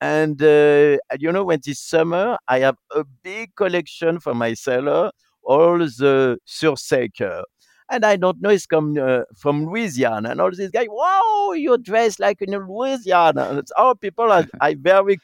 And 0.01 0.41
uh, 0.43 0.97
you 1.17 1.31
know, 1.31 1.45
when 1.45 1.61
this 1.65 1.79
summer, 1.79 2.37
I 2.49 2.59
have 2.59 2.75
a 2.93 3.05
big 3.23 3.55
collection 3.55 4.19
for 4.19 4.33
my 4.33 4.53
sailor, 4.53 5.11
all 5.43 5.77
the 5.77 6.37
seersucker 6.45 7.43
and 7.89 8.05
I 8.05 8.15
don't 8.15 8.41
know, 8.41 8.49
it's 8.49 8.65
come 8.65 8.97
uh, 8.97 9.21
from 9.35 9.67
Louisiana. 9.67 10.29
And 10.29 10.41
all 10.41 10.51
these 10.51 10.71
guys, 10.71 10.87
wow, 10.89 11.51
you're 11.53 11.77
dressed 11.77 12.19
like 12.19 12.41
in 12.41 12.51
Louisiana. 12.51 13.47
And 13.49 13.59
it's 13.59 13.71
all 13.77 13.95
people 13.95 14.31
are, 14.31 14.45
are 14.61 14.73
very 14.75 15.19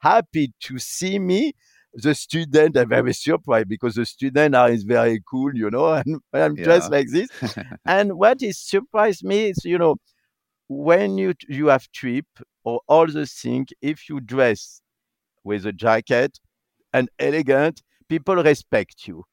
happy 0.00 0.52
to 0.60 0.78
see 0.78 1.18
me. 1.18 1.52
The 1.94 2.14
student 2.14 2.76
are 2.76 2.86
very 2.86 3.14
surprised 3.14 3.68
because 3.68 3.94
the 3.94 4.06
student 4.06 4.54
are, 4.54 4.70
is 4.70 4.84
very 4.84 5.22
cool, 5.28 5.54
you 5.54 5.70
know, 5.70 5.92
and 6.06 6.20
I'm 6.32 6.56
yeah. 6.56 6.64
dressed 6.64 6.90
like 6.90 7.08
this. 7.10 7.28
and 7.86 8.14
what 8.18 8.42
is 8.42 8.58
surprised 8.58 9.24
me 9.24 9.50
is, 9.50 9.64
you 9.64 9.78
know, 9.78 9.96
when 10.68 11.16
you 11.16 11.32
you 11.48 11.68
have 11.68 11.90
trip 11.92 12.26
or 12.62 12.80
all 12.88 13.06
the 13.06 13.24
things, 13.24 13.68
if 13.80 14.08
you 14.08 14.20
dress 14.20 14.82
with 15.44 15.64
a 15.64 15.72
jacket 15.72 16.38
and 16.92 17.08
elegant, 17.18 17.82
people 18.08 18.36
respect 18.36 19.08
you 19.08 19.24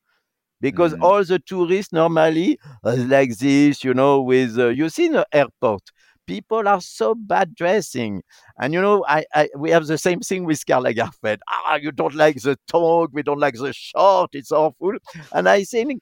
because 0.62 0.94
mm-hmm. 0.94 1.04
all 1.04 1.24
the 1.24 1.40
tourists 1.40 1.94
normally 1.94 2.60
uh, 2.84 2.96
like 3.08 3.38
this, 3.38 3.84
you 3.84 3.94
know, 3.94 4.22
with 4.22 4.58
uh, 4.58 4.70
you 4.70 4.90
see 4.90 5.08
in 5.08 5.14
the 5.14 5.26
airport, 5.32 5.82
people 6.28 6.68
are 6.68 6.82
so 6.82 7.16
bad 7.16 7.56
dressing, 7.56 8.24
and 8.60 8.74
you 8.74 8.82
know, 8.82 9.06
I, 9.08 9.26
I 9.34 9.50
we 9.58 9.70
have 9.72 9.88
the 9.88 9.98
same 9.98 10.22
thing 10.22 10.46
with 10.46 10.66
Karl 10.66 10.84
Lagerfeld. 10.84 11.40
Ah, 11.50 11.76
you 11.76 11.92
don't 11.92 12.16
like 12.16 12.42
the 12.42 12.58
tongue, 12.68 13.10
we 13.12 13.24
don't 13.24 13.40
like 13.40 13.56
the 13.56 13.74
short, 13.74 14.32
it's 14.34 14.52
awful, 14.52 14.94
and 15.34 15.50
I 15.50 15.64
think 15.64 16.02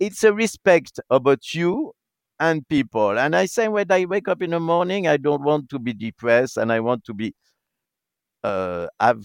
it's 0.00 0.24
a 0.24 0.32
respect 0.32 1.00
about 1.10 1.54
you 1.54 1.92
and 2.40 2.66
people. 2.68 3.16
And 3.18 3.36
I 3.36 3.46
say 3.46 3.68
when 3.68 3.90
I 3.90 4.04
wake 4.06 4.28
up 4.28 4.42
in 4.42 4.50
the 4.50 4.60
morning, 4.60 5.06
I 5.06 5.16
don't 5.16 5.42
want 5.42 5.68
to 5.70 5.78
be 5.78 5.92
depressed, 5.92 6.56
and 6.56 6.72
I 6.72 6.80
want 6.80 7.04
to 7.04 7.14
be 7.14 7.34
uh, 8.42 8.88
have 9.00 9.24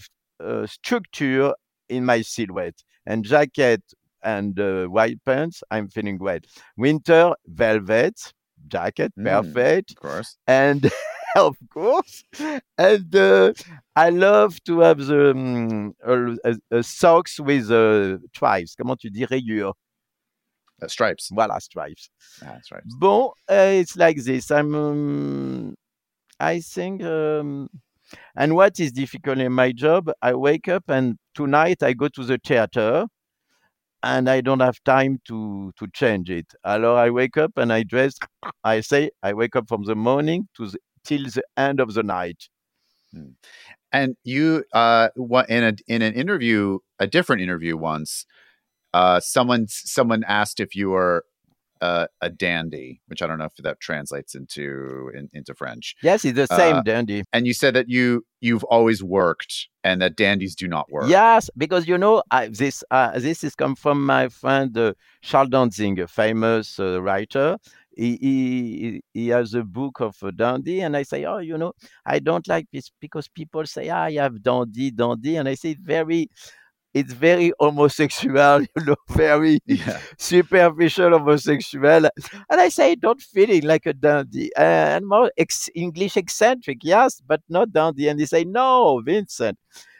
structure 0.66 1.52
in 1.88 2.04
my 2.04 2.22
silhouette 2.22 2.82
and 3.06 3.24
jacket 3.24 3.82
and 4.22 4.58
uh, 4.58 4.86
white 4.86 5.18
pants, 5.24 5.62
I'm 5.70 5.88
feeling 5.88 6.18
great. 6.18 6.46
Winter, 6.76 7.34
velvet 7.46 8.32
jacket, 8.68 9.12
mm, 9.18 9.24
perfect. 9.24 9.90
Of 9.92 9.96
course. 9.96 10.36
And 10.46 10.90
of 11.36 11.56
course. 11.70 12.24
And 12.78 13.14
uh, 13.14 13.52
I 13.96 14.10
love 14.10 14.62
to 14.64 14.80
have 14.80 14.98
the 14.98 15.30
um, 15.30 15.94
uh, 16.06 16.54
uh, 16.70 16.82
socks 16.82 17.40
with 17.40 17.70
uh, 17.70 18.18
stripes. 18.34 18.74
Comment 18.74 18.98
tu 18.98 19.10
dis 19.10 19.26
rayures? 19.26 19.74
Uh, 20.82 20.88
stripes. 20.88 21.30
Voilà, 21.30 21.60
stripes. 21.60 22.10
Ah, 22.42 22.58
stripes. 22.62 22.94
Bon, 22.98 23.32
uh, 23.50 23.70
it's 23.80 23.96
like 23.96 24.16
this. 24.16 24.50
I'm, 24.50 24.74
um, 24.74 25.74
I 26.38 26.60
think, 26.60 27.02
um, 27.02 27.68
and 28.34 28.54
what 28.54 28.80
is 28.80 28.92
difficult 28.92 29.38
in 29.38 29.52
my 29.52 29.72
job, 29.72 30.10
I 30.22 30.34
wake 30.34 30.68
up 30.68 30.84
and 30.88 31.16
tonight 31.34 31.82
I 31.82 31.92
go 31.92 32.08
to 32.08 32.24
the 32.24 32.38
theater 32.38 33.06
and 34.02 34.28
I 34.28 34.40
don't 34.40 34.60
have 34.60 34.82
time 34.84 35.20
to 35.28 35.72
to 35.78 35.86
change 35.92 36.30
it. 36.30 36.46
Alors 36.64 36.96
I 36.98 37.10
wake 37.10 37.36
up 37.36 37.52
and 37.56 37.72
I 37.72 37.82
dress. 37.82 38.18
I 38.64 38.80
say 38.80 39.10
I 39.22 39.32
wake 39.34 39.56
up 39.56 39.68
from 39.68 39.84
the 39.84 39.94
morning 39.94 40.48
to 40.56 40.68
the, 40.68 40.78
till 41.04 41.24
the 41.24 41.42
end 41.56 41.80
of 41.80 41.94
the 41.94 42.02
night. 42.02 42.48
Hmm. 43.12 43.32
And 43.92 44.16
you, 44.24 44.64
uh, 44.72 45.08
in 45.48 45.64
a 45.64 45.74
in 45.88 46.02
an 46.02 46.14
interview, 46.14 46.78
a 46.98 47.06
different 47.06 47.42
interview 47.42 47.76
once, 47.76 48.24
uh, 48.94 49.20
someone 49.20 49.66
someone 49.68 50.24
asked 50.24 50.60
if 50.60 50.76
you 50.76 50.90
were 50.90 51.24
uh, 51.80 52.06
a 52.20 52.30
dandy, 52.30 53.00
which 53.06 53.22
I 53.22 53.26
don't 53.26 53.38
know 53.38 53.46
if 53.46 53.54
that 53.62 53.80
translates 53.80 54.34
into 54.34 55.10
in, 55.14 55.28
into 55.32 55.54
French. 55.54 55.96
Yes, 56.02 56.22
he's 56.22 56.34
the 56.34 56.46
same 56.46 56.76
Uh, 56.76 56.82
dandy. 56.82 57.24
And 57.32 57.46
you 57.46 57.54
said 57.54 57.74
that 57.74 57.88
you 57.88 58.24
you've 58.40 58.64
always 58.64 59.02
worked, 59.02 59.68
and 59.82 60.00
that 60.02 60.16
dandies 60.16 60.54
do 60.54 60.68
not 60.68 60.90
work. 60.90 61.08
Yes, 61.08 61.50
because 61.56 61.88
you 61.88 61.98
know 61.98 62.22
I, 62.30 62.48
this. 62.48 62.84
Uh, 62.90 63.18
this 63.18 63.44
is 63.44 63.54
come 63.54 63.74
from 63.74 64.04
my 64.04 64.28
friend 64.28 64.76
uh, 64.76 64.94
Charles 65.22 65.50
Dantzig, 65.50 66.00
a 66.00 66.06
famous 66.06 66.78
uh, 66.78 67.00
writer. 67.02 67.56
He, 67.96 68.16
he 68.20 69.02
he 69.12 69.28
has 69.28 69.52
a 69.52 69.62
book 69.62 70.00
of 70.00 70.16
uh, 70.22 70.30
dandy, 70.30 70.80
and 70.80 70.96
I 70.96 71.02
say, 71.02 71.24
oh, 71.24 71.38
you 71.38 71.58
know, 71.58 71.72
I 72.06 72.18
don't 72.18 72.46
like 72.48 72.66
this 72.72 72.90
because 73.00 73.28
people 73.28 73.66
say, 73.66 73.90
ah, 73.90 74.04
I 74.04 74.12
have 74.12 74.42
dandy, 74.42 74.90
dandy, 74.90 75.36
and 75.36 75.48
I 75.48 75.54
say 75.54 75.74
very, 75.74 76.30
it's 76.94 77.12
very 77.12 77.52
homosexual, 77.60 78.62
you 78.76 78.84
know, 78.84 78.96
very 79.10 79.60
Yeah. 79.66 80.00
superficial 80.18 81.10
homosexual. 81.10 82.08
And 82.50 82.60
I 82.60 82.68
say, 82.68 82.94
don't 82.96 83.20
feeling 83.20 83.62
like 83.64 83.86
a 83.86 83.92
dandy. 83.92 84.50
Uh, 84.56 84.96
and 84.96 85.06
more 85.06 85.30
ex- 85.38 85.68
English 85.74 86.16
eccentric, 86.16 86.78
yes, 86.82 87.20
but 87.20 87.40
not 87.48 87.72
dandy. 87.72 88.08
And 88.08 88.18
they 88.18 88.26
say, 88.26 88.44
no, 88.44 89.00
Vincent, 89.04 89.58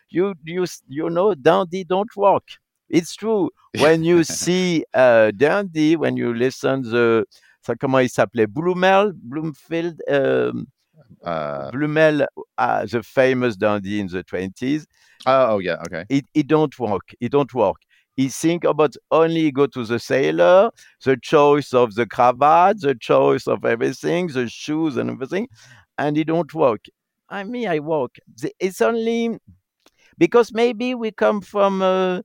you, 0.08 0.34
you, 0.44 0.66
you 0.88 1.08
know, 1.10 1.34
dandy 1.34 1.84
don't 1.84 2.14
work. 2.16 2.48
It's 2.88 3.14
true. 3.14 3.50
When 3.78 4.02
you 4.02 4.24
see 4.42 4.84
uh, 4.92 5.30
dandy, 5.30 5.94
when 5.96 6.16
you 6.16 6.34
listen 6.34 6.82
the, 6.82 7.24
ça, 7.64 7.76
comment 7.78 8.00
il 8.00 8.08
s'appelait? 8.08 8.46
Blumel, 8.48 9.12
Bloomfield, 9.14 10.00
um, 10.08 10.66
Uh, 11.24 11.70
Blumel, 11.70 12.26
uh, 12.58 12.86
the 12.86 13.02
famous 13.02 13.56
dandy 13.56 14.00
in 14.00 14.06
the 14.06 14.24
20s 14.24 14.86
oh, 15.26 15.58
yeah. 15.58 15.76
Okay. 15.86 16.04
it, 16.08 16.24
it 16.34 16.46
don't 16.46 16.78
work. 16.78 17.14
It 17.20 17.32
don't 17.32 17.52
work. 17.54 17.76
He 18.16 18.28
think 18.28 18.64
about 18.64 18.96
only 19.10 19.50
go 19.50 19.66
to 19.68 19.84
the 19.84 19.98
sailor, 19.98 20.70
the 21.04 21.16
choice 21.16 21.72
of 21.72 21.94
the 21.94 22.06
cravat, 22.06 22.80
the 22.80 22.94
choice 22.94 23.46
of 23.46 23.64
everything, 23.64 24.26
the 24.28 24.48
shoes 24.48 24.96
and 24.96 25.10
everything, 25.10 25.48
and 25.96 26.18
it 26.18 26.26
don't 26.26 26.52
work. 26.52 26.84
I 27.28 27.44
mean, 27.44 27.68
I 27.68 27.78
work. 27.78 28.16
It's 28.58 28.80
only 28.80 29.38
because 30.18 30.52
maybe 30.52 30.94
we 30.94 31.12
come 31.12 31.40
from 31.40 31.80
a, 31.82 32.22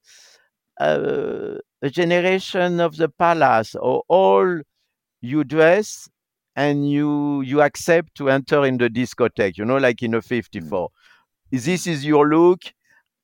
a, 0.80 1.60
a 1.82 1.90
generation 1.90 2.80
of 2.80 2.98
the 2.98 3.08
palace, 3.08 3.76
or 3.76 4.04
all 4.10 4.62
you 5.22 5.44
dress 5.44 6.10
and 6.56 6.90
you 6.90 7.42
you 7.42 7.62
accept 7.62 8.16
to 8.16 8.30
enter 8.30 8.66
in 8.66 8.78
the 8.78 8.90
discotheque. 8.90 9.58
You 9.58 9.66
know, 9.66 9.78
like 9.78 10.02
in 10.04 10.14
a 10.14 10.22
fifty-four. 10.22 10.90
This 11.52 11.88
is 11.88 12.06
your 12.06 12.28
look 12.28 12.64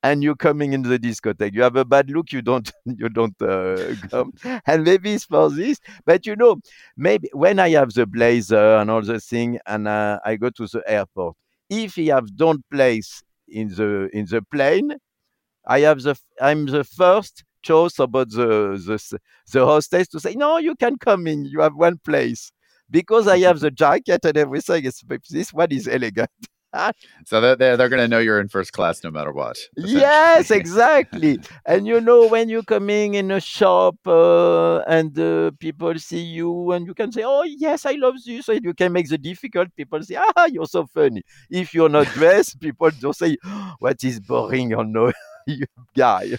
and 0.02 0.22
you're 0.22 0.36
coming 0.36 0.72
into 0.72 0.88
the 0.88 0.98
discotheque. 0.98 1.54
You 1.54 1.62
have 1.62 1.76
a 1.76 1.84
bad 1.84 2.10
look, 2.10 2.32
you 2.32 2.42
don't 2.42 2.70
you 2.84 3.08
don't 3.08 3.40
uh, 3.40 3.94
come. 4.10 4.32
And 4.66 4.84
maybe 4.84 5.14
it's 5.14 5.24
for 5.24 5.50
this, 5.50 5.78
but 6.04 6.26
you 6.26 6.36
know, 6.36 6.56
maybe 6.96 7.28
when 7.32 7.58
I 7.58 7.70
have 7.70 7.92
the 7.94 8.06
blazer 8.06 8.76
and 8.76 8.90
all 8.90 9.02
the 9.02 9.20
thing, 9.20 9.58
and 9.66 9.88
uh, 9.88 10.18
I 10.24 10.36
go 10.36 10.50
to 10.50 10.66
the 10.66 10.82
airport, 10.86 11.36
if 11.70 11.94
he 11.94 12.08
have 12.08 12.36
don't 12.36 12.68
place 12.70 13.22
in 13.48 13.68
the 13.68 14.08
in 14.12 14.26
the 14.26 14.42
plane, 14.42 14.96
I 15.66 15.80
have 15.80 16.02
the 16.02 16.16
I'm 16.40 16.66
the 16.66 16.84
first 16.84 17.44
choice 17.62 17.98
about 17.98 18.30
the 18.30 18.76
the 18.86 19.20
the 19.52 19.64
hostess 19.66 20.08
to 20.08 20.20
say 20.20 20.34
no, 20.34 20.58
you 20.58 20.74
can 20.74 20.98
come 20.98 21.26
in. 21.26 21.44
You 21.44 21.60
have 21.60 21.74
one 21.76 21.98
place 21.98 22.52
because 22.92 23.26
I 23.26 23.38
have 23.40 23.58
the 23.66 23.72
jacket 23.72 24.24
and 24.24 24.36
everything. 24.36 24.84
It's, 24.84 25.02
this 25.28 25.52
one 25.52 25.72
is 25.72 25.88
elegant. 25.88 26.30
So 27.26 27.42
they're 27.42 27.54
they're, 27.54 27.76
they're 27.76 27.90
going 27.90 28.00
to 28.00 28.08
know 28.08 28.18
you're 28.18 28.40
in 28.40 28.48
first 28.48 28.72
class 28.72 29.04
no 29.04 29.10
matter 29.10 29.30
what. 29.30 29.58
Yes, 29.76 30.50
exactly. 30.60 31.38
and 31.66 31.86
you 31.86 32.00
know, 32.00 32.26
when 32.28 32.48
you're 32.48 32.62
coming 32.62 33.12
in 33.12 33.30
a 33.30 33.40
shop 33.40 33.96
uh, 34.06 34.78
and 34.88 35.18
uh, 35.18 35.50
people 35.60 35.98
see 35.98 36.22
you, 36.22 36.72
and 36.72 36.86
you 36.86 36.94
can 36.94 37.12
say, 37.12 37.24
"Oh, 37.26 37.42
yes, 37.42 37.84
I 37.84 37.92
love 37.92 38.14
this," 38.24 38.48
and 38.48 38.64
you 38.64 38.72
can 38.72 38.90
make 38.90 39.10
the 39.10 39.18
difficult. 39.18 39.68
People 39.76 40.02
say, 40.02 40.16
"Ah, 40.16 40.46
you're 40.46 40.64
so 40.64 40.86
funny." 40.86 41.22
If 41.50 41.74
you're 41.74 41.90
not 41.90 42.06
dressed, 42.06 42.58
people 42.58 42.90
don't 42.98 43.14
say, 43.14 43.36
"What 43.78 44.02
is 44.02 44.18
boring 44.20 44.72
or 44.72 44.86
no 44.86 45.12
you 45.46 45.66
guy?" 45.94 46.38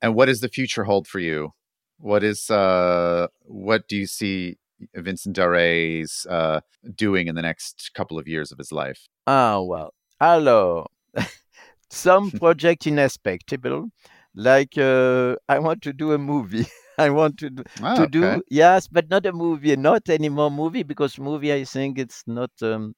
And 0.00 0.14
what 0.14 0.26
does 0.26 0.40
the 0.40 0.48
future 0.48 0.84
hold 0.84 1.08
for 1.08 1.18
you? 1.18 1.50
What 1.98 2.22
is 2.22 2.48
uh 2.48 3.26
what 3.42 3.88
do 3.88 3.96
you 3.96 4.06
see 4.06 4.58
Vincent 4.94 5.36
Darré's 5.36 6.26
uh 6.26 6.60
doing 6.94 7.26
in 7.28 7.34
the 7.34 7.42
next 7.42 7.90
couple 7.94 8.18
of 8.18 8.26
years 8.28 8.52
of 8.52 8.58
his 8.58 8.72
life? 8.72 9.08
Ah, 9.26 9.60
well. 9.60 9.92
hello. 10.20 10.86
some 11.90 12.30
project 12.40 12.86
inexpectable, 12.86 13.88
like 14.34 14.76
uh, 14.78 15.36
I 15.48 15.58
want 15.58 15.82
to 15.82 15.92
do 15.92 16.12
a 16.12 16.18
movie. 16.18 16.66
I 16.98 17.10
want 17.10 17.38
to 17.38 17.50
do, 17.50 17.64
Ah, 17.82 18.06
to 18.06 18.06
okay. 18.06 18.40
yes 18.50 18.86
but 18.86 19.10
not 19.10 19.26
a 19.26 19.32
movie 19.32 19.74
not 19.74 20.08
anymore 20.08 20.48
movie 20.48 20.84
because 20.84 21.18
movie 21.18 21.52
i 21.52 21.64
think 21.64 21.98
it's 21.98 22.22
not 22.28 22.52
um 22.62 22.94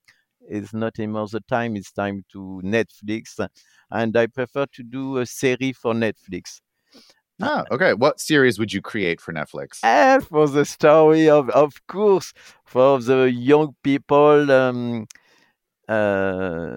it's 0.51 0.74
not 0.74 0.99
anymore 0.99 1.26
the 1.28 1.41
time 1.49 1.76
it's 1.76 1.93
time 1.93 2.22
to 2.30 2.61
netflix 2.62 3.41
uh, 3.41 3.49
and 3.91 4.14
i 4.18 4.26
prefer 4.26 4.66
to 4.66 4.82
do 4.82 5.16
a 5.16 5.24
series 5.24 5.78
for 5.78 5.95
netflix 5.95 6.61
Ah, 7.43 7.64
okay. 7.70 7.93
What 7.93 8.18
series 8.20 8.59
would 8.59 8.72
you 8.72 8.80
create 8.80 9.20
for 9.20 9.32
Netflix? 9.32 9.80
and 9.82 10.26
for 10.26 10.49
the 10.49 10.64
story 10.64 11.28
of 11.28 11.51
of 11.51 11.74
course 11.87 12.32
for 12.64 12.99
the 13.01 13.30
young 13.30 13.74
people 13.82 14.51
um 14.51 15.07
uh 15.89 16.76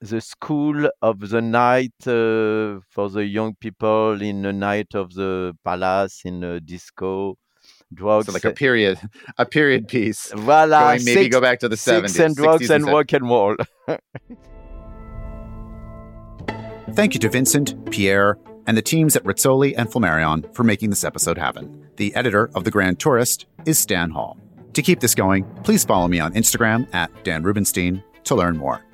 the 0.00 0.20
school 0.20 0.88
of 1.02 1.18
the 1.30 1.40
night 1.40 1.94
uh, 2.06 2.78
for 2.88 3.08
the 3.10 3.24
young 3.26 3.54
people 3.58 4.20
in 4.22 4.42
the 4.42 4.52
night 4.52 4.94
of 4.94 5.12
the 5.14 5.56
palace 5.64 6.22
in 6.24 6.44
a 6.44 6.60
disco 6.60 7.36
drugs 7.92 8.26
So 8.26 8.32
like 8.32 8.44
a 8.44 8.52
period 8.52 9.00
a 9.38 9.46
period 9.46 9.88
piece. 9.88 10.30
Voila, 10.32 10.80
Going 10.92 11.04
maybe 11.04 11.22
six, 11.24 11.32
go 11.34 11.40
back 11.40 11.58
to 11.60 11.68
the 11.68 11.76
70s. 11.76 12.10
six 12.10 12.20
and 12.20 12.36
drugs 12.36 12.70
and 12.70 12.84
and 12.84 12.92
rock 12.92 13.12
and 13.12 13.24
roll. 13.24 13.56
Thank 16.94 17.14
you 17.14 17.20
to 17.20 17.28
Vincent, 17.28 17.90
Pierre, 17.90 18.38
and 18.68 18.76
the 18.76 18.82
teams 18.82 19.16
at 19.16 19.24
Rizzoli 19.24 19.74
and 19.76 19.88
Flammarion 19.88 20.54
for 20.54 20.62
making 20.62 20.90
this 20.90 21.02
episode 21.02 21.38
happen. 21.38 21.88
The 21.96 22.14
editor 22.14 22.50
of 22.54 22.64
The 22.64 22.70
Grand 22.70 23.00
Tourist 23.00 23.46
is 23.64 23.78
Stan 23.78 24.10
Hall. 24.10 24.38
To 24.74 24.82
keep 24.82 25.00
this 25.00 25.14
going, 25.14 25.44
please 25.64 25.86
follow 25.86 26.06
me 26.06 26.20
on 26.20 26.34
Instagram 26.34 26.86
at 26.94 27.10
Dan 27.24 27.42
Rubinstein 27.42 28.04
to 28.24 28.34
learn 28.34 28.58
more. 28.58 28.84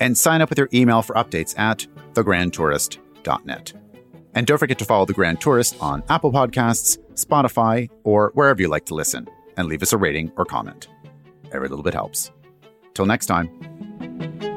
And 0.00 0.16
sign 0.16 0.42
up 0.42 0.50
with 0.50 0.58
your 0.58 0.68
email 0.74 1.00
for 1.00 1.14
updates 1.16 1.58
at 1.58 1.86
thegrandtourist.net. 2.12 3.72
And 4.34 4.46
don't 4.46 4.58
forget 4.58 4.78
to 4.80 4.84
follow 4.84 5.06
The 5.06 5.14
Grand 5.14 5.40
Tourist 5.40 5.76
on 5.80 6.02
Apple 6.10 6.30
Podcasts, 6.30 6.98
Spotify, 7.14 7.88
or 8.04 8.32
wherever 8.34 8.60
you 8.60 8.68
like 8.68 8.84
to 8.84 8.94
listen, 8.94 9.26
and 9.56 9.66
leave 9.66 9.82
us 9.82 9.94
a 9.94 9.96
rating 9.96 10.30
or 10.36 10.44
comment. 10.44 10.88
Every 11.52 11.68
little 11.68 11.82
bit 11.82 11.94
helps. 11.94 12.30
Till 12.92 13.06
next 13.06 13.26
time. 13.26 14.55